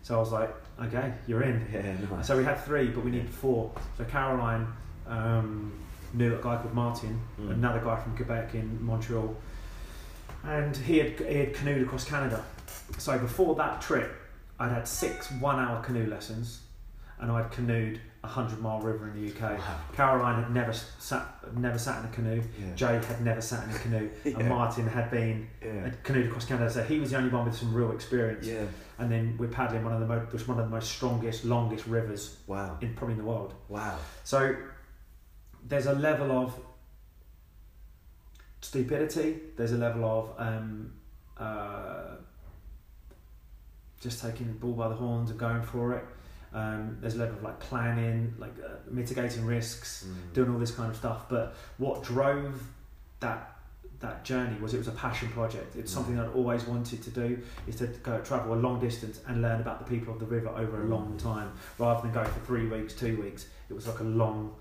So 0.02 0.16
I 0.16 0.18
was 0.18 0.32
like, 0.32 0.54
"Okay, 0.80 1.12
you're 1.26 1.42
in." 1.42 1.66
Yeah, 1.72 1.94
nice. 2.10 2.26
So 2.26 2.36
we 2.38 2.44
had 2.44 2.58
three, 2.64 2.88
but 2.88 3.04
we 3.04 3.10
needed 3.10 3.28
four. 3.28 3.70
So 3.98 4.04
Caroline 4.04 4.66
um, 5.06 5.72
knew 6.14 6.34
a 6.34 6.42
guy 6.42 6.56
called 6.56 6.72
Martin, 6.74 7.20
Mm. 7.40 7.50
another 7.50 7.80
guy 7.80 7.96
from 8.00 8.16
Quebec 8.16 8.54
in 8.54 8.82
Montreal, 8.82 9.36
and 10.44 10.74
he 10.76 10.98
had 10.98 11.18
he 11.20 11.38
had 11.38 11.54
canoed 11.54 11.82
across 11.82 12.04
Canada. 12.04 12.42
So 12.98 13.18
before 13.18 13.54
that 13.56 13.82
trip, 13.82 14.10
I'd 14.58 14.70
had 14.72 14.88
six 14.88 15.30
one-hour 15.32 15.82
canoe 15.82 16.06
lessons, 16.06 16.60
and 17.20 17.30
I'd 17.30 17.50
canoed 17.50 18.00
a 18.24 18.28
hundred 18.28 18.58
mile 18.60 18.80
river 18.80 19.08
in 19.08 19.14
the 19.22 19.30
UK. 19.32 19.58
Wow. 19.58 19.78
Caroline 19.92 20.42
had 20.42 20.52
never 20.52 20.72
sat 20.72 21.26
never 21.56 21.78
sat 21.78 22.00
in 22.02 22.10
a 22.10 22.12
canoe. 22.12 22.42
Yeah. 22.58 22.74
Jay 22.74 22.94
had 23.06 23.20
never 23.22 23.40
sat 23.40 23.64
in 23.68 23.70
a 23.74 23.78
canoe, 23.78 24.10
Yeah. 24.24 24.38
and 24.38 24.48
Martin 24.48 24.86
had 24.86 25.10
been 25.10 25.48
Yeah. 25.64 25.82
had 25.82 26.02
canoed 26.02 26.26
across 26.26 26.44
Canada. 26.46 26.70
So 26.70 26.82
he 26.82 26.98
was 26.98 27.10
the 27.12 27.18
only 27.18 27.30
one 27.30 27.44
with 27.44 27.56
some 27.56 27.72
real 27.74 27.92
experience. 27.92 28.46
Yeah. 28.46 28.64
And 28.98 29.12
then 29.12 29.36
we're 29.38 29.48
paddling 29.48 29.84
one 29.84 29.92
of 29.92 30.00
the 30.00 30.06
most 30.06 30.48
one 30.48 30.58
of 30.58 30.64
the 30.64 30.70
most 30.70 30.90
strongest, 30.90 31.44
longest 31.44 31.86
rivers 31.86 32.38
Wow. 32.46 32.78
in 32.80 32.94
probably 32.94 33.12
in 33.12 33.18
the 33.18 33.24
world. 33.26 33.54
Wow. 33.68 33.98
So 34.24 34.56
there's 35.68 35.86
a 35.86 35.94
level 35.94 36.32
of 36.32 36.58
stupidity. 38.60 39.40
There's 39.56 39.72
a 39.72 39.76
level 39.78 40.04
of 40.04 40.34
um, 40.38 40.92
uh, 41.38 42.16
just 44.06 44.22
taking 44.22 44.46
the 44.46 44.52
bull 44.52 44.72
by 44.72 44.88
the 44.88 44.94
horns 44.94 45.30
and 45.30 45.38
going 45.38 45.62
for 45.62 45.92
it. 45.94 46.04
Um, 46.54 46.96
there's 47.00 47.16
a 47.16 47.18
level 47.18 47.36
of 47.36 47.42
like 47.42 47.58
planning, 47.58 48.32
like 48.38 48.54
uh, 48.64 48.68
mitigating 48.90 49.44
risks, 49.44 50.06
Mm. 50.06 50.32
doing 50.32 50.50
all 50.52 50.58
this 50.58 50.70
kind 50.70 50.88
of 50.90 50.96
stuff. 50.96 51.28
But 51.28 51.54
what 51.78 52.02
drove 52.04 52.62
that 53.20 53.52
that 54.00 54.24
journey 54.24 54.54
was 54.60 54.74
it 54.74 54.78
was 54.78 54.88
a 54.88 54.92
passion 54.92 55.28
project. 55.30 55.74
It's 55.74 55.90
Mm. 55.90 55.94
something 55.94 56.20
I'd 56.20 56.28
always 56.28 56.64
wanted 56.66 57.02
to 57.02 57.10
do 57.10 57.38
is 57.66 57.76
to 57.76 57.86
go 58.02 58.20
travel 58.20 58.52
a 58.54 58.60
long 58.66 58.78
distance 58.78 59.20
and 59.26 59.40
learn 59.42 59.60
about 59.60 59.78
the 59.82 59.86
people 59.96 60.12
of 60.14 60.20
the 60.20 60.26
river 60.26 60.48
over 60.50 60.82
a 60.82 60.86
long 60.86 61.14
Mm. 61.14 61.18
time, 61.22 61.50
rather 61.78 62.02
than 62.02 62.12
go 62.12 62.22
for 62.24 62.40
three 62.46 62.68
weeks, 62.68 62.92
two 62.94 63.20
weeks. 63.20 63.46
It 63.70 63.74
was 63.74 63.86
like 63.86 64.00
a 64.00 64.04
long 64.04 64.54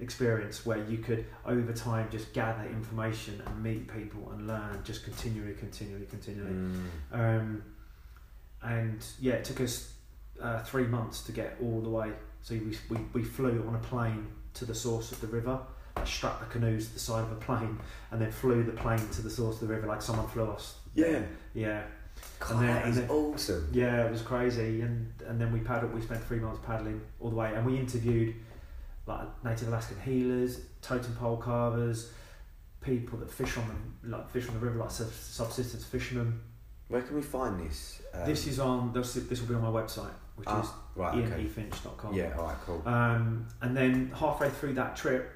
experience 0.00 0.66
where 0.66 0.82
you 0.84 0.98
could 0.98 1.24
over 1.46 1.72
time 1.72 2.08
just 2.10 2.32
gather 2.32 2.64
information 2.68 3.40
and 3.46 3.62
meet 3.62 3.86
people 3.86 4.30
and 4.32 4.46
learn 4.48 4.80
just 4.82 5.04
continually, 5.04 5.54
continually, 5.54 6.06
continually. 6.06 6.50
Mm. 6.52 6.84
Um, 7.12 7.62
and 8.62 9.04
yeah, 9.20 9.34
it 9.34 9.44
took 9.44 9.60
us 9.60 9.92
uh, 10.40 10.62
three 10.62 10.86
months 10.86 11.22
to 11.22 11.32
get 11.32 11.56
all 11.62 11.80
the 11.80 11.88
way. 11.90 12.10
So 12.42 12.54
we, 12.54 12.76
we, 12.88 12.96
we 13.12 13.22
flew 13.22 13.64
on 13.68 13.74
a 13.74 13.78
plane 13.78 14.26
to 14.54 14.64
the 14.64 14.74
source 14.74 15.12
of 15.12 15.20
the 15.20 15.26
river, 15.26 15.58
like 15.96 16.06
strapped 16.06 16.40
the 16.40 16.46
canoes 16.46 16.88
to 16.88 16.94
the 16.94 17.00
side 17.00 17.22
of 17.24 17.32
a 17.32 17.36
plane, 17.36 17.78
and 18.10 18.20
then 18.20 18.30
flew 18.30 18.62
the 18.62 18.72
plane 18.72 19.06
to 19.12 19.22
the 19.22 19.30
source 19.30 19.60
of 19.60 19.68
the 19.68 19.74
river 19.74 19.86
like 19.86 20.02
someone 20.02 20.26
flew 20.28 20.44
us. 20.50 20.76
Yeah. 20.94 21.20
Yeah, 21.54 21.82
God, 22.38 22.50
And 22.52 22.60
then- 22.60 22.66
that 22.74 22.82
and 22.84 22.90
is 22.92 22.96
then- 23.00 23.10
awesome. 23.10 23.68
yeah, 23.72 24.06
it 24.06 24.10
was 24.10 24.22
crazy. 24.22 24.80
And 24.82 25.12
and 25.26 25.40
then 25.40 25.52
we 25.52 25.60
paddled. 25.60 25.92
We 25.94 26.00
spent 26.00 26.22
three 26.24 26.38
months 26.40 26.60
paddling 26.66 27.00
all 27.20 27.30
the 27.30 27.36
way, 27.36 27.52
and 27.54 27.64
we 27.66 27.78
interviewed 27.78 28.34
like 29.06 29.26
native 29.44 29.68
Alaskan 29.68 30.00
healers, 30.00 30.60
totem 30.82 31.14
pole 31.16 31.36
carvers, 31.36 32.12
people 32.80 33.18
that 33.18 33.30
fish 33.30 33.56
on 33.58 33.64
the 34.02 34.16
like 34.16 34.30
fish 34.30 34.48
on 34.48 34.54
the 34.54 34.60
river, 34.60 34.78
like 34.78 34.90
subsistence 34.90 35.84
fishermen. 35.84 36.40
Where 36.90 37.02
can 37.02 37.14
we 37.14 37.22
find 37.22 37.60
this? 37.60 38.02
Um, 38.12 38.26
this 38.26 38.48
is 38.48 38.58
on 38.58 38.92
this, 38.92 39.14
this 39.14 39.40
will 39.40 39.48
be 39.48 39.54
on 39.54 39.62
my 39.62 39.68
website, 39.68 40.12
which 40.34 40.48
ah, 40.48 40.60
is 40.60 40.68
right. 40.96 41.16
Okay. 41.18 41.44
ianefinch.com. 41.44 42.14
Yeah. 42.14 42.34
All 42.36 42.44
right. 42.44 42.56
Cool. 42.66 42.82
Um, 42.84 43.46
and 43.62 43.76
then 43.76 44.12
halfway 44.12 44.50
through 44.50 44.74
that 44.74 44.96
trip, 44.96 45.30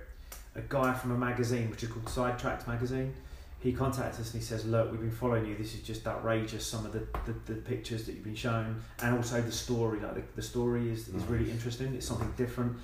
a 0.57 0.63
guy 0.63 0.93
from 0.95 1.13
a 1.13 1.17
magazine, 1.17 1.71
which 1.71 1.85
is 1.85 1.91
called 1.91 2.09
Sidetracked 2.09 2.67
magazine, 2.67 3.15
he 3.61 3.73
contacts 3.73 4.19
us 4.19 4.33
and 4.33 4.43
he 4.43 4.45
says, 4.45 4.67
"Look, 4.67 4.91
we've 4.91 5.01
been 5.01 5.13
following 5.13 5.47
you. 5.47 5.57
This 5.57 5.75
is 5.75 5.83
just 5.83 6.05
outrageous. 6.09 6.67
Some 6.67 6.85
of 6.85 6.93
the, 6.93 7.07
the, 7.25 7.53
the 7.53 7.61
pictures 7.61 8.05
that 8.07 8.15
you've 8.15 8.25
been 8.25 8.35
shown, 8.35 8.83
and 9.01 9.17
also 9.17 9.41
the 9.41 9.53
story. 9.53 10.01
Like 10.01 10.17
the, 10.17 10.23
the 10.35 10.43
story 10.43 10.91
is, 10.91 11.07
is 11.07 11.23
really 11.27 11.53
interesting. 11.53 11.95
It's 11.95 12.07
something 12.07 12.33
different." 12.37 12.77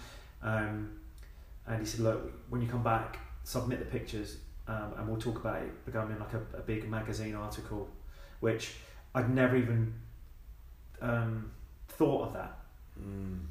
Um, 0.45 0.93
and 1.67 1.81
he 1.81 1.85
said, 1.85 2.01
"Look, 2.01 2.33
when 2.51 2.63
you 2.63 2.69
come 2.69 2.85
back, 2.85 3.19
submit 3.43 3.81
the 3.81 3.85
pictures, 3.85 4.37
um, 4.69 4.95
and 4.97 5.09
we'll 5.09 5.21
talk 5.21 5.41
about 5.41 5.61
it 5.61 5.85
becoming 5.85 6.21
like 6.21 6.35
a, 6.35 6.59
a 6.59 6.63
big 6.63 6.89
magazine 6.89 7.35
article." 7.35 7.89
Which 8.41 8.75
I'd 9.15 9.31
never 9.35 9.57
even 9.57 9.95
um, 11.01 11.51
thought 11.89 12.29
of 12.29 12.33
that 12.35 12.57
Mm. 13.01 13.47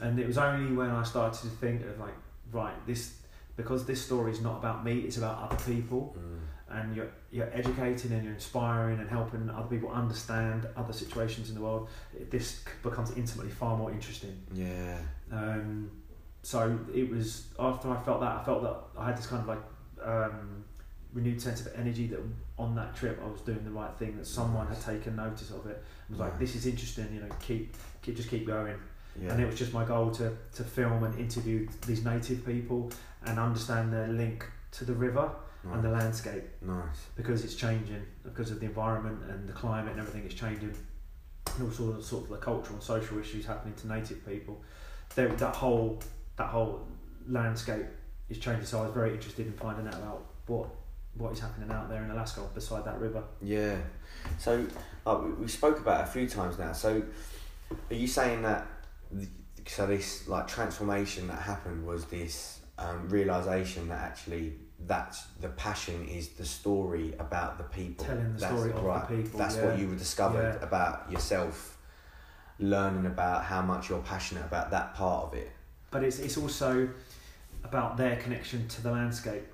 and 0.00 0.18
it 0.18 0.26
was 0.26 0.38
only 0.38 0.74
when 0.74 0.88
I 0.88 1.02
started 1.02 1.38
to 1.42 1.48
think 1.48 1.84
of 1.84 1.98
like 2.00 2.14
right 2.52 2.74
this 2.86 3.18
because 3.56 3.84
this 3.84 4.02
story 4.02 4.32
is 4.32 4.40
not 4.40 4.56
about 4.58 4.82
me 4.82 5.00
it's 5.00 5.18
about 5.18 5.36
other 5.42 5.62
people 5.70 6.16
Mm. 6.16 6.40
and 6.78 6.96
you're 6.96 7.10
you're 7.30 7.50
educating 7.52 8.12
and 8.12 8.24
you're 8.24 8.32
inspiring 8.32 8.98
and 9.00 9.10
helping 9.10 9.50
other 9.50 9.68
people 9.68 9.90
understand 9.90 10.66
other 10.74 10.92
situations 10.94 11.50
in 11.50 11.54
the 11.56 11.60
world 11.60 11.88
this 12.30 12.64
becomes 12.82 13.10
intimately 13.16 13.50
far 13.52 13.76
more 13.76 13.90
interesting 13.90 14.34
Yeah. 14.54 14.98
um, 15.30 15.90
so 16.42 16.78
it 16.94 17.10
was 17.10 17.48
after 17.58 17.90
I 17.90 18.00
felt 18.02 18.20
that 18.20 18.32
I 18.40 18.42
felt 18.44 18.62
that 18.62 18.76
I 18.98 19.06
had 19.08 19.18
this 19.18 19.26
kind 19.26 19.42
of 19.42 19.48
like 19.48 19.62
um, 20.02 20.64
renewed 21.14 21.40
sense 21.40 21.64
of 21.64 21.72
energy 21.76 22.08
that 22.08 22.20
on 22.58 22.74
that 22.74 22.94
trip 22.94 23.20
I 23.24 23.28
was 23.28 23.40
doing 23.40 23.64
the 23.64 23.70
right 23.70 23.96
thing 23.96 24.16
that 24.18 24.26
someone 24.26 24.66
had 24.66 24.80
taken 24.80 25.16
notice 25.16 25.50
of 25.50 25.66
it 25.66 25.82
and 26.08 26.10
was 26.10 26.18
like 26.18 26.38
this 26.38 26.56
is 26.56 26.66
interesting 26.66 27.08
you 27.14 27.20
know 27.20 27.34
keep, 27.40 27.76
keep 28.02 28.16
just 28.16 28.28
keep 28.28 28.46
going. 28.46 28.76
Yeah. 29.20 29.30
and 29.30 29.40
it 29.40 29.46
was 29.46 29.56
just 29.56 29.72
my 29.72 29.84
goal 29.84 30.10
to, 30.10 30.36
to 30.56 30.64
film 30.64 31.04
and 31.04 31.16
interview 31.20 31.68
these 31.86 32.04
native 32.04 32.44
people 32.44 32.90
and 33.24 33.38
understand 33.38 33.92
their 33.92 34.08
link 34.08 34.44
to 34.72 34.84
the 34.84 34.92
river 34.92 35.30
and 35.72 35.82
the 35.84 35.88
landscape. 35.88 36.42
Nice. 36.60 37.06
because 37.16 37.44
it's 37.44 37.54
changing 37.54 38.04
because 38.24 38.50
of 38.50 38.58
the 38.58 38.66
environment 38.66 39.18
and 39.30 39.48
the 39.48 39.52
climate 39.52 39.92
and 39.92 40.00
everything 40.00 40.24
is 40.24 40.34
changing 40.34 40.74
and 41.54 41.64
also 41.64 42.00
sort 42.00 42.24
of 42.24 42.30
the 42.30 42.36
cultural 42.38 42.74
and 42.74 42.82
social 42.82 43.18
issues 43.20 43.46
happening 43.46 43.74
to 43.74 43.86
native 43.86 44.26
people. 44.26 44.60
There 45.14 45.28
that 45.28 45.54
whole 45.54 46.02
that 46.36 46.48
whole 46.48 46.88
landscape 47.28 47.86
is 48.28 48.38
changing 48.38 48.66
so 48.66 48.80
I 48.80 48.86
was 48.86 48.94
very 48.94 49.14
interested 49.14 49.46
in 49.46 49.52
finding 49.52 49.86
out 49.86 49.94
about 49.94 50.26
what 50.46 50.70
what 51.16 51.32
is 51.32 51.40
happening 51.40 51.70
out 51.70 51.88
there 51.88 52.02
in 52.04 52.10
Alaska 52.10 52.42
beside 52.54 52.84
that 52.84 52.98
river. 53.00 53.22
Yeah. 53.42 53.76
So 54.38 54.66
uh, 55.06 55.20
we- 55.22 55.32
we 55.44 55.48
spoke 55.48 55.78
about 55.78 56.00
it 56.00 56.04
a 56.08 56.12
few 56.12 56.28
times 56.28 56.58
now. 56.58 56.72
So 56.72 57.02
are 57.90 57.94
you 57.94 58.06
saying 58.06 58.42
that 58.42 58.66
the, 59.12 59.28
so 59.66 59.86
this 59.86 60.26
like 60.28 60.46
transformation 60.48 61.28
that 61.28 61.38
happened 61.40 61.86
was 61.86 62.04
this 62.06 62.60
um, 62.78 63.08
realization 63.08 63.88
that 63.88 64.00
actually 64.00 64.54
that's 64.86 65.26
the 65.40 65.48
passion 65.50 66.06
is 66.08 66.30
the 66.30 66.44
story 66.44 67.14
about 67.18 67.56
the 67.58 67.64
people 67.64 68.04
Telling 68.04 68.34
the 68.34 68.40
that's, 68.40 68.52
story 68.52 68.70
of 68.70 68.76
the 68.76 68.82
right, 68.82 69.08
people, 69.08 69.38
That's 69.38 69.56
yeah. 69.56 69.66
what 69.66 69.78
you 69.78 69.94
discovered 69.94 70.58
Yeah. 70.60 70.66
about 70.66 71.10
yourself, 71.10 71.78
learning 72.58 73.06
about 73.06 73.44
how 73.44 73.62
much 73.62 73.88
you're 73.88 74.00
passionate 74.02 74.44
about 74.44 74.70
that 74.72 74.94
part 74.94 75.26
of 75.26 75.34
it. 75.34 75.50
But 75.90 76.02
it's 76.04 76.18
it's 76.18 76.36
also 76.36 76.88
about 77.62 77.96
their 77.96 78.16
connection 78.16 78.66
to 78.68 78.82
the 78.82 78.90
landscape. 78.90 79.46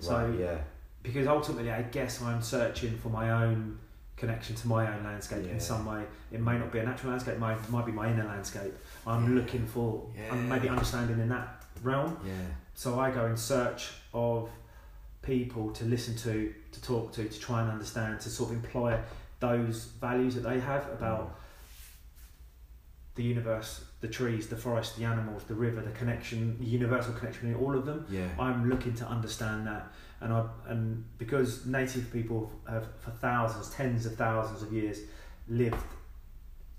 So 0.00 0.16
right. 0.16 0.38
Yeah. 0.38 0.58
Because 1.02 1.26
ultimately, 1.26 1.70
I 1.70 1.82
guess 1.82 2.22
I'm 2.22 2.42
searching 2.42 2.96
for 2.98 3.08
my 3.08 3.30
own 3.30 3.78
connection 4.16 4.54
to 4.54 4.68
my 4.68 4.94
own 4.94 5.02
landscape 5.02 5.44
Yeah. 5.44 5.52
in 5.52 5.60
some 5.60 5.84
way. 5.84 6.04
It 6.30 6.40
may 6.40 6.56
not 6.58 6.70
be 6.70 6.78
a 6.78 6.84
natural 6.84 7.10
landscape, 7.10 7.34
it 7.34 7.40
might, 7.40 7.68
might 7.70 7.86
be 7.86 7.92
my 7.92 8.08
inner 8.08 8.24
landscape. 8.24 8.72
I'm 9.06 9.24
Yeah. 9.28 9.40
looking 9.40 9.66
for, 9.66 10.08
I'm 10.30 10.48
maybe 10.48 10.68
understanding 10.68 11.18
in 11.18 11.28
that 11.30 11.64
realm. 11.82 12.18
Yeah. 12.24 12.32
So 12.74 13.00
I 13.00 13.10
go 13.10 13.26
in 13.26 13.36
search 13.36 13.90
of 14.14 14.48
people 15.22 15.70
to 15.72 15.84
listen 15.84 16.14
to, 16.16 16.54
to 16.70 16.82
talk 16.82 17.12
to, 17.14 17.28
to 17.28 17.40
try 17.40 17.62
and 17.62 17.70
understand, 17.70 18.20
to 18.20 18.30
sort 18.30 18.50
of 18.50 18.56
employ 18.56 18.98
those 19.40 19.86
values 20.00 20.34
that 20.36 20.42
they 20.42 20.60
have 20.60 20.88
about 20.90 21.30
mm. 21.30 21.32
the 23.16 23.24
universe, 23.24 23.84
the 24.00 24.08
trees, 24.08 24.46
the 24.48 24.56
forest, 24.56 24.96
the 24.96 25.04
animals, 25.04 25.42
the 25.44 25.54
river, 25.54 25.80
the 25.80 25.90
connection, 25.90 26.56
the 26.58 26.64
universal 26.64 27.12
connection 27.14 27.48
in 27.48 27.54
all 27.56 27.76
of 27.76 27.84
them. 27.86 28.06
Yeah. 28.08 28.28
I'm 28.38 28.68
looking 28.68 28.94
to 28.94 29.06
understand 29.06 29.66
that, 29.66 29.92
and 30.22 30.32
I 30.32 30.44
and 30.68 31.04
because 31.18 31.66
native 31.66 32.12
people 32.12 32.50
have 32.68 32.86
for 33.00 33.10
thousands, 33.10 33.70
tens 33.70 34.06
of 34.06 34.14
thousands 34.14 34.62
of 34.62 34.72
years 34.72 35.00
lived 35.48 35.76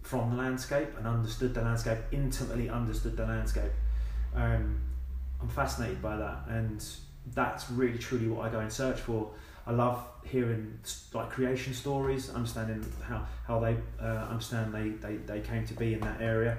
from 0.01 0.31
the 0.31 0.35
landscape 0.35 0.89
and 0.97 1.07
understood 1.07 1.53
the 1.53 1.61
landscape, 1.61 1.97
intimately 2.11 2.69
understood 2.69 3.15
the 3.17 3.25
landscape. 3.25 3.71
Um, 4.35 4.81
I'm 5.41 5.49
fascinated 5.49 6.01
by 6.01 6.17
that, 6.17 6.45
and 6.47 6.83
that's 7.33 7.69
really 7.69 7.97
truly 7.97 8.27
what 8.27 8.45
I 8.45 8.49
go 8.49 8.59
and 8.59 8.71
search 8.71 8.99
for. 8.99 9.31
I 9.65 9.71
love 9.71 10.05
hearing 10.25 10.79
like 11.13 11.29
creation 11.29 11.73
stories, 11.73 12.29
understanding 12.29 12.85
how 13.01 13.25
how 13.47 13.59
they 13.59 13.77
uh, 14.01 14.27
understand 14.29 14.73
they, 14.73 14.89
they 14.89 15.17
they 15.17 15.39
came 15.41 15.65
to 15.67 15.73
be 15.73 15.93
in 15.93 15.99
that 16.01 16.21
area. 16.21 16.57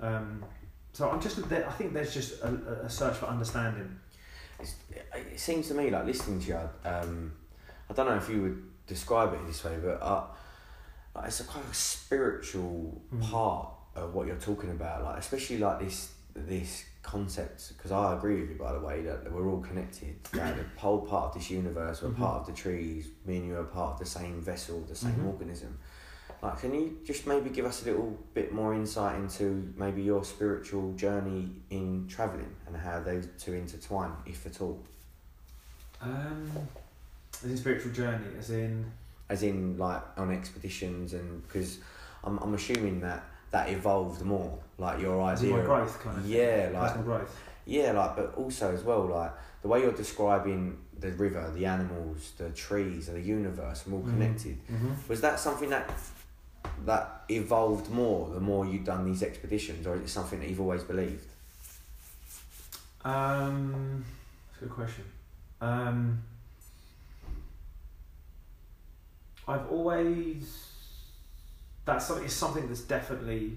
Um, 0.00 0.44
so 0.92 1.08
I'm 1.08 1.20
just 1.20 1.38
I 1.38 1.72
think 1.72 1.94
there's 1.94 2.12
just 2.12 2.42
a, 2.42 2.82
a 2.84 2.90
search 2.90 3.16
for 3.16 3.26
understanding. 3.26 3.98
It 5.14 5.40
seems 5.40 5.68
to 5.68 5.74
me 5.74 5.90
like 5.90 6.04
listening 6.06 6.40
to 6.40 6.48
you. 6.48 6.58
Um, 6.84 7.32
I 7.90 7.92
don't 7.94 8.06
know 8.06 8.16
if 8.16 8.28
you 8.28 8.42
would 8.42 8.62
describe 8.86 9.32
it 9.34 9.46
this 9.46 9.62
way, 9.64 9.76
but 9.82 10.00
uh, 10.02 10.24
like 11.14 11.26
it's 11.26 11.40
a 11.40 11.44
kind 11.44 11.64
of 11.64 11.74
spiritual 11.74 13.02
Mm. 13.14 13.30
part 13.30 13.68
of 13.94 14.14
what 14.14 14.26
you're 14.26 14.36
talking 14.36 14.70
about. 14.70 15.04
Like 15.04 15.18
especially 15.18 15.58
like 15.58 15.80
this 15.80 16.12
this 16.34 16.84
concept. 17.02 17.72
Because 17.76 17.92
I 17.92 18.14
agree 18.16 18.40
with 18.40 18.50
you, 18.50 18.56
by 18.56 18.72
the 18.72 18.80
way, 18.80 19.02
that 19.02 19.30
we're 19.30 19.48
all 19.50 19.60
connected. 19.60 20.14
That 20.32 20.56
the 20.56 20.64
whole 20.80 21.00
part 21.02 21.26
of 21.28 21.34
this 21.34 21.50
universe, 21.50 22.00
we're 22.02 22.08
Mhm. 22.10 22.16
part 22.18 22.40
of 22.40 22.46
the 22.46 22.52
trees. 22.52 23.08
Me 23.26 23.36
and 23.38 23.46
you 23.48 23.56
are 23.58 23.64
part 23.64 23.94
of 23.94 23.98
the 23.98 24.06
same 24.06 24.40
vessel, 24.40 24.80
the 24.88 24.94
same 24.94 25.16
Mhm. 25.16 25.26
organism. 25.26 25.78
Like, 26.42 26.60
can 26.60 26.74
you 26.74 26.98
just 27.04 27.26
maybe 27.26 27.50
give 27.50 27.64
us 27.66 27.82
a 27.82 27.86
little 27.86 28.18
bit 28.34 28.52
more 28.52 28.74
insight 28.74 29.14
into 29.16 29.72
maybe 29.76 30.02
your 30.02 30.24
spiritual 30.24 30.92
journey 30.94 31.48
in 31.70 32.06
travelling 32.08 32.52
and 32.66 32.76
how 32.76 32.98
those 33.00 33.28
two 33.38 33.52
intertwine, 33.52 34.10
if 34.26 34.44
at 34.46 34.60
all? 34.60 34.80
Um, 36.00 36.50
as 37.44 37.50
in 37.50 37.56
spiritual 37.56 37.92
journey, 37.92 38.26
as 38.38 38.50
in 38.50 38.84
as 39.28 39.42
in 39.44 39.78
like 39.78 40.02
on 40.16 40.32
expeditions 40.32 41.14
and 41.14 41.42
because 41.46 41.78
I'm, 42.24 42.38
I'm 42.40 42.52
assuming 42.54 43.00
that 43.00 43.24
that 43.52 43.70
evolved 43.70 44.20
more 44.22 44.58
like 44.78 45.00
your 45.00 45.22
idea 45.22 45.54
of- 45.56 45.64
growth 45.64 46.00
kind 46.02 46.18
of 46.18 46.26
yeah 46.28 46.64
thing, 46.66 46.72
like 46.74 46.82
personal 46.88 47.04
growth. 47.04 47.40
yeah 47.64 47.92
like 47.92 48.16
but 48.16 48.34
also 48.34 48.74
as 48.74 48.82
well 48.82 49.06
like 49.06 49.30
the 49.62 49.68
way 49.68 49.80
you're 49.80 49.92
describing 49.92 50.76
the 50.98 51.10
river 51.12 51.50
the 51.54 51.64
animals 51.64 52.32
the 52.36 52.50
trees 52.50 53.08
and 53.08 53.16
the 53.16 53.22
universe 53.22 53.86
and 53.86 53.94
all 53.94 54.00
Mhm. 54.02 54.10
connected 54.10 54.58
Mm-hmm. 54.70 54.92
was 55.08 55.20
that 55.22 55.38
something 55.40 55.70
that 55.70 55.88
that 56.84 57.22
evolved 57.28 57.90
more 57.90 58.28
the 58.34 58.40
more 58.40 58.66
you've 58.66 58.84
done 58.84 59.04
these 59.04 59.22
expeditions 59.22 59.86
or 59.86 59.94
is 59.96 60.02
it 60.02 60.08
something 60.08 60.40
that 60.40 60.48
you've 60.48 60.60
always 60.60 60.82
believed 60.82 61.24
Um, 63.04 64.04
that's 64.52 64.62
a 64.62 64.64
good 64.66 64.74
question. 64.74 65.04
Um, 65.60 66.22
I've 69.48 69.66
always 69.70 70.68
that's 71.84 72.06
something. 72.06 72.24
It's 72.24 72.34
something 72.34 72.68
that's 72.68 72.82
definitely 72.82 73.56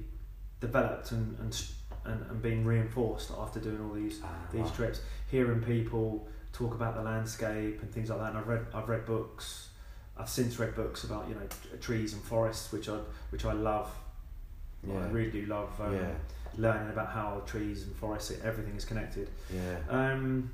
developed 0.59 1.11
and 1.11 1.37
and 1.39 1.65
and, 2.05 2.25
and 2.29 2.41
been 2.41 2.65
reinforced 2.65 3.31
after 3.37 3.59
doing 3.59 3.79
all 3.81 3.93
these 3.93 4.19
these 4.51 4.61
Right. 4.61 4.73
trips. 4.75 5.01
Hearing 5.29 5.61
people 5.61 6.27
talk 6.53 6.73
about 6.73 6.95
the 6.95 7.03
landscape 7.03 7.81
and 7.81 7.91
things 7.91 8.09
like 8.09 8.19
that. 8.19 8.29
And 8.29 8.37
I've 8.39 8.47
read 8.47 8.65
I've 8.73 8.89
read 8.89 9.05
books. 9.05 9.69
I've 10.17 10.29
since 10.29 10.57
read 10.59 10.75
books 10.75 11.03
about 11.03 11.27
you 11.27 11.35
know 11.35 11.41
t- 11.49 11.77
trees 11.79 12.13
and 12.13 12.21
forests, 12.23 12.71
which 12.71 12.87
I 12.89 12.97
which 13.31 13.45
I 13.45 13.53
love. 13.53 13.89
yeah 14.87 14.99
I 14.99 15.07
really 15.09 15.31
do 15.31 15.45
love 15.47 15.69
um, 15.81 15.93
yeah 15.95 16.11
learning 16.57 16.89
about 16.89 17.09
how 17.09 17.41
trees 17.45 17.83
and 17.83 17.93
forests 17.97 18.31
everything 18.43 18.75
is 18.77 18.85
connected. 18.85 19.29
yeah 19.53 19.77
Um, 19.89 20.51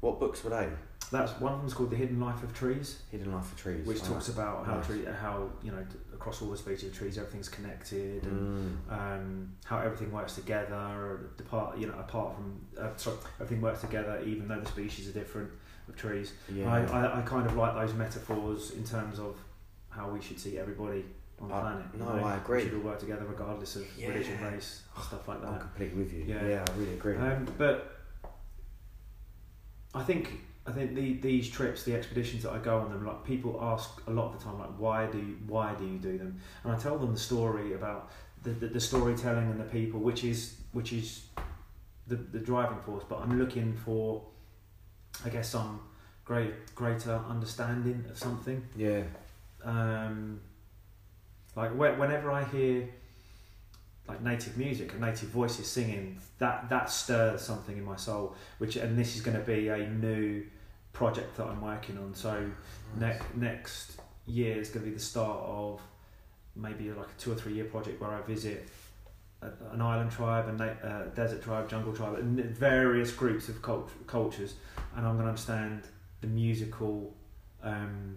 what 0.00 0.18
books 0.18 0.42
were 0.44 0.50
they 0.50 0.68
that's 1.12 1.32
one 1.40 1.52
of 1.52 1.60
them's 1.60 1.72
called 1.74 1.90
The 1.90 1.96
Hidden 1.96 2.18
Life 2.18 2.42
of 2.42 2.52
Trees, 2.52 3.00
hidden 3.12 3.30
life 3.32 3.52
of 3.52 3.56
trees 3.58 3.86
which 3.86 3.98
Right. 4.00 4.08
talks 4.08 4.28
about 4.28 4.66
how 4.66 4.76
Nice. 4.76 4.86
tree, 4.86 5.04
how 5.04 5.50
you 5.62 5.70
know 5.72 5.84
across 6.14 6.40
all 6.42 6.50
the 6.50 6.56
species 6.56 6.88
of 6.90 6.96
trees 6.96 7.16
everything's 7.18 7.48
connected 7.50 8.24
and 8.24 8.80
Mm. 8.88 8.92
um, 8.92 9.52
how 9.64 9.78
everything 9.78 10.10
works 10.10 10.34
together. 10.34 10.74
Or 10.74 11.30
depart, 11.36 11.76
you 11.78 11.86
know, 11.86 11.94
apart 11.98 12.34
from 12.34 12.60
uh, 12.80 12.88
sorry, 12.96 13.18
everything 13.40 13.60
works 13.62 13.82
together 13.82 14.20
even 14.24 14.48
though 14.48 14.58
the 14.60 14.66
species 14.66 15.08
are 15.08 15.12
different 15.12 15.50
of 15.88 15.96
trees. 15.96 16.32
yeah 16.52 16.72
I, 16.72 16.80
I, 16.84 17.18
I 17.18 17.22
kind 17.22 17.46
of 17.46 17.56
like 17.56 17.74
those 17.74 17.94
metaphors 17.94 18.72
in 18.72 18.84
terms 18.84 19.18
of 19.18 19.36
how 19.90 20.08
we 20.10 20.20
should 20.20 20.38
see 20.40 20.58
everybody 20.58 21.04
on 21.40 21.48
the 21.48 21.54
I- 21.54 21.60
planet. 21.60 21.84
no? 21.98 22.24
I 22.24 22.36
agree. 22.36 22.64
We 22.64 22.68
should 22.70 22.74
all 22.78 22.80
work 22.80 22.98
together 22.98 23.24
regardless 23.26 23.76
of 23.76 23.86
religion, 23.98 24.42
race, 24.42 24.82
stuff 25.02 25.28
like 25.28 25.40
that. 25.42 25.48
I'm 25.48 25.60
completely 25.60 25.98
with 26.02 26.12
you 26.12 26.24
Yeah. 26.26 26.46
yeah 26.46 26.64
I 26.68 26.78
really 26.78 26.94
agree 26.94 27.16
Um, 27.16 27.46
but 27.58 27.98
I 29.94 30.02
think 30.02 30.40
I 30.68 30.72
think 30.72 30.94
the, 30.96 31.14
these 31.18 31.48
trips, 31.48 31.84
the 31.84 31.94
expeditions 31.94 32.42
that 32.42 32.50
I 32.52 32.58
go 32.58 32.78
on 32.78 32.90
them, 32.90 33.06
like 33.06 33.22
people 33.24 33.56
ask 33.62 33.88
a 34.08 34.10
lot 34.10 34.32
of 34.34 34.38
the 34.38 34.44
time, 34.44 34.58
like 34.58 34.70
why 34.78 35.06
do 35.06 35.18
you, 35.18 35.36
why 35.46 35.72
do 35.74 35.84
you 35.86 35.96
do 35.98 36.18
them? 36.18 36.40
And 36.64 36.72
I 36.72 36.76
tell 36.76 36.98
them 36.98 37.12
the 37.12 37.20
story 37.20 37.74
about 37.74 38.10
the, 38.42 38.50
the, 38.50 38.66
the 38.66 38.80
storytelling 38.80 39.48
and 39.48 39.60
the 39.60 39.64
people, 39.64 40.00
which 40.00 40.24
is 40.24 40.56
which 40.72 40.92
is 40.92 41.26
the, 42.08 42.16
the 42.16 42.40
driving 42.40 42.80
force. 42.80 43.04
But 43.08 43.20
I'm 43.20 43.38
looking 43.38 43.74
for, 43.74 44.24
I 45.24 45.28
guess, 45.30 45.48
some 45.50 45.80
great 46.24 46.74
greater 46.74 47.20
understanding 47.28 48.04
of 48.10 48.18
something. 48.18 48.62
yeah 48.76 49.02
Um, 49.64 50.40
like 51.54 51.70
whe- 51.72 51.98
whenever 51.98 52.30
I 52.30 52.44
hear 52.44 52.88
like 54.08 54.22
native 54.22 54.56
music 54.56 54.92
and 54.92 55.00
native 55.00 55.28
voices 55.30 55.66
singing, 55.66 56.18
that 56.38 56.68
that 56.68 56.90
stirs 56.90 57.40
something 57.42 57.76
in 57.76 57.84
my 57.84 57.96
soul. 57.96 58.34
Which 58.58 58.76
and 58.76 58.96
this 58.98 59.16
is 59.16 59.22
going 59.22 59.36
to 59.36 59.42
be 59.42 59.68
a 59.68 59.88
new 59.88 60.44
project 60.92 61.36
that 61.36 61.46
I'm 61.46 61.60
working 61.60 61.98
on. 61.98 62.14
So 62.14 62.48
ne- 62.98 63.18
next 63.34 64.00
year 64.26 64.56
is 64.60 64.68
going 64.70 64.84
to 64.84 64.90
be 64.90 64.96
the 64.96 65.02
start 65.02 65.40
of 65.44 65.80
maybe 66.54 66.90
like 66.90 67.06
a 67.06 67.20
two 67.20 67.32
or 67.32 67.34
three 67.34 67.54
year 67.54 67.64
project 67.66 68.00
where 68.00 68.10
I 68.10 68.20
visit 68.22 68.68
a, 69.42 69.48
an 69.72 69.80
island 69.82 70.10
tribe, 70.10 70.48
a 70.48 70.52
na- 70.52 70.88
uh, 70.88 71.04
desert 71.14 71.42
tribe, 71.42 71.68
jungle 71.68 71.92
tribe, 71.92 72.14
and 72.18 72.38
various 72.56 73.12
groups 73.12 73.48
of 73.48 73.60
cult- 73.60 73.90
cultures, 74.06 74.54
and 74.96 75.06
I'm 75.06 75.12
going 75.14 75.24
to 75.24 75.28
understand 75.28 75.82
the 76.20 76.26
musical 76.26 77.14
um, 77.62 78.16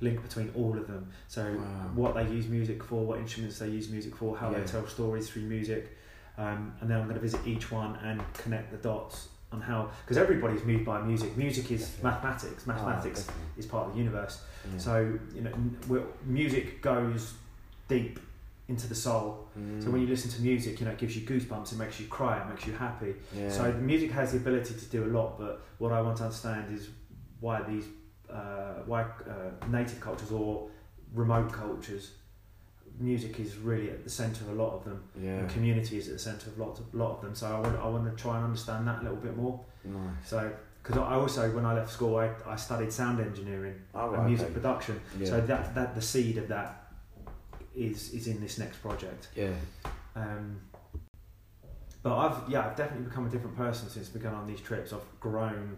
link 0.00 0.22
between 0.22 0.50
all 0.54 0.76
of 0.76 0.86
them. 0.86 1.10
So 1.28 1.42
Wow. 1.52 1.90
what 1.94 2.14
they 2.14 2.28
use 2.28 2.46
music 2.48 2.82
for, 2.82 3.04
what 3.04 3.18
instruments 3.18 3.58
they 3.58 3.68
use 3.68 3.88
music 3.88 4.14
for, 4.16 4.36
how 4.36 4.50
Yeah. 4.50 4.60
they 4.60 4.66
tell 4.66 4.86
stories 4.86 5.30
through 5.30 5.42
music, 5.42 5.96
um, 6.36 6.72
and 6.80 6.90
then 6.90 6.98
I'm 6.98 7.04
going 7.04 7.14
to 7.14 7.20
visit 7.20 7.40
each 7.46 7.70
one 7.70 7.96
and 7.96 8.20
connect 8.34 8.70
the 8.72 8.78
dots 8.78 9.28
on 9.52 9.60
how 9.60 9.88
because 10.02 10.16
everybody's 10.16 10.64
moved 10.64 10.84
by 10.84 11.00
music. 11.00 11.36
Music 11.36 11.70
is 11.70 11.82
Definitely. 11.88 12.10
mathematics. 12.10 12.64
Oh, 12.66 12.72
Mathematics 12.72 13.26
is 13.56 13.66
part 13.66 13.86
of 13.86 13.92
the 13.92 13.98
universe. 13.98 14.42
Yeah. 14.72 14.78
So 14.78 15.18
you 15.34 15.42
know, 15.42 16.06
music 16.24 16.82
goes 16.82 17.34
deep 17.88 18.18
into 18.68 18.86
the 18.88 18.94
soul. 18.94 19.48
So 19.78 19.90
when 19.90 20.00
you 20.00 20.06
listen 20.06 20.30
to 20.30 20.40
music, 20.40 20.80
you 20.80 20.86
know, 20.86 20.92
it 20.92 20.98
gives 20.98 21.14
you 21.16 21.26
goosebumps, 21.26 21.72
it 21.72 21.78
makes 21.78 22.00
you 22.00 22.06
cry, 22.06 22.40
it 22.40 22.48
makes 22.48 22.66
you 22.66 22.72
happy. 22.72 23.14
yeah. 23.36 23.50
So 23.50 23.70
music 23.74 24.10
has 24.12 24.32
the 24.32 24.38
ability 24.38 24.74
to 24.74 24.84
do 24.86 25.04
a 25.04 25.10
lot, 25.18 25.38
but 25.38 25.62
what 25.78 25.92
I 25.92 26.00
want 26.00 26.16
to 26.18 26.24
understand 26.24 26.74
is 26.74 26.88
why 27.40 27.62
these, 27.62 27.84
uh, 28.30 28.82
why 28.86 29.02
uh, 29.02 29.66
native 29.68 30.00
cultures 30.00 30.32
or 30.32 30.70
remote 31.12 31.52
cultures, 31.52 32.12
music 32.98 33.38
is 33.40 33.56
really 33.58 33.90
at 33.90 34.02
the 34.04 34.10
centre 34.10 34.44
of 34.44 34.50
a 34.58 34.62
lot 34.62 34.72
of 34.72 34.84
them. 34.84 35.02
yeah, 35.20 35.32
And 35.40 35.50
community 35.50 35.98
is 35.98 36.08
at 36.08 36.14
the 36.14 36.18
centre 36.18 36.48
of 36.48 36.58
lots 36.58 36.80
of 36.80 36.94
lot 36.94 37.16
of 37.16 37.20
them. 37.22 37.34
So 37.34 37.46
I 37.48 37.60
want 37.60 37.76
I 37.78 37.88
want 37.88 38.04
to 38.16 38.22
try 38.22 38.36
and 38.36 38.44
understand 38.46 38.86
that 38.88 39.00
a 39.00 39.02
little 39.02 39.18
bit 39.18 39.36
more. 39.36 39.60
nice. 39.84 40.00
So 40.24 40.50
because 40.82 40.96
I 40.98 41.14
also 41.14 41.50
when 41.54 41.64
I 41.66 41.74
left 41.74 41.90
school 41.92 42.16
I, 42.16 42.30
I 42.46 42.56
studied 42.56 42.92
sound 42.92 43.20
engineering 43.20 43.74
Oh, 43.94 44.08
and 44.10 44.18
right, 44.18 44.26
music 44.28 44.52
production. 44.54 45.00
Yeah. 45.18 45.26
So 45.26 45.40
that 45.42 45.74
that 45.74 45.94
the 45.94 46.02
seed 46.02 46.38
of 46.38 46.48
that 46.48 46.83
is 47.74 48.12
is 48.12 48.26
in 48.26 48.40
this 48.40 48.58
next 48.58 48.78
project. 48.82 49.28
yeah. 49.34 49.52
Um, 50.16 50.60
but 52.02 52.16
I've 52.16 52.48
yeah 52.50 52.66
I've 52.66 52.76
definitely 52.76 53.06
become 53.06 53.26
a 53.26 53.30
different 53.30 53.56
person 53.56 53.88
since 53.88 54.08
I've 54.08 54.14
begun 54.14 54.34
on 54.34 54.46
these 54.46 54.60
trips. 54.60 54.92
I've 54.92 55.00
grown 55.20 55.76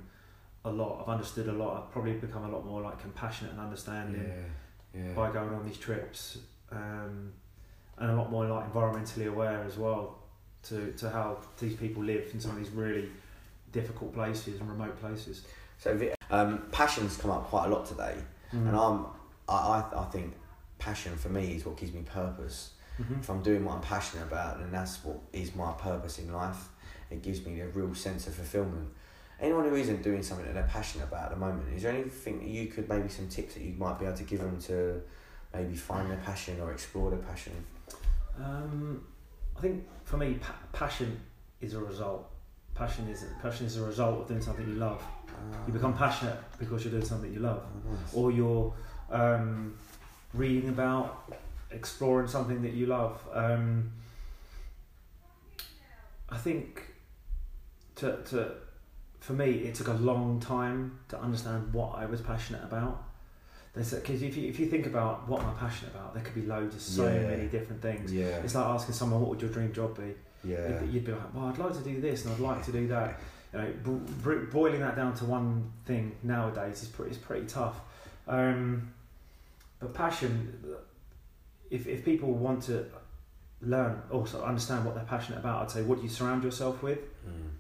a 0.65 0.71
lot. 0.71 1.03
I've 1.03 1.09
understood 1.09 1.49
a 1.49 1.53
lot. 1.53 1.83
I've 1.83 1.93
probably 1.93 2.15
become 2.15 2.45
a 2.45 2.49
lot 2.49 2.67
more 2.67 2.81
like 2.83 3.01
compassionate 3.01 3.53
and 3.53 3.61
understanding 3.61 4.25
Yeah. 4.95 5.03
Yeah. 5.03 5.13
by 5.15 5.31
going 5.31 5.51
on 5.55 5.65
these 5.65 5.77
trips, 5.79 6.39
um, 6.73 7.33
and 7.99 8.11
a 8.11 8.15
lot 8.17 8.31
more 8.31 8.47
like 8.47 8.73
environmentally 8.73 9.29
aware 9.29 9.63
as 9.65 9.77
well 9.77 10.19
to 10.65 10.93
to 10.93 11.09
how 11.11 11.39
these 11.61 11.77
people 11.77 12.03
live 12.03 12.29
in 12.35 12.41
some 12.41 12.51
of 12.53 12.59
these 12.59 12.71
really 12.71 13.09
difficult 13.73 14.13
places 14.15 14.59
and 14.61 14.69
remote 14.69 14.99
places. 15.01 15.45
So 15.79 16.11
um, 16.31 16.63
passion's 16.73 17.17
come 17.17 17.31
up 17.31 17.45
quite 17.49 17.67
a 17.67 17.69
lot 17.69 17.87
today, 17.87 18.17
Mm. 18.53 18.69
and 18.69 18.77
I'm 18.77 19.07
I, 19.49 19.55
I 19.93 20.01
I 20.03 20.05
think 20.07 20.33
passion 20.79 21.17
for 21.17 21.29
me 21.29 21.55
is 21.57 21.65
what 21.67 21.77
gives 21.77 21.93
me 21.93 22.03
purpose. 22.03 22.71
Mhm. 23.01 23.21
If 23.21 23.29
I'm 23.31 23.43
doing 23.43 23.65
what 23.65 23.75
I'm 23.77 23.81
passionate 23.83 24.25
about, 24.25 24.59
then 24.59 24.71
that's 24.71 25.05
what 25.05 25.19
is 25.33 25.55
my 25.55 25.73
purpose 25.73 26.19
in 26.19 26.33
life. 26.33 26.69
It 27.11 27.23
gives 27.23 27.45
me 27.45 27.61
a 27.61 27.69
real 27.69 27.95
sense 27.95 28.27
of 28.27 28.35
fulfillment. 28.35 28.89
Anyone 29.39 29.69
who 29.69 29.75
isn't 29.77 30.03
doing 30.03 30.23
something 30.23 30.47
that 30.47 30.55
they're 30.55 30.63
passionate 30.65 31.05
about 31.05 31.25
at 31.25 31.31
the 31.31 31.37
moment, 31.37 31.69
is 31.75 31.83
there 31.83 31.93
anything 31.93 32.39
that 32.41 32.49
you 32.49 32.67
could 32.69 32.89
maybe 32.89 33.09
some 33.09 33.29
tips 33.29 33.55
that 33.55 33.63
you 33.63 33.75
might 33.75 33.99
be 33.99 34.07
able 34.07 34.17
to 34.17 34.25
give 34.25 34.41
them 34.41 34.59
to 34.63 35.03
maybe 35.53 35.77
find 35.77 36.11
their 36.11 36.19
passion 36.19 36.59
or 36.61 36.73
explore 36.73 37.11
their 37.11 37.19
passion? 37.21 37.53
Um, 38.43 39.05
I 39.57 39.61
think 39.61 39.87
for 40.05 40.17
me, 40.17 40.35
pa- 40.35 40.55
passion 40.73 41.21
is 41.61 41.75
a 41.75 41.81
result. 41.81 42.31
Passion 42.75 43.09
is 43.09 43.25
passion 43.41 43.67
is 43.67 43.77
a 43.79 43.85
result 43.85 44.21
of 44.23 44.29
doing 44.29 44.41
something 44.43 44.67
you 44.69 44.75
love. 44.75 45.03
You 45.67 45.73
become 45.73 45.95
passionate 45.97 46.39
because 46.59 46.85
you're 46.85 46.93
doing 46.93 47.05
something 47.05 47.33
you 47.33 47.41
love, 47.41 47.63
Oh, 47.87 47.91
nice. 47.91 48.15
or 48.15 48.31
you're 48.33 48.75
um, 49.11 49.75
reading 50.35 50.69
about, 50.69 51.33
exploring 51.71 52.29
something 52.29 52.63
that 52.63 52.73
you 52.73 52.87
love. 52.87 53.21
Um, 53.33 53.93
I 56.29 56.37
think 56.37 56.83
to 57.97 58.19
to 58.31 58.53
for 59.21 59.33
me, 59.33 59.51
it 59.51 59.75
took 59.75 59.89
a 59.89 59.95
long 59.95 60.39
time 60.41 60.99
to 61.09 61.19
understand 61.21 61.73
what 61.73 61.97
I 61.97 62.07
was 62.07 62.21
passionate 62.21 62.63
about. 62.63 63.03
Because 63.75 64.23
if 64.23 64.37
you, 64.39 64.49
if 64.49 64.59
you 64.59 64.67
think 64.67 64.87
about 64.87 65.29
what 65.29 65.43
am 65.43 65.51
I 65.51 65.53
passionate 65.55 65.95
about, 65.95 66.15
there 66.15 66.23
could 66.23 66.35
be 66.35 66.43
loads 66.47 66.75
of 66.75 66.81
so 66.81 67.05
Yeah. 67.07 67.27
many 67.29 67.47
different 67.47 67.83
things. 67.83 68.11
yeah, 68.11 68.39
It's 68.39 68.55
like 68.55 68.65
asking 68.65 68.95
someone, 68.95 69.21
what 69.21 69.29
would 69.31 69.43
your 69.43 69.51
dream 69.51 69.71
job 69.73 69.99
be? 69.99 70.15
yeah, 70.49 70.83
You'd 70.85 71.05
be 71.05 71.13
like, 71.13 71.35
well, 71.35 71.47
I'd 71.47 71.59
like 71.59 71.75
to 71.75 71.83
do 71.85 72.01
this 72.01 72.25
and 72.25 72.33
I'd 72.33 72.41
like 72.41 72.65
to 72.65 72.73
do 72.73 72.87
that. 72.95 73.21
You 73.53 73.59
know, 73.59 73.73
bro- 73.83 74.01
bro- 74.23 74.47
boiling 74.47 74.81
that 74.81 74.97
down 74.97 75.13
to 75.17 75.25
one 75.27 75.71
thing 75.85 76.13
nowadays 76.23 76.83
is 76.85 76.89
pretty, 76.89 77.11
is 77.11 77.19
pretty 77.19 77.47
tough. 77.47 77.79
Um, 78.29 78.93
but 79.79 79.95
passion, 79.95 80.59
if, 81.71 81.87
if 81.87 82.05
people 82.05 82.33
want 82.33 82.63
to 82.65 82.87
learn, 83.61 84.01
also 84.11 84.43
understand 84.45 84.85
what 84.85 84.95
they're 84.95 85.05
passionate 85.05 85.39
about, 85.39 85.63
I'd 85.63 85.71
say, 85.71 85.83
what 85.83 85.99
do 85.99 86.03
you 86.05 86.09
surround 86.11 86.45
yourself 86.45 86.83
with? 86.83 86.99
Mm, 87.27 87.51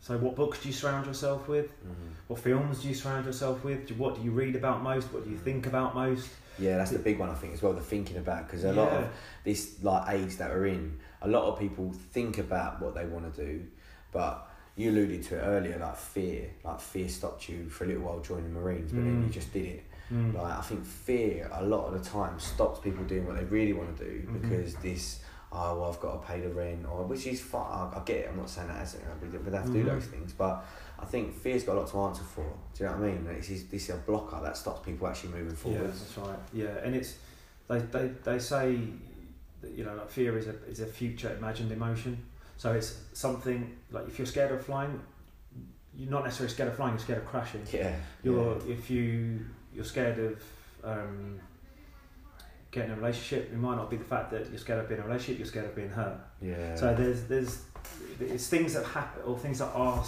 So, 0.00 0.16
what 0.18 0.34
books 0.36 0.62
do 0.62 0.68
you 0.68 0.74
surround 0.74 1.06
yourself 1.06 1.48
with? 1.48 1.66
mhm. 1.84 2.10
What 2.28 2.38
films 2.40 2.80
do 2.82 2.88
you 2.88 2.94
surround 2.94 3.26
yourself 3.26 3.64
with? 3.64 3.90
What 3.92 4.14
do 4.16 4.22
you 4.22 4.30
read 4.30 4.54
about 4.56 4.82
most? 4.82 5.12
What 5.12 5.24
do 5.24 5.30
you 5.30 5.36
think 5.38 5.66
about 5.66 5.94
most? 5.94 6.28
Yeah, 6.58 6.76
that's 6.76 6.90
the 6.92 6.98
big 6.98 7.18
one 7.18 7.28
I 7.30 7.34
think 7.34 7.54
as 7.54 7.62
well. 7.62 7.72
The 7.72 7.80
thinking 7.80 8.16
about 8.18 8.46
because 8.46 8.64
a 8.64 8.72
lot 8.72 8.90
of 8.92 9.08
this 9.44 9.82
like 9.82 10.08
age 10.14 10.36
that 10.36 10.50
we're 10.50 10.66
in, 10.66 10.98
a 11.22 11.28
lot 11.28 11.44
of 11.44 11.58
people 11.58 11.92
think 12.12 12.38
about 12.38 12.80
what 12.80 12.94
they 12.94 13.04
want 13.06 13.34
to 13.34 13.44
do, 13.46 13.66
but 14.12 14.46
you 14.76 14.90
alluded 14.90 15.22
to 15.24 15.36
it 15.38 15.40
earlier, 15.42 15.78
like 15.78 15.96
fear, 15.96 16.50
like 16.64 16.80
fear 16.80 17.08
stopped 17.08 17.48
you 17.48 17.68
for 17.68 17.84
a 17.84 17.86
little 17.88 18.02
while 18.04 18.20
joining 18.20 18.52
the 18.54 18.60
Marines, 18.60 18.92
but 18.92 19.04
then 19.04 19.22
Mm. 19.22 19.26
you 19.26 19.32
just 19.32 19.52
did 19.52 19.66
it. 19.66 19.84
Mm. 20.12 20.34
Like 20.34 20.58
I 20.58 20.60
think 20.62 20.84
fear 20.84 21.48
a 21.52 21.64
lot 21.64 21.86
of 21.86 21.92
the 22.02 22.10
time 22.10 22.38
stops 22.40 22.80
people 22.80 23.04
doing 23.04 23.26
what 23.26 23.36
they 23.36 23.44
really 23.44 23.72
want 23.72 23.96
to 23.98 24.04
do 24.04 24.26
Mhm. 24.26 24.40
because 24.42 24.74
this. 24.76 25.20
Oh, 25.52 25.80
well, 25.80 25.90
I've 25.92 25.98
got 25.98 26.12
to 26.22 26.26
pay 26.28 26.40
the 26.40 26.48
rent, 26.50 26.86
or 26.86 27.02
which 27.04 27.26
is 27.26 27.40
fine. 27.40 27.66
I, 27.92 28.00
get 28.04 28.18
it. 28.18 28.28
I'm 28.30 28.36
not 28.36 28.48
saying 28.48 28.68
that 28.68 28.82
as 28.82 28.96
we 29.20 29.26
we 29.36 29.50
have 29.52 29.66
to 29.66 29.72
do 29.72 29.82
Mhm. 29.82 29.86
those 29.86 30.04
things, 30.06 30.32
but 30.32 30.64
I 30.96 31.04
think 31.04 31.34
fear's 31.34 31.64
got 31.64 31.74
a 31.76 31.80
lot 31.80 31.88
to 31.88 31.98
answer 32.02 32.22
for. 32.22 32.44
Do 32.74 32.84
you 32.84 32.88
know 32.90 32.96
what 32.96 33.08
I 33.08 33.12
mean? 33.12 33.24
Like, 33.24 33.38
This 33.38 33.50
is 33.50 33.66
this 33.66 33.88
is 33.88 33.94
a 33.96 33.98
blocker 33.98 34.40
that 34.40 34.56
stops 34.56 34.86
people 34.86 35.08
actually 35.08 35.30
moving 35.30 35.50
Yeah, 35.50 35.56
forwards. 35.78 35.98
that's 36.00 36.18
right. 36.18 36.38
Yeah, 36.52 36.84
and 36.84 36.94
it's 36.94 37.16
they 37.66 37.78
they, 37.80 38.08
they 38.22 38.38
say 38.38 38.78
that, 39.60 39.70
you 39.72 39.84
know 39.84 39.94
like 39.96 40.08
fear 40.08 40.38
is 40.38 40.46
a 40.46 40.54
is 40.68 40.78
a 40.80 40.86
future 40.86 41.34
imagined 41.36 41.72
emotion. 41.72 42.22
So 42.56 42.72
it's 42.72 43.00
something 43.12 43.76
like 43.90 44.06
if 44.06 44.18
you're 44.20 44.26
scared 44.26 44.52
of 44.52 44.64
flying, 44.64 45.00
you're 45.96 46.10
not 46.10 46.22
necessarily 46.22 46.52
scared 46.54 46.68
of 46.68 46.76
flying. 46.76 46.92
You're 46.92 47.00
scared 47.00 47.18
of 47.22 47.26
crashing. 47.26 47.62
Yeah. 47.72 47.96
You're 48.22 48.56
yeah. 48.58 48.72
if 48.74 48.88
you 48.88 49.46
you're 49.74 49.84
scared 49.84 50.18
of 50.18 50.42
um, 50.84 51.40
getting 52.70 52.90
a 52.92 52.96
relationship. 52.96 53.50
It 53.52 53.56
might 53.58 53.76
not 53.76 53.90
be 53.90 53.96
the 53.96 54.04
fact 54.04 54.30
that 54.32 54.48
you're 54.50 54.58
scared 54.58 54.80
of 54.80 54.88
being 54.88 55.00
in 55.00 55.04
a 55.04 55.08
relationship. 55.08 55.38
You're 55.38 55.46
scared 55.46 55.66
of 55.66 55.74
being 55.76 55.90
hurt. 55.90 56.18
Yeah. 56.40 56.74
So 56.74 56.94
there's 56.94 57.24
there's 57.24 57.62
it's 58.20 58.48
things 58.48 58.74
that 58.74 58.84
happen 58.86 59.22
or 59.24 59.38
things 59.38 59.58
that 59.60 59.70
are 59.74 60.04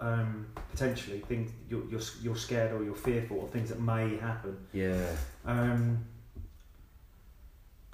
um, 0.00 0.46
potentially 0.72 1.20
things 1.20 1.50
you're, 1.68 1.84
you're 1.90 2.00
you're 2.22 2.36
scared 2.36 2.72
or 2.72 2.84
you're 2.84 2.94
fearful 2.94 3.44
of 3.44 3.50
things 3.50 3.68
that 3.70 3.80
may 3.80 4.16
happen. 4.16 4.56
yeah. 4.72 5.06
Um, 5.44 6.04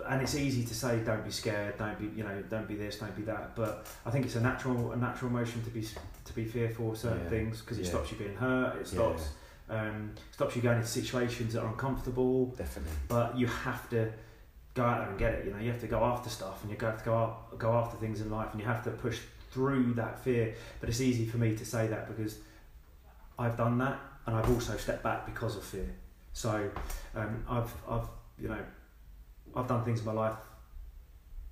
and 0.08 0.22
it's 0.22 0.34
easy 0.34 0.64
to 0.64 0.74
say 0.74 0.98
don't 1.00 1.24
be 1.24 1.30
scared, 1.30 1.76
don't 1.76 1.98
be 1.98 2.06
you 2.16 2.24
know 2.26 2.42
don't 2.48 2.66
be 2.66 2.74
this, 2.74 2.98
don't 2.98 3.14
be 3.14 3.22
that. 3.24 3.54
But 3.54 3.86
I 4.06 4.10
think 4.10 4.24
it's 4.24 4.34
a 4.36 4.40
natural 4.40 4.92
a 4.92 4.96
natural 4.96 5.30
emotion 5.30 5.62
to 5.64 5.70
be 5.70 5.82
to 6.24 6.32
be 6.32 6.44
fearful 6.46 6.92
of 6.92 6.98
certain 6.98 7.22
Yeah. 7.24 7.28
things 7.28 7.60
because 7.60 7.78
it 7.78 7.82
Yeah. 7.84 7.90
stops 7.90 8.10
you 8.12 8.16
being 8.16 8.34
hurt. 8.34 8.76
It 8.80 8.86
stops 8.88 9.28
um, 9.70 10.12
stops 10.32 10.56
you 10.56 10.62
going 10.62 10.76
into 10.76 10.88
situations 10.88 11.54
that 11.54 11.62
are 11.62 11.68
uncomfortable. 11.68 12.46
Definitely. 12.56 12.92
But 13.08 13.38
you 13.38 13.46
have 13.46 13.88
to 13.90 14.12
go 14.74 14.84
out 14.84 14.98
there 15.00 15.08
and 15.10 15.18
get 15.18 15.32
it. 15.34 15.44
You 15.46 15.52
know 15.52 15.58
you 15.58 15.70
have 15.70 15.80
to 15.80 15.86
go 15.86 16.02
after 16.04 16.28
stuff 16.28 16.62
and 16.62 16.70
you 16.70 16.76
have 16.86 16.98
to 16.98 17.04
go 17.04 17.16
up, 17.16 17.58
go 17.58 17.72
after 17.72 17.96
things 17.96 18.20
in 18.20 18.30
life 18.30 18.48
and 18.52 18.60
you 18.60 18.66
have 18.66 18.84
to 18.84 18.90
push 18.90 19.18
through 19.52 19.94
that 19.94 20.18
fear. 20.22 20.54
But 20.80 20.88
it's 20.90 21.00
easy 21.00 21.24
for 21.26 21.38
me 21.38 21.56
to 21.56 21.64
say 21.64 21.86
that 21.88 22.08
because 22.08 22.38
I've 23.38 23.56
done 23.56 23.78
that 23.78 23.98
and 24.26 24.36
I've 24.36 24.50
also 24.50 24.76
stepped 24.76 25.02
back 25.02 25.24
because 25.26 25.56
of 25.56 25.64
fear. 25.64 25.88
So 26.32 26.70
um, 27.14 27.44
I've 27.48 27.72
I've 27.88 28.06
you 28.38 28.48
know 28.48 28.58
I've 29.56 29.66
done 29.66 29.84
things 29.84 30.00
in 30.00 30.06
my 30.06 30.12
life, 30.12 30.36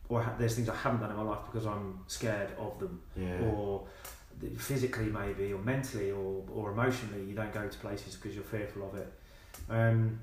or 0.09 0.23
ha- 0.23 0.35
there's 0.39 0.55
things 0.55 0.69
I 0.69 0.75
haven't 0.77 1.01
done 1.01 1.11
in 1.11 1.17
my 1.17 1.23
life 1.23 1.41
because 1.51 1.67
I'm 1.67 2.01
scared 2.07 2.51
of 2.59 2.79
them, 2.79 3.03
Yeah. 3.17 3.41
or 3.41 3.87
physically 4.57 5.07
maybe, 5.07 5.53
or 5.53 5.59
mentally, 5.61 6.11
or 6.11 6.45
or 6.53 6.71
emotionally. 6.73 7.25
You 7.25 7.35
don't 7.35 7.53
go 7.53 7.67
to 7.69 7.79
places 7.79 8.15
because 8.17 8.35
you're 8.35 8.45
fearful 8.45 8.89
of 8.89 8.95
it. 8.97 9.13
Um, 9.71 10.21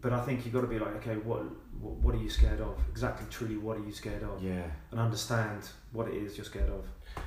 but 0.00 0.12
I 0.14 0.20
think 0.24 0.44
you've 0.44 0.54
got 0.54 0.62
to 0.62 0.66
be 0.66 0.78
like, 0.78 0.94
okay, 0.96 1.16
what, 1.16 1.42
what 1.80 1.92
what 1.96 2.14
are 2.14 2.18
you 2.18 2.30
scared 2.30 2.60
of? 2.60 2.78
Exactly, 2.90 3.26
truly, 3.30 3.56
what 3.58 3.76
are 3.76 3.84
you 3.84 3.92
scared 3.92 4.22
of? 4.22 4.42
yeah. 4.42 4.62
And 4.90 4.98
understand 5.00 5.62
what 5.92 6.08
it 6.08 6.14
is 6.14 6.36
you're 6.38 6.44
scared 6.46 6.70
of. 6.70 6.84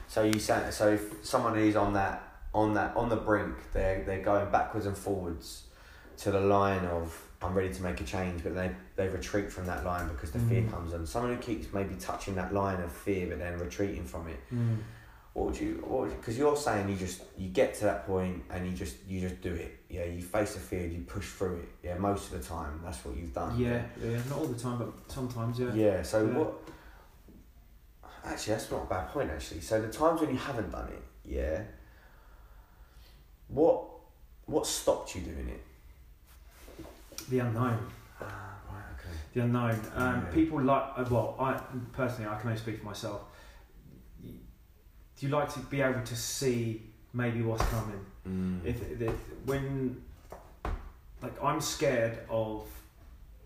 So 0.07 0.23
you 0.23 0.39
say 0.39 0.67
so 0.71 0.89
if 0.89 1.23
someone 1.25 1.57
is 1.59 1.75
on 1.75 1.93
that 1.93 2.23
on 2.53 2.73
that 2.73 2.95
on 2.95 3.09
the 3.09 3.15
brink, 3.17 3.55
they're 3.73 4.03
they're 4.03 4.23
going 4.23 4.49
backwards 4.51 4.85
and 4.87 4.97
forwards 4.97 5.63
to 6.17 6.31
the 6.31 6.39
line 6.39 6.85
of 6.85 7.19
I'm 7.41 7.53
ready 7.53 7.73
to 7.73 7.83
make 7.83 7.99
a 7.99 8.05
change, 8.05 8.41
but 8.43 8.55
they 8.55 8.71
they 8.95 9.07
retreat 9.09 9.51
from 9.51 9.65
that 9.67 9.85
line 9.85 10.07
because 10.07 10.31
the 10.31 10.39
fear 10.39 10.61
Mm. 10.63 10.71
comes 10.71 10.93
on. 10.93 11.05
Someone 11.05 11.35
who 11.35 11.41
keeps 11.41 11.71
maybe 11.73 11.93
touching 11.95 12.35
that 12.35 12.53
line 12.53 12.81
of 12.81 12.91
fear, 12.91 13.27
but 13.27 13.37
then 13.39 13.59
retreating 13.59 14.05
from 14.05 14.27
it. 14.29 14.39
What 15.33 15.47
would 15.47 15.59
you? 15.59 15.83
What 15.87 16.09
because 16.11 16.37
you're 16.37 16.55
saying 16.55 16.89
you 16.89 16.95
just 16.95 17.21
you 17.37 17.49
get 17.49 17.73
to 17.75 17.85
that 17.85 18.05
point 18.05 18.43
and 18.51 18.67
you 18.67 18.73
just 18.73 18.97
you 19.07 19.19
just 19.19 19.41
do 19.41 19.53
it. 19.53 19.79
Yeah, 19.89 20.05
you 20.05 20.21
face 20.21 20.53
the 20.53 20.59
fear, 20.59 20.85
you 20.85 21.01
push 21.01 21.27
through 21.27 21.57
it. 21.57 21.69
Yeah, 21.83 21.97
most 21.97 22.31
of 22.31 22.39
the 22.39 22.47
time 22.47 22.79
that's 22.83 23.03
what 23.03 23.17
you've 23.17 23.33
done. 23.33 23.57
Yeah, 23.57 23.81
yeah, 24.03 24.19
not 24.29 24.37
all 24.39 24.45
the 24.47 24.59
time, 24.59 24.77
but 24.77 24.93
sometimes, 25.11 25.59
yeah. 25.59 25.73
Yeah. 25.73 26.03
So 26.03 26.23
Yeah. 26.25 26.37
what? 26.37 26.53
Actually, 28.23 28.53
that's 28.53 28.71
not 28.71 28.83
a 28.83 28.85
bad 28.85 29.09
point. 29.09 29.31
Actually, 29.31 29.61
so 29.61 29.81
the 29.81 29.91
times 29.91 30.21
when 30.21 30.29
you 30.29 30.37
haven't 30.37 30.71
done 30.71 30.87
it, 30.89 31.03
yeah. 31.25 31.63
What 33.47 33.85
what 34.45 34.67
stopped 34.67 35.15
you 35.15 35.21
doing 35.21 35.49
it? 35.49 35.63
The 37.29 37.39
unknown. 37.39 37.79
Ah, 38.21 38.55
right. 38.71 38.83
Okay. 38.99 39.15
the 39.33 39.39
unknown. 39.41 39.79
Um, 39.95 40.25
Yeah. 40.27 40.31
People 40.31 40.61
like 40.61 40.83
uh, 40.95 41.05
well, 41.09 41.35
I 41.39 41.59
personally 41.91 42.29
I 42.29 42.35
can 42.39 42.49
only 42.49 42.61
speak 42.61 42.79
for 42.79 42.85
myself. 42.85 43.21
Do 45.23 45.29
you 45.29 45.35
like 45.35 45.53
to 45.53 45.59
be 45.59 45.79
able 45.79 46.01
to 46.01 46.15
see 46.17 46.81
maybe 47.13 47.41
what's 47.43 47.63
coming? 47.69 48.05
Mm. 48.27 48.65
If, 48.65 49.01
if 49.01 49.13
when 49.45 50.03
like 51.21 51.41
I'm 51.41 51.61
scared 51.61 52.19
of 52.29 52.67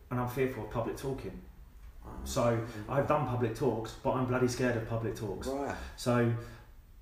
and 0.10 0.20
I'm 0.20 0.28
fearful 0.28 0.64
of 0.64 0.72
public 0.72 0.98
talking. 0.98 1.40
So 2.24 2.60
I've 2.90 3.08
done 3.08 3.28
public 3.28 3.56
talks, 3.56 3.94
but 4.02 4.16
I'm 4.16 4.26
bloody 4.26 4.48
scared 4.48 4.76
of 4.76 4.90
public 4.90 5.16
talks. 5.16 5.46
Right. 5.46 5.76
So 5.98 6.34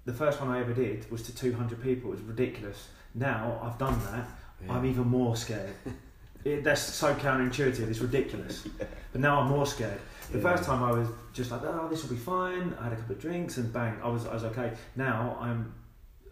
the 0.04 0.12
first 0.12 0.42
one 0.42 0.50
I 0.50 0.60
ever 0.60 0.74
did 0.74 1.10
was 1.10 1.24
to 1.24 1.34
200 1.34 1.82
people. 1.82 2.10
It 2.10 2.16
was 2.16 2.22
ridiculous. 2.24 2.90
Now 3.14 3.58
I've 3.64 3.78
done 3.78 3.98
that. 4.12 4.28
Yeah. 4.66 4.74
I'm 4.74 4.86
even 4.86 5.08
more 5.08 5.38
scared. 5.38 5.74
it, 6.44 6.66
that's 6.66 6.82
so 6.82 7.16
counterintuitive. 7.16 7.88
It's 7.90 8.00
ridiculous. 8.00 8.68
But 9.14 9.22
now 9.22 9.40
I'm 9.40 9.48
more 9.48 9.66
scared. 9.66 10.02
The 10.32 10.38
Yeah. 10.40 10.44
first 10.56 10.64
time 10.64 10.84
I 10.84 10.92
was 10.92 11.08
just 11.34 11.52
like, 11.52 11.62
oh, 11.64 11.88
this 11.90 12.02
will 12.04 12.10
be 12.12 12.22
fine. 12.22 12.74
I 12.80 12.86
had 12.86 12.94
a 12.94 12.96
couple 12.96 13.16
of 13.16 13.22
drinks 13.22 13.58
and 13.58 13.72
bang, 13.72 13.98
I 14.04 14.08
was 14.10 14.26
I 14.26 14.34
was 14.34 14.44
okay. 14.46 14.74
Now 14.96 15.38
I'm 15.40 15.74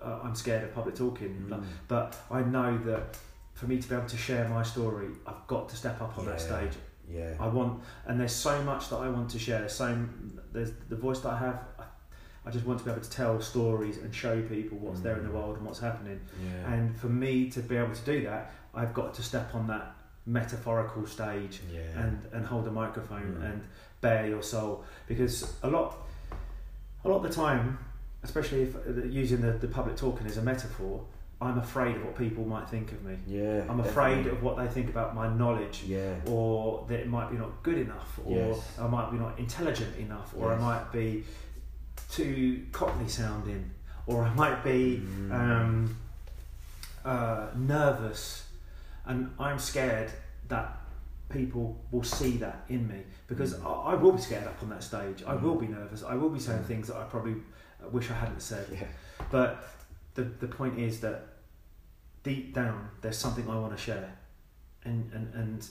uh, 0.02 0.20
I'm 0.24 0.36
scared 0.36 0.64
of 0.64 0.74
public 0.74 0.96
talking. 0.96 1.48
Mm. 1.50 1.64
but 1.88 2.16
I 2.30 2.42
know 2.42 2.78
that 2.86 3.18
for 3.54 3.68
me 3.68 3.78
to 3.82 3.88
be 3.88 3.96
able 3.96 4.08
to 4.08 4.18
share 4.18 4.48
my 4.50 4.64
story, 4.64 5.08
I've 5.28 5.46
got 5.48 5.70
to 5.70 5.76
step 5.76 6.02
up 6.02 6.18
on 6.18 6.26
that 6.26 6.42
stage. 6.42 6.74
Yeah. 7.10 7.34
I 7.40 7.48
want, 7.48 7.82
and 8.08 8.20
there's 8.20 8.34
so 8.36 8.62
much 8.64 8.90
that 8.90 8.96
I 8.98 9.10
want 9.10 9.30
to 9.32 9.40
share. 9.40 9.68
So 9.70 9.86
there's 10.52 10.72
the 10.90 10.96
voice 10.96 11.20
that 11.20 11.34
I 11.34 11.38
have. 11.38 11.60
I, 11.80 11.84
I 12.46 12.52
just 12.52 12.66
want 12.66 12.80
to 12.80 12.86
be 12.86 12.92
able 12.92 13.02
to 13.02 13.10
tell 13.10 13.40
stories 13.42 13.98
and 14.00 14.14
show 14.14 14.42
people 14.42 14.78
what's 14.80 15.00
there 15.02 15.16
in 15.18 15.24
the 15.24 15.30
Mm. 15.30 15.34
world 15.36 15.58
and 15.58 15.66
what's 15.66 15.80
happening. 15.80 16.20
Yeah. 16.44 16.74
And 16.74 16.98
for 16.98 17.08
me 17.08 17.50
to 17.52 17.60
be 17.62 17.78
able 17.78 17.94
to 17.94 18.06
do 18.06 18.24
that, 18.26 18.52
I've 18.74 18.94
got 18.94 19.14
to 19.16 19.24
step 19.24 19.54
on 19.56 19.68
that 19.68 19.96
metaphorical 20.26 21.06
stage 21.06 21.62
yeah. 21.74 21.82
and 22.02 22.22
and 22.34 22.46
hold 22.46 22.68
a 22.68 22.72
microphone 22.72 23.36
Mm. 23.40 23.46
and 23.52 23.62
bare 24.02 24.28
your 24.28 24.42
soul 24.44 24.84
because 25.08 25.54
a 25.64 25.70
lot 25.70 25.98
a 27.04 27.10
lot 27.10 27.18
of 27.18 27.24
the 27.24 27.30
time 27.30 27.78
especially 28.24 28.64
if 28.64 28.76
uh, 28.76 29.04
using 29.06 29.42
the, 29.42 29.52
the 29.52 29.68
public 29.68 29.96
talking 29.98 30.26
as 30.28 30.38
a 30.38 30.42
metaphor 30.42 31.04
i'm 31.42 31.58
afraid 31.58 31.96
of 31.98 32.06
what 32.06 32.18
people 32.18 32.46
might 32.46 32.70
think 32.70 32.92
of 32.94 33.04
me 33.04 33.18
yeah. 33.28 33.64
i'm 33.70 33.80
afraid 33.82 34.16
definitely. 34.16 34.32
of 34.38 34.44
what 34.44 34.56
they 34.58 34.68
think 34.68 34.90
about 34.90 35.14
my 35.14 35.28
knowledge 35.34 35.84
Yeah. 35.86 36.16
or 36.28 36.86
that 36.88 37.00
it 37.02 37.08
might 37.08 37.30
be 37.32 37.38
not 37.38 37.62
good 37.64 37.78
enough 37.80 38.18
or 38.26 38.38
Yes. 38.38 38.80
i 38.80 38.88
might 38.88 39.12
be 39.12 39.18
not 39.18 39.38
intelligent 39.40 39.96
enough 39.98 40.34
or 40.38 40.52
Yes. 40.52 40.60
i 40.60 40.62
might 40.62 40.92
be 40.94 41.26
too 42.12 42.64
cockney 42.72 43.10
sounding 43.10 43.70
or 44.08 44.24
i 44.24 44.34
might 44.34 44.64
be 44.64 45.02
Mm. 45.06 45.32
um, 45.34 45.98
uh, 47.06 47.48
nervous, 47.56 48.43
and 49.06 49.32
I'm 49.40 49.60
scared 49.60 50.12
that 50.48 50.78
people 51.30 51.78
will 51.92 52.04
see 52.04 52.38
that 52.38 52.66
in 52.70 52.88
me 52.88 53.02
because 53.28 53.56
Mm. 53.56 53.66
I, 53.66 53.92
I 53.92 53.96
will 53.96 54.12
be 54.14 54.22
scared 54.22 54.46
up 54.48 54.62
on 54.62 54.70
that 54.70 54.84
stage. 54.84 55.24
I 55.26 55.34
Mm. 55.36 55.42
will 55.42 55.56
be 55.56 55.68
nervous. 55.68 56.04
I 56.04 56.16
will 56.16 56.30
be 56.30 56.40
saying 56.40 56.60
Mm. 56.64 56.68
things 56.68 56.88
that 56.88 56.98
I 56.98 57.04
probably 57.04 57.36
wish 57.92 58.10
I 58.12 58.14
hadn't 58.14 58.42
said. 58.42 58.68
Yeah. 58.72 58.88
But 59.32 59.64
the 60.16 60.24
the 60.24 60.48
point 60.48 60.78
is 60.80 61.00
that 61.02 61.26
deep 62.24 62.54
down, 62.54 62.90
there's 63.02 63.18
something 63.18 63.50
I 63.50 63.58
want 63.58 63.72
to 63.76 63.82
share, 63.82 64.12
and 64.86 65.12
and 65.14 65.34
and 65.34 65.68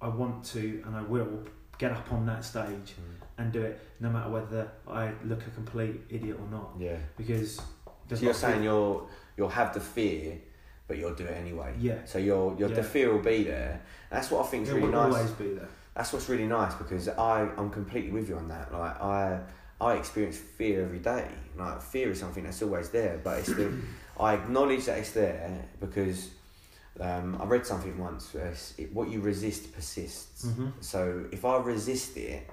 I 0.00 0.08
want 0.08 0.44
to, 0.54 0.82
and 0.86 0.96
I 0.96 1.02
will 1.02 1.44
get 1.78 1.92
up 1.92 2.12
on 2.12 2.26
that 2.26 2.44
stage 2.44 2.94
Mm. 2.96 3.16
and 3.38 3.52
do 3.52 3.62
it, 3.62 3.80
no 4.00 4.10
matter 4.10 4.30
whether 4.30 4.70
I 4.88 5.12
look 5.24 5.46
a 5.46 5.50
complete 5.50 6.00
idiot 6.08 6.38
or 6.40 6.48
not, 6.50 6.70
Yeah. 6.78 6.96
because. 7.16 7.60
So 8.08 8.16
you're 8.16 8.34
saying 8.34 8.62
you'll 8.64 9.08
you'll 9.36 9.48
have 9.60 9.72
the 9.72 9.80
fear, 9.80 10.38
but 10.90 10.98
you'll 10.98 11.14
do 11.14 11.24
it 11.24 11.36
anyway. 11.36 11.72
Yeah. 11.78 12.04
So 12.04 12.18
your 12.18 12.56
your 12.58 12.68
the 12.68 12.82
fear 12.82 13.12
will 13.12 13.22
be 13.22 13.44
there. 13.44 13.80
That's 14.10 14.28
what 14.28 14.44
I 14.44 14.48
think 14.48 14.64
is 14.64 14.70
really 14.72 14.88
will 14.88 15.00
nice. 15.02 15.14
always 15.14 15.30
be 15.30 15.54
there. 15.54 15.68
That's 15.94 16.12
what's 16.12 16.28
really 16.28 16.48
nice 16.48 16.74
because 16.74 17.08
I 17.08 17.48
I'm 17.56 17.70
completely 17.70 18.10
with 18.10 18.28
you 18.28 18.36
on 18.36 18.48
that. 18.48 18.72
Like 18.72 19.00
I 19.00 19.40
I 19.80 19.94
experience 19.94 20.36
fear 20.36 20.82
every 20.82 20.98
day. 20.98 21.28
Like 21.56 21.80
fear 21.80 22.10
is 22.10 22.18
something 22.18 22.42
that's 22.42 22.60
always 22.60 22.88
there, 22.88 23.20
but 23.22 23.38
it's 23.38 23.54
the 23.54 23.72
I 24.18 24.34
acknowledge 24.34 24.86
that 24.86 24.98
it's 24.98 25.12
there 25.12 25.64
because 25.78 26.30
um, 26.98 27.38
I 27.40 27.44
read 27.44 27.64
something 27.64 27.96
once. 27.96 28.34
It, 28.76 28.92
what 28.92 29.08
you 29.10 29.20
resist 29.20 29.72
persists. 29.72 30.44
Mm-hmm. 30.46 30.70
So 30.80 31.26
if 31.30 31.44
I 31.44 31.56
resist 31.58 32.16
it, 32.16 32.50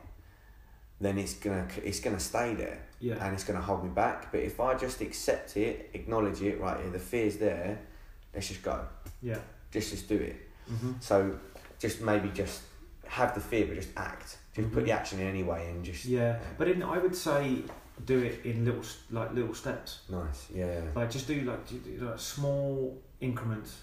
then 1.02 1.18
it's 1.18 1.34
gonna 1.34 1.68
it's 1.84 2.02
gonna 2.02 2.20
stay 2.20 2.54
there 2.54 2.80
Yeah. 3.00 3.16
and 3.24 3.34
it's 3.34 3.44
gonna 3.44 3.62
hold 3.62 3.84
me 3.84 3.90
back. 3.90 4.32
But 4.32 4.42
if 4.42 4.60
I 4.60 4.76
just 4.76 5.02
accept 5.02 5.58
it, 5.58 5.90
acknowledge 5.96 6.44
it, 6.44 6.62
right, 6.62 6.80
yeah, 6.84 6.92
the 6.92 7.00
fear's 7.00 7.38
there. 7.38 7.80
Let's 8.34 8.48
just 8.50 8.62
go. 8.64 8.86
Yeah. 9.22 9.40
Just 9.72 9.92
just 9.92 10.08
do 10.10 10.16
it. 10.16 10.36
Mm-hmm. 10.72 10.92
So 11.00 11.38
just 11.80 12.02
maybe 12.02 12.30
just 12.30 12.62
have 13.08 13.34
the 13.34 13.40
fear, 13.42 13.66
but 13.68 13.76
just 13.76 13.90
act. 13.98 14.38
Just 14.56 14.72
put 14.72 14.84
Mhm. 14.84 14.86
the 14.88 14.92
action 14.92 15.20
in 15.20 15.28
anyway, 15.28 15.70
and 15.70 15.84
just 15.86 16.06
Yeah, 16.06 16.40
but 16.58 16.68
in, 16.68 16.82
I 16.84 16.98
would 16.98 17.16
say 17.16 17.64
do 18.06 18.20
it 18.20 18.46
in 18.46 18.66
little 18.66 18.84
like 19.12 19.34
little 19.34 19.54
steps. 19.54 20.02
nice. 20.10 20.48
Yeah. 20.54 20.82
Like 20.96 21.10
just 21.12 21.28
do 21.28 21.42
like, 21.42 21.68
do- 21.68 22.06
like 22.06 22.20
small 22.20 23.02
increments. 23.22 23.82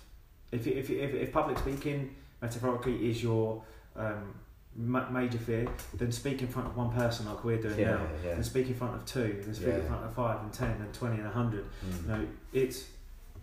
If, 0.53 0.67
if, 0.67 0.91
if 0.91 1.15
if 1.15 1.33
public 1.33 1.59
speaking 1.59 2.15
metaphorically 2.41 3.11
is 3.11 3.23
your 3.23 3.63
um, 3.97 4.35
ma- 4.77 5.09
major 5.11 5.39
fear, 5.39 5.67
then 5.95 6.13
speak 6.13 6.43
in 6.43 6.49
front 6.49 6.69
of 6.69 6.77
one 6.77 6.93
person 6.93 7.27
like 7.27 7.43
we're 7.45 7.61
doing 7.61 7.79
Yeah, 7.79 7.93
now, 7.97 8.07
yeah. 8.25 8.31
and 8.33 8.45
speak 8.45 8.67
in 8.69 8.75
front 8.75 8.95
of 8.97 9.05
two, 9.05 9.41
and 9.45 9.55
speak 9.55 9.69
in 9.75 9.87
front 9.87 10.05
of 10.05 10.15
five 10.15 10.41
and 10.43 10.53
ten 10.53 10.71
and 10.81 10.93
twenty 10.93 11.17
and 11.19 11.27
a 11.27 11.31
hundred. 11.31 11.65
Mm. 11.85 12.03
You 12.03 12.09
know, 12.09 12.27
it's 12.53 12.85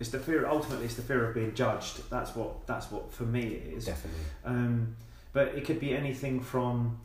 it's 0.02 0.10
the 0.10 0.18
fear. 0.18 0.46
Ultimately, 0.46 0.86
it's 0.86 0.96
the 0.96 1.02
fear 1.02 1.28
of 1.28 1.34
being 1.34 1.54
judged. 1.54 2.10
That's 2.10 2.34
what 2.34 2.66
that's 2.66 2.90
what 2.90 3.12
for 3.12 3.22
me 3.22 3.42
it 3.54 3.72
is. 3.76 3.86
Definitely. 3.86 4.24
Um, 4.44 4.96
but 5.32 5.48
it 5.54 5.64
could 5.64 5.78
be 5.78 5.94
anything 5.94 6.40
from 6.40 6.98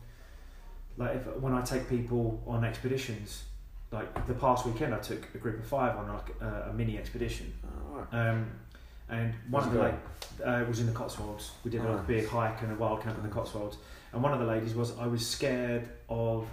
like 0.97 1.15
if, 1.17 1.27
when 1.37 1.53
I 1.53 1.61
take 1.61 1.87
people 1.87 2.41
on 2.47 2.65
expeditions. 2.65 3.43
Like 3.91 4.27
the 4.27 4.33
past 4.33 4.65
weekend, 4.65 4.93
I 4.95 4.97
took 4.97 5.23
a 5.35 5.37
group 5.37 5.59
of 5.59 5.65
five 5.65 5.95
on 5.95 6.11
like 6.11 6.29
a, 6.41 6.69
a 6.71 6.73
mini 6.73 6.97
expedition, 6.97 7.53
Alright. 7.89 8.07
um, 8.11 8.51
and 9.09 9.33
one 9.49 9.63
of 9.63 9.71
the 9.71 9.79
Where's 9.79 9.93
la- 10.43 10.57
uh, 10.57 10.65
was 10.65 10.79
in 10.81 10.87
the 10.87 10.91
Cotswolds. 10.91 11.51
We 11.63 11.71
did 11.71 11.85
like, 11.85 11.99
a 11.99 12.03
big 12.03 12.27
hike 12.27 12.61
and 12.63 12.71
a 12.73 12.75
wild 12.75 13.01
camp 13.03 13.15
in 13.17 13.23
the 13.23 13.33
Cotswolds, 13.33 13.77
and 14.11 14.21
one 14.21 14.33
of 14.33 14.39
the 14.39 14.45
ladies 14.45 14.73
was 14.73 14.97
I 14.97 15.07
was 15.07 15.25
scared 15.25 15.87
of 16.09 16.47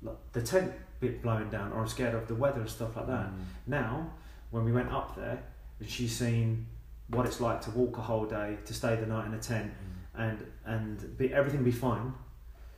like, 0.00 0.16
the 0.32 0.40
tent 0.40 0.72
bit 1.00 1.20
blowing 1.20 1.50
down, 1.50 1.72
or 1.72 1.80
I'm 1.80 1.88
scared 1.88 2.14
of 2.14 2.26
the 2.26 2.34
weather 2.34 2.60
and 2.60 2.70
stuff 2.70 2.96
like 2.96 3.08
that. 3.08 3.26
Mm. 3.26 3.44
Now, 3.66 4.10
when 4.50 4.64
we 4.64 4.72
went 4.72 4.90
up 4.90 5.14
there, 5.14 5.42
and 5.80 5.88
she's 5.88 6.16
seen 6.16 6.66
what 7.08 7.24
it's 7.26 7.40
like 7.40 7.60
to 7.62 7.70
walk 7.70 7.96
a 7.98 8.02
whole 8.02 8.26
day, 8.26 8.56
to 8.66 8.74
stay 8.74 8.96
the 8.96 9.06
night 9.06 9.26
in 9.26 9.34
a 9.34 9.38
tent, 9.38 9.72
and 10.14 10.44
and 10.64 11.16
be, 11.16 11.32
everything 11.32 11.62
be 11.64 11.70
fine. 11.72 12.12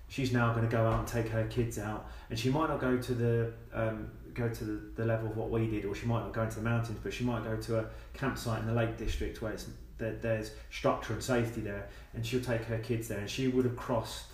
She's 0.09 0.33
now 0.33 0.53
going 0.53 0.69
to 0.69 0.71
go 0.71 0.87
out 0.87 0.99
and 0.99 1.07
take 1.09 1.29
her 1.29 1.45
kids 1.49 1.79
out, 1.79 2.09
and 2.31 2.39
she 2.39 2.51
might 2.51 2.69
not 2.69 2.81
go 2.81 2.97
to 2.99 3.15
the 3.15 3.53
um, 3.73 4.11
go 4.35 4.49
to 4.49 4.65
the, 4.65 4.81
the 4.97 5.05
level 5.05 5.29
of 5.31 5.37
what 5.37 5.51
we 5.51 5.67
did, 5.69 5.85
or 5.85 5.95
she 5.95 6.07
might 6.07 6.21
not 6.21 6.33
go 6.33 6.43
into 6.43 6.57
the 6.57 6.63
mountains, 6.63 6.99
but 7.03 7.13
she 7.13 7.25
might 7.25 7.45
go 7.45 7.57
to 7.57 7.79
a 7.81 7.85
campsite 8.15 8.61
in 8.61 8.67
the 8.67 8.75
Lake 8.75 8.97
District 8.97 9.41
where 9.43 9.53
it's 9.53 9.67
there, 9.99 10.17
there's 10.21 10.53
structure 10.71 11.13
and 11.13 11.23
safety 11.23 11.61
there, 11.61 11.89
and 12.15 12.25
she'll 12.25 12.41
take 12.41 12.65
her 12.65 12.79
kids 12.79 13.09
there, 13.09 13.19
and 13.19 13.29
she 13.31 13.49
would 13.49 13.65
have 13.65 13.77
crossed 13.77 14.25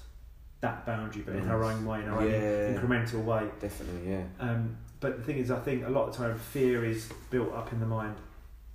that 0.60 0.86
boundary, 0.86 1.22
but 1.22 1.36
in 1.36 1.42
her 1.44 1.62
own 1.64 1.84
way, 1.84 2.00
in 2.00 2.06
her 2.06 2.26
Yeah. 2.26 2.68
own 2.68 2.74
incremental 2.88 3.22
way. 3.24 3.46
Definitely. 3.60 4.10
Yeah. 4.10 4.22
Um, 4.40 4.76
but 5.00 5.18
the 5.18 5.22
thing 5.22 5.36
is, 5.38 5.50
I 5.50 5.60
think 5.60 5.84
a 5.86 5.90
lot 5.90 6.08
of 6.08 6.14
time 6.16 6.36
fear 6.38 6.84
is 6.84 7.10
built 7.30 7.52
up 7.52 7.72
in 7.72 7.80
the 7.80 7.86
mind. 7.86 8.16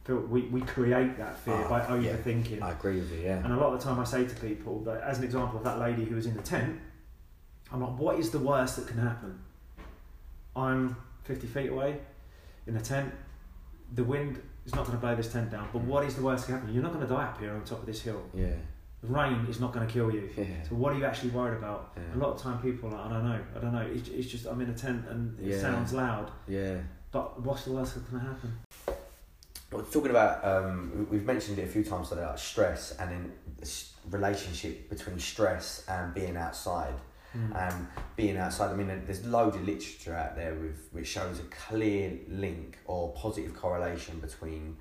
Feel- 0.03 0.17
We, 0.21 0.41
we 0.43 0.61
create 0.61 1.17
that 1.17 1.37
fear 1.39 1.53
Ah, 1.65 1.69
by 1.87 1.97
yeah. 1.97 2.13
overthinking. 2.13 2.61
I 2.61 2.71
agree 2.71 2.95
with 2.99 3.11
you. 3.11 3.19
Yeah. 3.19 3.37
And 3.43 3.53
a 3.53 3.57
lot 3.57 3.73
of 3.73 3.79
the 3.79 3.85
time 3.85 3.99
I 3.99 4.03
say 4.03 4.25
to 4.25 4.35
people 4.35 4.79
that, 4.83 5.01
as 5.03 5.19
an 5.19 5.23
example 5.23 5.57
of 5.59 5.63
that 5.63 5.79
lady 5.79 6.05
who 6.05 6.15
was 6.15 6.25
in 6.25 6.35
the 6.35 6.41
tent, 6.41 6.79
I'm 7.71 7.81
like, 7.81 7.97
what 7.97 8.19
is 8.19 8.31
the 8.31 8.39
worst 8.39 8.75
that 8.77 8.87
can 8.87 8.97
happen? 8.97 9.39
I'm 10.55 10.95
50 11.23 11.47
feet 11.47 11.69
away 11.69 11.99
in 12.67 12.75
a 12.75 12.81
tent. 12.81 13.13
The 13.93 14.03
wind 14.03 14.41
is 14.65 14.73
not 14.75 14.85
going 14.85 14.97
to 14.97 15.01
blow 15.01 15.15
this 15.15 15.31
tent 15.31 15.51
down. 15.51 15.69
But 15.71 15.81
what 15.83 16.03
is 16.03 16.15
the 16.15 16.21
worst 16.23 16.47
that 16.47 16.53
can 16.53 16.59
happen? 16.61 16.73
You're 16.73 16.83
not 16.83 16.93
going 16.93 17.07
to 17.07 17.13
die 17.13 17.23
up 17.23 17.39
here 17.39 17.53
on 17.53 17.63
top 17.63 17.79
of 17.79 17.85
this 17.85 18.01
hill. 18.01 18.21
Yeah. 18.33 18.47
The 19.01 19.07
rain 19.07 19.45
is 19.49 19.59
not 19.59 19.73
going 19.73 19.87
to 19.87 19.91
kill 19.91 20.11
you. 20.13 20.29
Yeah. 20.37 20.45
So 20.67 20.75
what 20.75 20.93
are 20.93 20.97
you 20.97 21.05
actually 21.05 21.31
worried 21.31 21.57
about? 21.57 21.93
Yeah. 21.95 22.15
A 22.15 22.19
lot 22.19 22.33
of 22.35 22.41
time 22.41 22.61
people 22.61 22.89
are 22.89 22.97
like, 22.97 23.05
I 23.05 23.09
don't 23.09 23.23
know, 23.29 23.39
I 23.55 23.59
don't 23.59 23.73
know. 23.73 23.81
It's, 23.91 24.09
it's 24.09 24.27
just 24.27 24.45
I'm 24.45 24.61
in 24.61 24.69
a 24.69 24.73
tent 24.73 25.05
and 25.09 25.39
it 25.39 25.53
Yeah. 25.53 25.59
sounds 25.61 25.93
loud. 25.93 26.31
Yeah. 26.47 26.77
But 27.11 27.41
what's 27.41 27.65
the 27.65 27.71
worst 27.71 27.95
that 27.95 28.07
can 28.09 28.19
happen? 28.19 28.57
Well, 29.71 29.83
talking 29.83 30.09
about, 30.11 30.43
um, 30.43 30.91
we- 30.97 31.17
we've 31.17 31.25
mentioned 31.25 31.57
it 31.57 31.63
a 31.63 31.71
few 31.71 31.83
times 31.83 32.09
today, 32.09 32.25
like 32.25 32.37
stress 32.37 32.91
and 32.97 33.09
then 33.09 33.33
this 33.57 33.93
relationship 34.09 34.89
between 34.89 35.17
stress 35.17 35.85
and 35.87 36.13
being 36.13 36.35
outside. 36.35 36.95
Mm. 37.33 37.55
Um, 37.55 37.87
being 38.17 38.35
outside, 38.35 38.71
I 38.71 38.75
mean, 38.75 38.87
there's 39.05 39.25
loads 39.25 39.55
of 39.55 39.65
literature 39.65 40.13
out 40.13 40.35
there 40.35 40.53
with 40.55 40.89
which 40.91 41.07
shows 41.07 41.39
a 41.39 41.43
clear 41.43 42.19
link 42.27 42.79
or 42.85 43.13
positive 43.13 43.55
correlation 43.55 44.19
between 44.19 44.75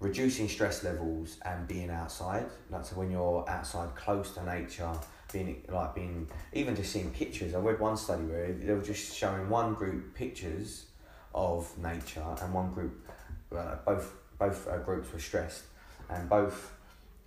reducing 0.00 0.48
stress 0.48 0.84
levels 0.84 1.38
and 1.46 1.66
being 1.66 1.90
outside. 1.90 2.44
Like 2.68 2.84
so, 2.84 2.96
when 2.96 3.10
you're 3.10 3.48
outside, 3.48 3.94
close 3.94 4.32
to 4.34 4.44
nature, 4.44 4.92
being 5.32 5.62
like 5.70 5.94
being 5.94 6.28
even 6.52 6.76
just 6.76 6.92
seeing 6.92 7.10
pictures. 7.12 7.54
I 7.54 7.58
read 7.58 7.80
one 7.80 7.96
study 7.96 8.24
where 8.24 8.52
they 8.52 8.72
were 8.74 8.82
just 8.82 9.16
showing 9.16 9.48
one 9.48 9.72
group 9.72 10.14
pictures 10.14 10.86
of 11.34 11.76
nature 11.78 12.24
and 12.42 12.52
one 12.52 12.72
group, 12.72 13.09
uh, 13.56 13.76
both 13.84 14.12
both 14.38 14.68
uh, 14.68 14.78
groups 14.78 15.12
were 15.12 15.20
stressed, 15.20 15.64
and 16.08 16.28
both. 16.28 16.72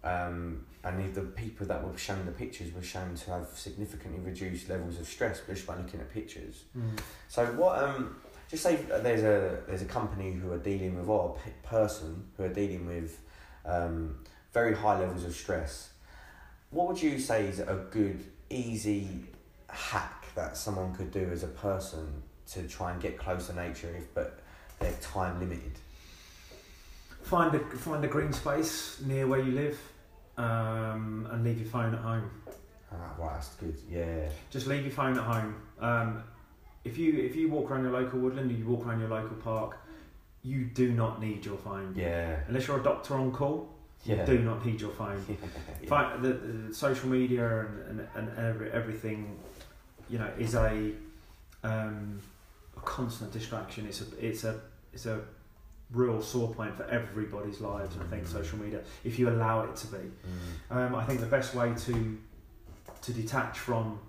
Um, 0.03 0.65
and 0.84 1.13
the 1.15 1.21
people 1.21 1.65
that 1.67 1.82
were 1.82 1.97
shown 1.97 2.26
the 2.26 2.34
pictures 2.34 2.74
were 2.74 2.84
shown 2.84 3.15
to 3.15 3.32
have 3.32 3.47
significantly 3.55 4.19
reduced 4.19 4.67
levels 4.67 4.99
of 4.99 5.07
stress 5.07 5.41
just 5.47 5.65
by 5.65 5.78
looking 5.78 6.01
at 6.01 6.13
pictures. 6.13 6.63
Mm. 6.78 6.99
So 7.30 7.45
what? 7.53 7.82
Um, 7.82 8.17
just 8.49 8.63
say 8.63 8.76
there's 8.76 9.24
a 9.24 9.61
there's 9.65 9.82
a 9.82 9.86
company 9.86 10.34
who 10.34 10.51
are 10.51 10.57
dealing 10.57 10.97
with 10.99 11.07
or 11.07 11.38
a 11.45 11.67
person 11.67 12.26
who 12.36 12.43
are 12.43 12.53
dealing 12.53 12.86
with 12.86 13.19
um, 13.65 14.17
very 14.51 14.76
high 14.76 14.99
levels 14.99 15.24
of 15.24 15.34
stress. 15.34 15.89
What 16.69 16.88
would 16.88 17.01
you 17.01 17.19
say 17.19 17.47
is 17.47 17.59
a 17.59 17.86
good, 17.91 18.24
easy 18.49 19.07
hack 19.69 20.26
that 20.36 20.57
someone 20.57 20.93
could 20.93 21.11
do 21.11 21.30
as 21.32 21.43
a 21.43 21.47
person 21.47 22.21
to 22.51 22.67
try 22.67 22.91
and 22.91 23.01
get 23.01 23.17
close 23.17 23.47
to 23.47 23.55
nature, 23.55 23.93
if 23.97 24.13
but 24.13 24.39
they're 24.80 24.91
time 25.01 25.39
limited? 25.39 25.74
Find 27.34 27.55
a 27.55 27.59
find 27.59 28.05
a 28.05 28.07
green 28.07 28.31
space 28.31 29.01
near 29.03 29.25
where 29.25 29.39
you 29.39 29.53
live, 29.53 29.79
um, 30.38 31.27
and 31.31 31.43
leave 31.43 31.57
your 31.57 31.67
phone 31.67 31.95
at 31.95 31.99
home. 31.99 32.29
Ah, 32.91 32.95
right, 33.17 33.34
that's 33.34 33.55
good. 33.55 33.75
Yeah, 33.89 34.29
Just 34.51 34.67
leave 34.67 34.84
your 34.84 34.91
phone 34.91 35.17
at 35.17 35.23
home. 35.23 35.55
Um, 35.79 36.23
if 36.84 36.95
you 36.95 37.13
if 37.17 37.36
you 37.36 37.49
walk 37.49 37.71
around 37.71 37.86
your 37.86 37.91
local 37.91 38.19
woodland, 38.19 38.51
or 38.51 38.53
you 38.53 38.67
walk 38.67 38.86
around 38.86 38.99
your 38.99 39.09
local 39.09 39.36
park, 39.38 39.79
you 40.43 40.65
do 40.65 40.91
not 40.91 41.19
need 41.19 41.43
your 41.43 41.57
phone 41.57 41.95
Yeah. 41.97 42.36
unless 42.47 42.67
you're 42.67 42.79
a 42.79 42.84
doctor 42.84 43.15
on 43.15 43.31
call. 43.31 43.67
Yeah. 44.03 44.19
You 44.19 44.38
do 44.38 44.43
not 44.43 44.63
need 44.63 44.79
your 44.79 44.91
phone. 44.91 45.25
yeah. 45.81 46.17
The, 46.21 46.34
the 46.34 46.71
social 46.71 47.09
media 47.09 47.61
and, 47.61 48.07
and, 48.15 48.29
and 48.29 48.38
every, 48.38 48.71
everything, 48.71 49.39
you 50.07 50.19
know, 50.19 50.29
is 50.38 50.53
a, 50.53 50.91
um, 51.63 52.19
a 52.77 52.81
constant 52.81 53.31
distraction. 53.34 53.88
It's 53.88 54.01
a 54.01 54.05
it's 54.23 54.43
a 54.43 54.59
it's 54.93 55.07
a 55.07 55.21
real 55.93 56.21
sore 56.21 56.53
point 56.53 56.75
for 56.75 56.83
everybody's 56.85 57.61
lives. 57.61 57.95
I 58.01 58.03
think 58.05 58.23
Mm. 58.25 58.31
social 58.31 58.57
media, 58.59 58.81
if 59.03 59.19
you 59.19 59.29
allow 59.29 59.61
it 59.63 59.75
to 59.77 59.87
be, 59.87 59.97
Mm. 60.71 60.75
um, 60.75 60.95
I 60.95 61.03
think 61.05 61.19
the 61.19 61.25
best 61.27 61.53
way 61.55 61.73
to 61.73 62.17
to 63.01 63.13
detach 63.13 63.59
from 63.59 63.99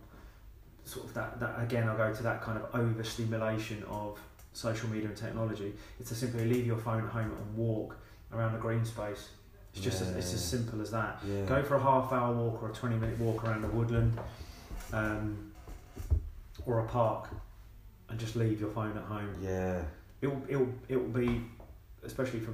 sort 0.84 1.04
of 1.06 1.14
that, 1.14 1.40
that 1.40 1.60
again, 1.60 1.88
I'll 1.88 1.96
go 1.96 2.12
to 2.14 2.22
that 2.22 2.42
kind 2.42 2.56
of 2.58 2.72
overstimulation 2.74 3.82
of 3.84 4.18
social 4.52 4.88
media 4.88 5.08
and 5.08 5.16
technology. 5.16 5.74
Is 5.98 6.08
to 6.08 6.14
simply 6.14 6.44
leave 6.44 6.64
your 6.66 6.76
phone 6.78 7.02
at 7.04 7.10
home 7.10 7.32
and 7.32 7.56
walk 7.56 7.96
around 8.32 8.52
the 8.52 8.58
green 8.58 8.84
space. 8.84 9.30
It's 9.72 9.82
just 9.82 10.00
as, 10.02 10.10
it's 10.10 10.32
as 10.34 10.44
simple 10.44 10.80
as 10.80 10.90
that. 10.92 11.20
Yeah. 11.26 11.44
Go 11.46 11.62
for 11.64 11.74
a 11.74 11.80
half 11.82 12.12
hour 12.12 12.32
walk 12.34 12.62
or 12.62 12.70
a 12.70 12.72
20 12.72 12.96
minute 12.96 13.18
walk 13.18 13.42
around 13.44 13.62
the 13.62 13.68
woodland 13.68 14.16
um, 14.92 15.50
or 16.66 16.80
a 16.80 16.84
park 16.86 17.28
and 18.08 18.18
just 18.20 18.36
leave 18.36 18.60
your 18.60 18.70
phone 18.70 18.96
at 18.96 19.04
home. 19.04 19.34
Yeah. 19.42 19.82
It'll, 20.20 20.42
it'll, 20.48 20.68
it'll 20.88 21.04
be, 21.08 21.42
especially 22.04 22.40
for, 22.40 22.52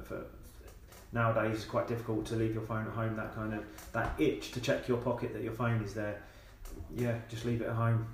for, 0.00 0.24
nowadays, 1.12 1.56
it's 1.56 1.64
quite 1.64 1.88
difficult 1.88 2.26
to 2.26 2.36
leave 2.36 2.54
your 2.54 2.62
phone 2.62 2.86
at 2.86 2.92
home. 2.92 3.16
That 3.16 3.34
kind 3.34 3.54
of, 3.54 3.64
that 3.92 4.14
itch 4.18 4.52
to 4.52 4.60
check 4.60 4.88
your 4.88 4.98
pocket 4.98 5.32
that 5.32 5.42
your 5.42 5.52
phone 5.52 5.82
is 5.82 5.94
there. 5.94 6.22
Yeah, 6.94 7.16
just 7.28 7.44
leave 7.44 7.62
it 7.62 7.68
at 7.68 7.74
home. 7.74 8.06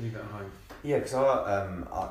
Leave 0.00 0.14
it 0.14 0.18
at 0.18 0.24
home. 0.24 0.50
Yeah, 0.82 0.98
because 0.98 1.14
I, 1.14 1.20
um, 1.20 1.88
I, 1.92 2.08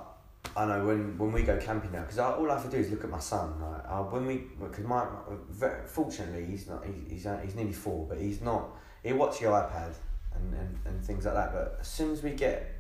I 0.56 0.66
know 0.66 0.86
when, 0.86 1.18
when 1.18 1.32
we 1.32 1.44
go 1.44 1.58
camping 1.58 1.92
now, 1.92 2.02
because 2.02 2.20
all 2.20 2.50
I 2.50 2.56
have 2.56 2.64
to 2.64 2.70
do 2.70 2.78
is 2.78 2.90
look 2.92 3.04
at 3.04 3.10
my 3.10 3.20
son. 3.20 3.60
Like, 3.62 3.82
uh, 3.88 4.04
when 4.04 4.26
we, 4.26 4.44
because 4.60 4.86
my, 4.86 5.06
very, 5.50 5.88
fortunately 5.88 6.46
he's 6.46 6.68
not, 6.68 6.86
he, 6.86 7.14
he's 7.14 7.26
uh, 7.26 7.40
he's 7.44 7.56
nearly 7.56 7.74
four, 7.74 8.06
but 8.08 8.18
he's 8.18 8.42
not. 8.42 8.70
He 9.04 9.14
watches 9.14 9.40
the 9.40 9.46
iPad 9.48 9.94
and, 10.36 10.54
and, 10.54 10.80
and 10.86 11.04
things 11.04 11.26
like 11.26 11.34
that. 11.36 11.54
But 11.54 11.78
as 11.82 11.88
soon 11.88 12.12
as 12.12 12.22
we 12.22 12.32
get 12.32 12.76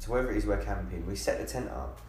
to 0.00 0.10
wherever 0.10 0.30
it 0.30 0.36
is 0.36 0.46
we're 0.46 0.62
camping, 0.62 1.06
we 1.06 1.16
set 1.16 1.40
the 1.40 1.46
tent 1.46 1.68
up. 1.70 2.00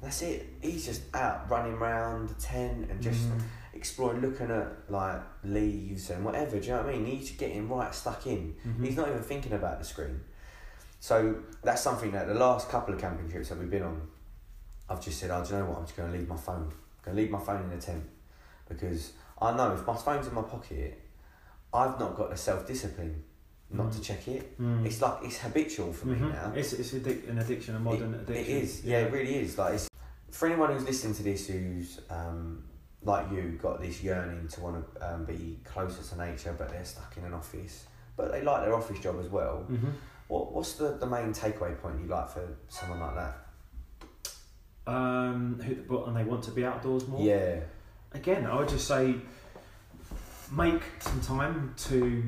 That's 0.00 0.22
it. 0.22 0.46
He's 0.62 0.86
just 0.86 1.02
out 1.14 1.50
running 1.50 1.74
around 1.74 2.28
the 2.28 2.34
tent 2.34 2.88
and 2.90 3.00
just 3.02 3.28
Mm. 3.28 3.40
exploring, 3.74 4.20
looking 4.20 4.50
at 4.50 4.90
like 4.90 5.20
leaves 5.44 6.10
and 6.10 6.24
whatever. 6.24 6.58
Do 6.60 6.66
you 6.66 6.72
know 6.72 6.82
what 6.84 6.94
I 6.94 6.98
mean? 6.98 7.06
He's 7.06 7.30
getting 7.32 7.68
right 7.68 7.92
stuck 7.94 8.26
in. 8.26 8.54
Mhm. 8.66 8.84
He's 8.84 8.96
not 8.96 9.08
even 9.08 9.22
thinking 9.22 9.52
about 9.52 9.78
the 9.78 9.84
screen. 9.84 10.20
So 11.00 11.42
that's 11.62 11.82
something 11.82 12.12
that 12.12 12.26
the 12.28 12.34
last 12.34 12.68
couple 12.68 12.94
of 12.94 13.00
camping 13.00 13.28
trips 13.30 13.48
that 13.50 13.58
we've 13.58 13.70
been 13.70 13.82
on, 13.82 14.08
I've 14.88 15.00
just 15.00 15.18
said, 15.20 15.30
oh, 15.30 15.44
do 15.44 15.52
you 15.52 15.58
know 15.60 15.66
what? 15.66 15.78
I'm 15.78 15.84
just 15.84 15.96
going 15.96 16.10
to 16.12 16.18
leave 16.18 16.28
my 16.28 16.36
phone. 16.36 16.62
I'm 16.72 17.04
going 17.04 17.16
to 17.16 17.22
leave 17.22 17.30
my 17.30 17.38
phone 17.40 17.62
in 17.62 17.70
the 17.70 17.76
tent 17.76 18.04
because 18.68 19.12
I 19.40 19.52
know 19.56 19.72
if 19.74 19.86
my 19.86 19.96
phone's 19.96 20.26
in 20.26 20.34
my 20.34 20.42
pocket, 20.42 21.00
I've 21.72 21.98
not 22.00 22.16
got 22.16 22.30
the 22.30 22.36
self 22.36 22.66
discipline 22.66 23.22
not 23.70 23.92
to 23.92 23.98
Mm. 23.98 24.02
check 24.04 24.28
it. 24.28 24.58
Mm. 24.60 24.86
It's 24.86 25.00
like 25.02 25.18
it's 25.24 25.38
habitual 25.38 25.92
for 25.92 26.08
me 26.08 26.16
Mhm. 26.18 26.32
now. 26.32 26.52
It's, 26.54 26.72
it's 26.72 26.92
addic- 26.92 27.28
an 27.28 27.38
addiction, 27.38 27.76
a 27.76 27.78
modern 27.80 28.14
It- 28.14 28.20
addiction. 28.22 28.56
It 28.56 28.62
is, 28.62 28.84
yeah, 28.84 28.98
it 29.00 29.12
really 29.12 29.36
is. 29.36 29.58
Like 29.58 29.74
it's, 29.74 29.88
for 30.30 30.46
anyone 30.48 30.72
who's 30.72 30.84
listening 30.84 31.14
to 31.14 31.22
this, 31.22 31.46
who's 31.48 32.00
um, 32.10 32.64
like 33.02 33.30
you, 33.30 33.58
got 33.62 33.80
this 33.80 34.02
yearning 34.02 34.48
to 34.48 34.60
want 34.60 34.94
to 34.94 35.14
um, 35.14 35.24
be 35.24 35.58
closer 35.64 36.02
to 36.02 36.18
nature, 36.18 36.54
but 36.56 36.68
they're 36.70 36.84
stuck 36.84 37.14
in 37.16 37.24
an 37.24 37.34
office, 37.34 37.84
but 38.16 38.32
they 38.32 38.42
like 38.42 38.62
their 38.64 38.74
office 38.74 38.98
job 39.00 39.16
as 39.20 39.28
well. 39.28 39.66
Mhm. 39.70 39.92
What 40.28 40.52
What's 40.52 40.74
the, 40.74 40.96
the 40.96 41.06
main 41.06 41.32
takeaway 41.32 41.78
point 41.80 42.00
you 42.00 42.06
like 42.06 42.28
for 42.30 42.46
someone 42.68 43.00
like 43.00 43.14
that? 43.16 43.38
Um, 44.86 45.60
who, 45.60 45.74
but, 45.74 46.06
and 46.08 46.16
they 46.16 46.24
want 46.24 46.42
to 46.44 46.50
be 46.50 46.64
outdoors 46.64 47.06
more. 47.06 47.20
Yeah, 47.20 47.60
again, 48.12 48.46
I 48.46 48.56
would 48.56 48.68
just 48.70 48.88
say 48.88 49.16
make 50.50 50.82
some 51.00 51.20
time 51.20 51.74
to 51.76 52.24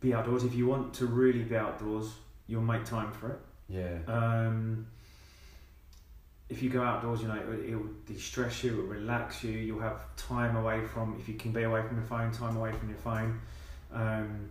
be 0.00 0.14
outdoors. 0.14 0.44
If 0.44 0.54
you 0.54 0.66
want 0.66 0.94
to 0.94 1.06
really 1.06 1.42
be 1.42 1.56
outdoors, 1.56 2.12
you'll 2.46 2.62
make 2.62 2.84
time 2.84 3.12
for 3.12 3.30
it. 3.30 3.38
yeah, 3.68 3.98
Um, 4.06 4.86
if 6.48 6.62
you 6.62 6.70
go 6.70 6.82
outdoors, 6.82 7.22
you 7.22 7.28
know, 7.28 7.36
it, 7.36 7.70
it 7.70 7.76
will 7.76 7.90
de-stress 8.06 8.64
you, 8.64 8.72
it 8.72 8.76
will 8.76 8.84
relax 8.88 9.44
you, 9.44 9.52
you'll 9.52 9.80
have 9.80 10.14
time 10.16 10.56
away 10.56 10.84
from, 10.84 11.16
if 11.20 11.28
you 11.28 11.34
can 11.34 11.52
be 11.52 11.62
away 11.62 11.82
from 11.86 11.96
your 11.96 12.06
phone, 12.06 12.32
time 12.32 12.56
away 12.56 12.72
from 12.72 12.88
your 12.88 12.98
phone. 12.98 13.40
Um, 13.92 14.50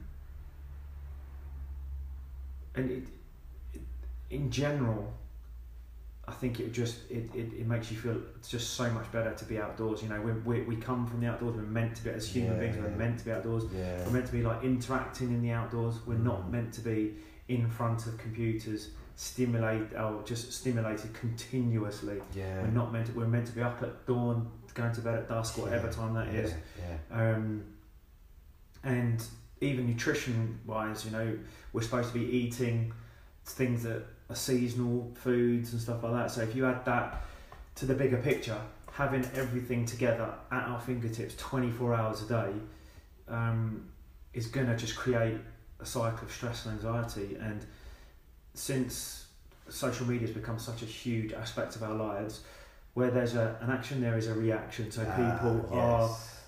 and 2.76 2.92
it, 2.92 3.04
it, 3.74 3.82
in 4.30 4.50
general, 4.50 5.14
I 6.30 6.32
think 6.34 6.60
it 6.60 6.72
just 6.72 7.10
it, 7.10 7.30
it, 7.34 7.54
it 7.62 7.66
makes 7.68 7.90
you 7.92 7.98
feel 7.98 8.18
it's 8.38 8.50
just 8.50 8.76
so 8.76 8.90
much 8.92 9.12
better 9.12 9.34
to 9.34 9.46
be 9.46 9.58
outdoors. 9.60 10.04
You 10.04 10.10
know, 10.10 10.22
we, 10.22 10.32
we, 10.32 10.62
we 10.62 10.76
come 10.76 11.08
from 11.08 11.20
the 11.22 11.28
outdoors. 11.28 11.56
We're 11.56 11.64
meant 11.64 11.96
to 11.96 12.04
be 12.04 12.12
as 12.12 12.28
human 12.28 12.54
Yeah, 12.54 12.60
beings. 12.60 12.78
We're 12.78 12.90
yeah. 12.90 12.96
meant 12.96 13.20
to 13.20 13.26
be 13.26 13.32
outdoors. 13.32 13.64
yeah, 13.76 14.04
We're 14.06 14.12
meant 14.12 14.26
to 14.28 14.32
be 14.32 14.44
like 14.44 14.64
interacting 14.64 15.30
in 15.30 15.42
the 15.42 15.52
outdoors. 15.52 15.96
We're 16.06 16.16
not 16.32 16.42
Mm. 16.48 16.52
meant 16.52 16.74
to 16.74 16.82
be 16.82 17.16
in 17.48 17.68
front 17.68 18.06
of 18.06 18.18
computers, 18.20 18.92
stimulate 19.16 19.94
or 19.96 20.22
just 20.24 20.54
stimulated 20.54 21.14
continuously. 21.14 22.22
yeah. 22.36 22.62
We're 22.62 22.68
not 22.68 22.94
meant 22.94 23.08
to. 23.08 23.14
We're 23.14 23.28
meant 23.28 23.48
to 23.48 23.54
be 23.54 23.62
up 23.64 23.82
at 23.82 24.06
dawn, 24.06 24.52
going 24.76 24.94
to 24.94 25.02
bed 25.02 25.16
at 25.16 25.28
dusk, 25.30 25.58
whatever 25.58 25.92
time 25.92 26.14
that 26.14 26.28
is. 26.28 26.54
Yeah, 26.78 26.98
Um, 27.36 27.64
and 28.84 29.26
even 29.62 29.88
nutrition 29.88 30.60
wise, 30.66 31.06
you 31.06 31.12
know, 31.12 31.38
we're 31.74 31.82
supposed 31.82 32.14
to 32.14 32.20
be 32.20 32.26
eating 32.26 32.94
things 33.46 33.84
that 33.84 34.04
seasonal 34.36 35.12
foods 35.16 35.74
and 35.74 35.82
stuff 35.82 36.04
like 36.04 36.14
that. 36.14 36.32
So 36.32 36.42
if 36.42 36.56
you 36.56 36.66
add 36.66 36.86
that 36.86 37.24
to 37.76 37.86
the 37.86 37.94
bigger 37.94 38.18
picture, 38.18 38.60
having 38.92 39.26
everything 39.36 39.86
together 39.86 40.34
at 40.52 40.64
our 40.68 40.80
fingertips 40.80 41.36
24 41.38 41.94
hours 41.94 42.22
a 42.24 42.28
day 42.28 42.52
um, 43.28 43.86
is 44.34 44.48
going 44.48 44.68
to 44.68 44.76
just 44.76 44.96
create 44.96 45.38
a 45.80 45.86
cycle 45.86 46.24
of 46.26 46.32
stress 46.32 46.66
and 46.66 46.76
anxiety. 46.76 47.38
And 47.40 47.66
since 48.54 49.28
social 49.70 50.06
media 50.06 50.28
has 50.28 50.36
become 50.36 50.60
such 50.60 50.82
a 50.82 50.86
huge 50.86 51.32
aspect 51.34 51.76
of 51.76 51.84
our 51.84 51.94
lives, 51.96 52.42
where 52.96 53.12
there's 53.12 53.36
a, 53.36 53.58
an 53.62 53.70
action, 53.70 54.02
there 54.02 54.18
is 54.18 54.28
a 54.28 54.34
reaction. 54.34 54.92
So 54.92 55.02
people 55.06 55.66
Ah, 55.72 55.76
are 55.76 56.08
yes. 56.08 56.39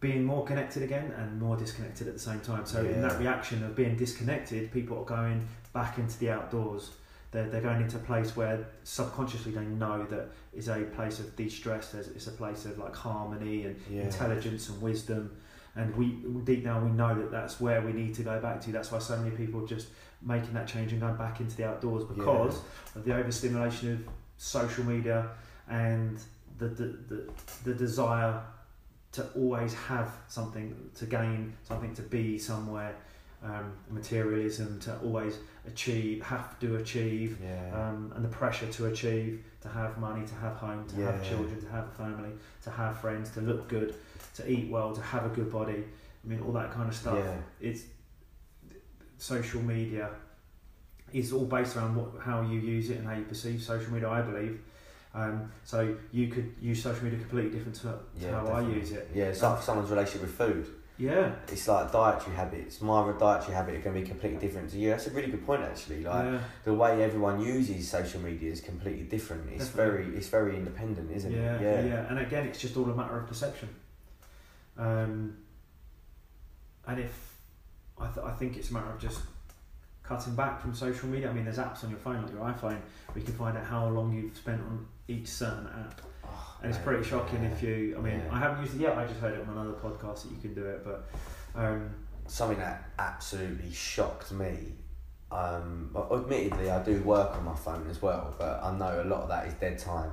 Being 0.00 0.24
more 0.24 0.44
connected 0.44 0.82
again 0.82 1.12
and 1.18 1.40
more 1.40 1.56
disconnected 1.56 2.08
at 2.08 2.14
the 2.14 2.20
same 2.20 2.40
time. 2.40 2.66
So 2.66 2.80
in 2.84 3.02
that 3.02 3.18
reaction 3.18 3.62
of 3.64 3.74
being 3.74 3.96
disconnected, 3.96 4.72
people 4.72 4.98
are 4.98 5.04
going 5.04 5.46
back 5.72 5.98
into 5.98 6.18
the 6.18 6.30
outdoors. 6.30 6.92
They're, 7.30 7.48
they're 7.48 7.60
going 7.60 7.82
into 7.82 7.96
a 7.96 8.00
place 8.00 8.36
where 8.36 8.66
subconsciously 8.84 9.52
they 9.52 9.64
know 9.64 10.04
that 10.06 10.28
is 10.52 10.68
a 10.68 10.82
place 10.94 11.18
of 11.18 11.34
de-stress. 11.36 11.90
There's, 11.90 12.08
it's 12.08 12.26
a 12.28 12.32
place 12.32 12.64
of 12.64 12.78
like 12.78 12.94
harmony 12.94 13.64
and 13.64 13.80
yeah. 13.90 14.02
intelligence 14.02 14.68
and 14.68 14.80
wisdom. 14.80 15.36
And 15.76 15.94
we 15.96 16.16
deep 16.44 16.64
down 16.64 16.84
we 16.84 16.92
know 16.92 17.14
that 17.14 17.32
that's 17.32 17.60
where 17.60 17.82
we 17.82 17.92
need 17.92 18.14
to 18.14 18.22
go 18.22 18.40
back 18.40 18.60
to. 18.62 18.72
That's 18.72 18.92
why 18.92 19.00
so 19.00 19.16
many 19.16 19.34
people 19.36 19.64
are 19.64 19.66
just 19.66 19.88
making 20.22 20.54
that 20.54 20.68
change 20.68 20.92
and 20.92 21.00
going 21.00 21.16
back 21.16 21.40
into 21.40 21.56
the 21.56 21.66
outdoors 21.66 22.04
because 22.04 22.60
of 22.94 23.04
the 23.04 23.14
overstimulation 23.14 23.92
of 23.92 24.08
social 24.38 24.84
media 24.84 25.30
and 25.68 26.18
the 26.58 26.68
the, 26.68 26.84
the, 27.08 27.30
the 27.64 27.74
desire 27.74 28.40
to 29.14 29.26
always 29.36 29.72
have 29.74 30.10
something 30.28 30.90
to 30.96 31.06
gain, 31.06 31.52
something 31.62 31.94
to 31.94 32.02
be 32.02 32.36
somewhere, 32.38 32.94
um, 33.44 33.72
materialism 33.90 34.80
to 34.80 34.96
always 35.04 35.38
achieve, 35.66 36.22
have 36.22 36.58
to 36.60 36.76
achieve, 36.76 37.38
Yeah. 37.40 37.70
um, 37.80 38.12
and 38.16 38.24
the 38.24 38.28
pressure 38.28 38.66
to 38.66 38.86
achieve, 38.86 39.44
to 39.60 39.68
have 39.68 39.98
money, 39.98 40.26
to 40.26 40.34
have 40.34 40.56
home, 40.56 40.86
to 40.88 40.96
have 40.96 41.22
children, 41.28 41.60
to 41.60 41.68
have 41.68 41.86
a 41.86 41.90
family, 41.92 42.30
to 42.62 42.70
have 42.70 42.98
friends, 43.00 43.30
to 43.30 43.40
look 43.40 43.68
good, 43.68 43.94
to 44.34 44.50
eat 44.50 44.68
well, 44.70 44.92
to 44.94 45.00
have 45.00 45.24
a 45.26 45.28
good 45.28 45.50
body. 45.52 45.84
I 46.24 46.28
mean, 46.28 46.40
all 46.40 46.52
that 46.52 46.72
kind 46.72 46.88
of 46.88 46.94
stuff. 46.96 47.18
Yeah. 47.18 47.36
It's 47.60 47.82
social 49.18 49.62
media 49.62 50.10
is 51.12 51.32
all 51.32 51.44
based 51.44 51.76
around 51.76 51.94
what 51.94 52.08
how 52.20 52.40
you 52.42 52.58
use 52.58 52.90
it 52.90 52.98
and 52.98 53.06
how 53.06 53.14
you 53.14 53.24
perceive 53.24 53.62
social 53.62 53.92
media. 53.92 54.08
I 54.08 54.22
believe. 54.22 54.60
Um, 55.14 55.52
so 55.62 55.96
you 56.10 56.26
could 56.28 56.54
use 56.60 56.82
social 56.82 57.04
media 57.04 57.20
completely 57.20 57.50
different 57.50 57.76
to, 57.76 57.82
to 57.82 57.98
Yeah, 58.18 58.30
how 58.32 58.46
I 58.48 58.60
use 58.62 58.90
it. 58.90 59.10
Yeah, 59.14 59.26
it's 59.26 59.42
like 59.42 59.62
someone's 59.62 59.90
relationship 59.90 60.22
with 60.22 60.36
food. 60.36 60.66
Yeah. 60.96 61.32
It's 61.48 61.66
like 61.66 61.90
dietary 61.92 62.36
habits. 62.36 62.80
My 62.80 63.12
dietary 63.18 63.54
habit 63.54 63.74
are 63.76 63.78
going 63.80 63.94
to 63.96 64.00
be 64.02 64.06
completely 64.06 64.38
different 64.38 64.70
to 64.70 64.78
you. 64.78 64.90
That's 64.90 65.06
a 65.06 65.10
really 65.10 65.30
good 65.30 65.44
point, 65.44 65.62
actually. 65.62 66.02
Like 66.02 66.24
yeah. 66.24 66.38
the 66.64 66.74
way 66.74 67.02
everyone 67.02 67.40
uses 67.40 67.88
social 67.88 68.20
media 68.20 68.50
is 68.50 68.60
completely 68.60 69.04
different. 69.04 69.48
It's 69.50 69.66
Definitely. 69.68 70.04
very, 70.04 70.16
it's 70.16 70.28
very 70.28 70.56
independent, 70.56 71.10
isn't 71.10 71.32
yeah, 71.32 71.56
it? 71.56 71.62
yeah, 71.62 71.84
yeah. 71.84 72.06
And 72.08 72.18
again, 72.20 72.46
it's 72.46 72.60
just 72.60 72.76
all 72.76 72.90
a 72.90 72.94
matter 72.94 73.18
of 73.18 73.26
perception. 73.26 73.68
Um, 74.76 75.36
and 76.86 77.00
if 77.00 77.34
I, 77.98 78.06
th- 78.08 78.26
I 78.26 78.32
think 78.32 78.56
it's 78.56 78.70
a 78.70 78.74
matter 78.74 78.90
of 78.90 79.00
just 79.00 79.20
cutting 80.06 80.34
back 80.34 80.60
from 80.60 80.74
social 80.74 81.08
media. 81.08 81.30
I 81.30 81.32
mean, 81.32 81.44
there's 81.44 81.58
apps 81.58 81.82
on 81.84 81.90
your 81.90 81.98
phone, 81.98 82.22
like 82.22 82.32
your 82.32 82.42
iPhone, 82.42 82.78
where 83.12 83.16
you 83.18 83.22
can 83.22 83.34
find 83.34 83.56
out 83.56 83.64
how 83.64 83.88
long 83.88 84.12
you've 84.14 84.36
spent 84.36 84.60
on 84.60 84.86
each 85.08 85.28
certain 85.28 85.66
app, 85.66 86.00
Oh, 86.26 86.56
and 86.62 86.70
it's 86.70 86.82
pretty 86.82 87.02
shocking 87.04 87.42
yeah. 87.42 87.50
if 87.50 87.62
you. 87.62 87.94
I 87.98 88.00
mean, 88.00 88.20
Yeah. 88.20 88.34
I 88.34 88.38
haven't 88.38 88.60
used 88.62 88.74
it 88.76 88.80
yet. 88.80 88.96
I 88.98 89.06
just 89.06 89.20
heard 89.20 89.34
it 89.34 89.40
on 89.46 89.56
another 89.56 89.72
podcast 89.76 90.22
that 90.22 90.30
you 90.32 90.38
can 90.40 90.54
do 90.54 90.64
it, 90.66 90.84
but. 90.84 91.08
Um, 91.56 91.90
something 92.26 92.58
that 92.58 92.88
absolutely 92.98 93.70
shocked 93.72 94.32
me. 94.32 94.72
Um, 95.30 95.90
well, 95.92 96.08
admittedly, 96.14 96.70
I 96.70 96.82
do 96.82 97.00
work 97.02 97.36
on 97.36 97.44
my 97.44 97.54
phone 97.54 97.86
as 97.90 98.00
well, 98.00 98.34
but 98.38 98.62
I 98.62 98.76
know 98.76 99.02
a 99.02 99.06
lot 99.08 99.22
of 99.22 99.28
that 99.28 99.46
is 99.46 99.54
dead 99.54 99.78
time. 99.78 100.10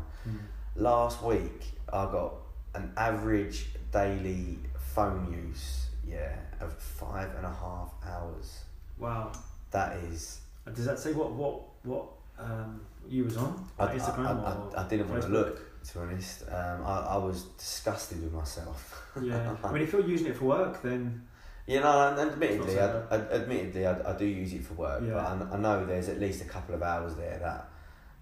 last 0.75 1.21
week 1.23 1.63
I 1.91 2.05
got 2.05 2.33
an 2.75 2.91
average 2.97 3.67
daily 3.91 4.57
phone 4.93 5.31
use, 5.47 5.87
yeah, 6.07 6.35
of 6.59 6.73
five 6.77 7.29
and 7.35 7.45
a 7.45 7.49
half 7.53 7.93
hours. 8.05 8.63
Wow. 8.97 9.31
That 9.71 9.97
is. 10.11 10.39
Does 10.75 10.85
that 10.85 10.99
say 10.99 11.13
what 11.13 11.31
what 11.31 11.61
what 11.83 12.05
um, 12.37 12.81
you 13.07 13.25
was 13.25 13.37
on? 13.37 13.67
I, 13.79 13.85
Like 13.85 13.97
Instagram 13.97 14.43
I, 14.45 14.49
I, 14.49 14.53
or 14.53 14.79
I, 14.79 14.87
didn't 14.87 15.09
want 15.09 15.21
to 15.23 15.29
look, 15.29 15.83
to 15.85 15.93
be 15.93 15.99
honest. 15.99 16.43
Um, 16.49 16.85
I, 16.85 16.99
I 17.11 17.17
was 17.17 17.43
disgusted 17.57 18.21
with 18.21 18.33
myself. 18.33 19.07
Yeah. 19.21 19.55
I 19.63 19.71
mean, 19.73 19.83
if 19.83 19.91
you're 19.93 20.05
using 20.05 20.27
it 20.27 20.37
for 20.37 20.45
work, 20.45 20.81
then 20.81 21.25
You 21.67 21.79
know, 21.79 22.09
and 22.09 22.31
admittedly, 22.31 22.79
I, 22.79 22.87
I, 23.09 23.15
admittedly, 23.15 23.85
I, 23.87 24.11
I 24.13 24.17
do 24.17 24.25
use 24.25 24.53
it 24.53 24.63
for 24.63 24.73
work, 24.75 25.01
Yeah. 25.05 25.13
but 25.13 25.51
I, 25.51 25.55
I 25.55 25.57
know 25.57 25.85
there's 25.85 26.09
at 26.09 26.19
least 26.19 26.41
a 26.41 26.45
couple 26.45 26.75
of 26.75 26.83
hours 26.83 27.15
there 27.15 27.39
that 27.39 27.69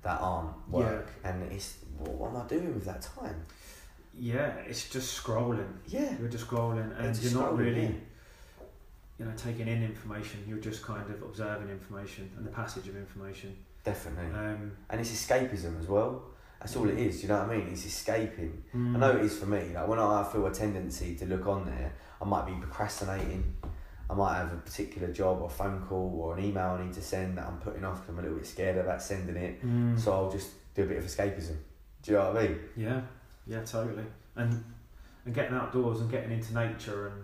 that 0.02 0.20
aren't 0.22 0.70
work, 0.70 1.10
yeah. 1.24 1.30
and 1.32 1.52
it's 1.52 1.78
what, 1.98 2.12
what 2.12 2.30
am 2.32 2.38
I 2.38 2.48
doing 2.48 2.74
with 2.74 2.86
that 2.86 3.02
time? 3.02 3.46
yeah, 4.18 4.52
it's 4.68 4.90
just 4.90 5.22
scrolling. 5.24 5.72
Yeah, 5.88 6.12
You're 6.20 6.28
just 6.30 6.48
scrolling, 6.48 6.98
and 6.98 7.08
It's 7.08 7.24
you're 7.24 7.42
not 7.42 7.58
really, 7.58 7.84
yeah. 7.84 7.92
You 9.20 9.26
know, 9.26 9.32
taking 9.36 9.68
in 9.68 9.84
information. 9.84 10.44
You're 10.48 10.60
just 10.60 10.82
kind 10.84 11.04
of 11.10 11.22
observing 11.22 11.70
information 11.70 12.32
and 12.38 12.46
the 12.46 12.52
passage 12.52 12.88
of 12.88 12.96
information. 12.96 13.56
definitely, 13.84 14.34
Um, 14.38 14.72
and 14.90 15.00
it's 15.02 15.12
escapism 15.12 15.80
as 15.80 15.88
well. 15.88 16.24
That's 16.60 16.76
all 16.76 16.90
it 16.90 16.98
is. 16.98 17.18
Do 17.18 17.22
you 17.24 17.28
know 17.30 17.40
what 17.40 17.50
I 17.52 17.58
mean? 17.58 17.68
It's 17.70 17.86
escaping. 17.86 18.64
mm, 18.76 18.96
I 18.96 19.00
know 19.00 19.12
it 19.18 19.24
is 19.26 19.38
for 19.38 19.46
me. 19.46 19.72
Like 19.74 19.88
when 19.88 20.00
I 20.00 20.24
feel 20.24 20.46
a 20.46 20.54
tendency 20.54 21.16
to 21.16 21.26
look 21.26 21.48
on 21.48 21.66
there, 21.66 21.94
I 22.22 22.26
might 22.26 22.46
be 22.46 22.52
procrastinating. 22.54 23.56
I 24.10 24.14
might 24.14 24.36
have 24.38 24.52
a 24.52 24.58
particular 24.58 25.10
job 25.14 25.42
or 25.42 25.50
phone 25.50 25.82
call 25.88 26.20
or 26.22 26.38
an 26.38 26.44
email 26.44 26.78
I 26.80 26.84
need 26.84 26.94
to 26.94 27.02
send 27.02 27.38
that 27.38 27.46
I'm 27.48 27.60
putting 27.60 27.86
off 27.86 28.02
because 28.02 28.10
I'm 28.14 28.20
a 28.20 28.22
little 28.24 28.38
bit 28.38 28.48
scared 28.48 28.78
about 28.78 29.02
sending 29.02 29.36
it. 29.38 29.66
mm, 29.66 29.98
So 30.00 30.12
I'll 30.14 30.32
just 30.32 30.50
do 30.76 30.84
a 30.84 30.86
bit 30.88 30.98
of 30.98 31.06
escapism. 31.06 31.56
Do 32.04 32.12
you 32.12 32.18
know 32.18 32.32
what 32.34 32.38
I 32.44 32.48
mean? 32.48 32.60
yeah, 32.76 33.02
yeah, 33.48 33.64
totally. 33.64 34.06
And 34.36 34.64
and 35.26 35.34
getting 35.34 35.56
outdoors 35.56 36.02
and 36.02 36.10
getting 36.10 36.32
into 36.32 36.54
nature 36.54 37.08
and 37.10 37.24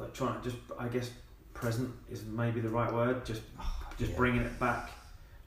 like 0.00 0.14
trying 0.14 0.40
to 0.40 0.48
just, 0.50 0.60
I 0.78 0.88
guess, 0.88 1.10
present 1.54 1.90
is 2.10 2.24
maybe 2.24 2.60
the 2.60 2.68
right 2.70 2.92
word. 2.92 3.24
Just 3.24 3.42
just 3.98 4.12
Yeah. 4.12 4.16
bringing 4.16 4.40
it 4.42 4.58
back 4.58 4.90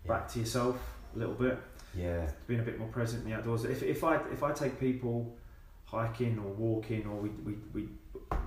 back 0.08 0.28
to 0.30 0.40
yourself 0.40 0.78
a 1.16 1.20
little 1.20 1.34
bit. 1.36 1.58
Yeah. 1.96 2.28
being 2.48 2.60
a 2.60 2.64
bit 2.64 2.80
more 2.80 2.88
present 2.88 3.24
in 3.24 3.30
the 3.30 3.36
outdoors. 3.38 3.66
If, 3.66 3.84
if 3.84 4.04
I 4.04 4.16
if 4.32 4.42
I 4.44 4.52
take 4.52 4.80
people 4.80 5.36
hiking 5.86 6.40
or 6.40 6.52
walking 6.54 7.06
or 7.08 7.16
we, 7.22 7.30
we, 7.30 7.54
we 7.74 7.90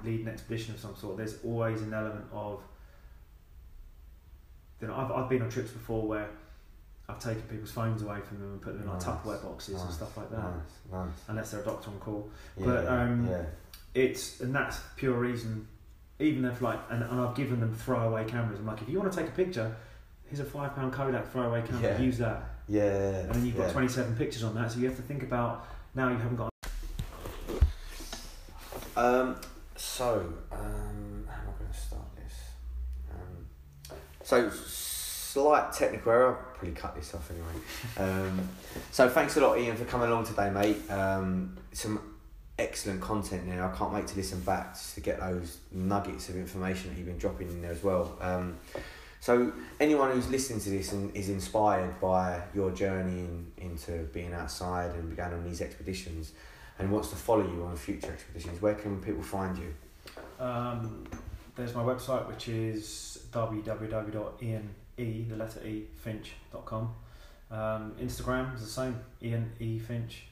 lead 0.05 0.21
an 0.23 0.29
expedition 0.29 0.75
of 0.75 0.81
some 0.81 0.97
sort, 0.97 1.17
there's 1.17 1.39
always 1.45 1.81
an 1.83 1.95
element 1.95 2.25
of 2.33 2.61
you 4.81 4.89
know, 4.89 4.95
I've, 4.95 5.11
I've 5.11 5.29
been 5.29 5.43
on 5.43 5.49
trips 5.49 5.71
before 5.71 6.07
where 6.07 6.29
I've 7.09 7.19
taken 7.21 7.43
people's 7.43 7.71
phones 7.71 8.03
away 8.03 8.21
from 8.21 8.41
them 8.41 8.53
and 8.53 8.61
put 8.61 8.75
them 8.75 8.83
in 8.83 8.89
like 8.89 9.01
Tupperware 9.01 9.43
boxes 9.43 9.81
and 9.81 9.93
stuff 9.93 10.17
like 10.17 10.31
that. 10.31 10.43
Nice, 10.43 10.53
nice. 10.93 11.09
Unless 11.29 11.51
they're 11.53 11.61
a 11.61 11.65
doctor 11.65 11.91
on 11.91 11.99
call. 12.01 12.29
Yeah, 12.59 12.67
But, 12.67 12.87
um, 12.89 13.29
yeah. 13.31 13.43
It's 13.95 14.41
and 14.41 14.55
that's 14.55 14.81
pure 14.97 15.15
reason. 15.15 15.67
Even 16.19 16.45
if 16.45 16.63
like 16.63 16.81
and, 16.91 17.03
and 17.03 17.21
I've 17.21 17.35
given 17.35 17.61
them 17.61 17.75
throwaway 17.75 18.25
cameras. 18.25 18.59
I'm 18.59 18.67
like, 18.67 18.81
if 18.83 18.89
you 18.89 18.99
want 18.99 19.13
to 19.13 19.19
take 19.19 19.29
a 19.29 19.33
picture, 19.33 19.75
here's 20.27 20.41
a 20.41 20.45
five 20.45 20.75
pound 20.75 20.93
Kodak 20.93 21.31
throwaway 21.31 21.63
camera. 21.63 21.83
Yeah. 21.83 22.01
Use 22.01 22.19
that. 22.19 22.43
Yeah. 22.69 23.21
And 23.21 23.35
then 23.35 23.47
you've 23.47 23.57
got 23.57 23.69
yeah. 23.69 23.73
27 23.73 24.17
pictures 24.17 24.43
on 24.43 24.55
that, 24.55 24.73
so 24.73 24.79
you 24.79 24.87
have 24.87 24.97
to 24.97 25.03
think 25.03 25.23
about 25.23 25.67
now 25.95 26.09
you 26.09 26.17
haven't 26.17 26.37
got. 26.37 26.51
Um, 28.97 29.37
so, 29.77 30.33
um, 30.53 31.29
how 31.29 31.43
am 31.43 31.49
I 31.49 31.59
going 31.59 31.71
to 31.71 31.79
start 31.79 32.17
this? 32.17 32.35
Um, 33.13 33.97
so, 34.23 34.51
slight 34.51 35.73
technical 35.73 36.13
error. 36.13 36.29
I'll 36.29 36.55
probably 36.55 36.73
cut 36.73 36.95
this 36.97 37.15
off 37.15 37.31
anyway. 37.31 37.47
Um, 37.99 38.49
so, 38.91 39.09
thanks 39.09 39.37
a 39.37 39.41
lot, 39.41 39.59
Ian, 39.59 39.77
for 39.77 39.85
coming 39.85 40.09
along 40.09 40.25
today, 40.25 40.51
mate. 40.51 40.91
Um, 40.91 41.57
some 41.73 42.16
excellent 42.59 43.01
content 43.01 43.47
there. 43.47 43.65
I 43.65 43.77
can't 43.77 43.93
wait 43.93 44.07
to 44.09 44.17
listen 44.17 44.41
back 44.41 44.77
to 44.95 45.01
get 45.01 45.21
those 45.21 45.59
nuggets 45.73 46.29
of 46.29 46.37
information 46.37 46.91
that 46.91 46.97
you've 46.97 47.07
been 47.07 47.19
dropping 47.19 47.49
in 47.49 47.63
there 47.63 47.73
as 47.73 47.83
well. 47.83 48.17
Um, 48.21 48.57
so, 49.21 49.53
anyone 49.81 50.13
who's 50.13 50.29
listening 50.31 50.61
to 50.61 50.71
this 50.71 50.93
and 50.93 51.15
is 51.17 51.29
inspired 51.29 52.01
by 52.01 52.41
your 52.55 52.71
journey 52.71 53.21
in, 53.21 53.47
into 53.59 54.05
being 54.13 54.33
outside 54.33 54.93
and 54.93 55.17
going 55.17 55.33
on 55.33 55.45
these 55.45 55.61
expeditions, 55.61 56.33
and 56.79 56.91
wants 56.93 57.09
to 57.09 57.17
follow 57.17 57.43
you 57.43 57.65
on 57.65 57.77
future 57.77 58.13
expeditions, 58.13 58.61
where 58.61 58.75
can 58.75 59.01
people 59.01 59.23
find 59.23 59.57
you? 59.59 59.75
Um, 60.39 61.05
there's 61.57 61.75
my 61.75 61.83
website, 61.83 62.29
which 62.29 62.49
is 62.49 63.27
www.ian 63.33 64.69
e 64.99 65.25
the 65.29 65.37
letter 65.37 65.61
e 65.65 65.87
finch.com. 65.97 66.95
Um, 67.51 67.93
Instagram 68.01 68.55
is 68.55 68.61
the 68.61 68.67
same, 68.67 69.01
Ian 69.23 69.53
E 69.61 69.79
Finch. 69.79 70.25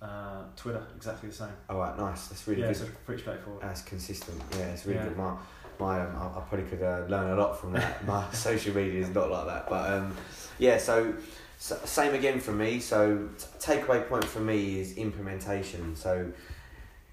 Uh, 0.00 0.44
Twitter 0.56 0.82
exactly 0.96 1.28
the 1.28 1.34
same. 1.34 1.48
Oh 1.68 1.74
All 1.74 1.80
right, 1.80 1.98
nice. 1.98 2.28
That's 2.28 2.46
really 2.46 2.60
yeah, 2.62 2.68
good. 2.68 2.76
so 2.76 2.86
pretty 3.04 3.20
straightforward. 3.22 3.62
That's 3.62 3.82
consistent. 3.82 4.40
Yeah, 4.52 4.66
it's 4.72 4.86
really 4.86 4.98
Yeah. 5.00 5.08
good. 5.08 5.16
My, 5.16 5.36
my, 5.80 6.00
um, 6.00 6.16
I, 6.16 6.38
I 6.38 6.40
probably 6.48 6.66
could 6.66 6.82
uh, 6.82 7.04
learn 7.08 7.36
a 7.36 7.40
lot 7.40 7.58
from 7.60 7.72
that. 7.72 8.04
My 8.06 8.24
social 8.32 8.74
media 8.74 9.00
is 9.00 9.10
not 9.12 9.30
like 9.30 9.46
that, 9.46 9.68
but 9.68 9.92
um, 9.92 10.14
yeah. 10.58 10.78
So, 10.78 11.14
so 11.58 11.76
same 11.84 12.14
again 12.14 12.38
for 12.38 12.52
me. 12.52 12.78
So 12.78 13.28
t- 13.38 13.44
takeaway 13.58 14.08
point 14.08 14.24
for 14.24 14.40
me 14.40 14.78
is 14.80 14.96
implementation. 14.96 15.96
So 15.96 16.30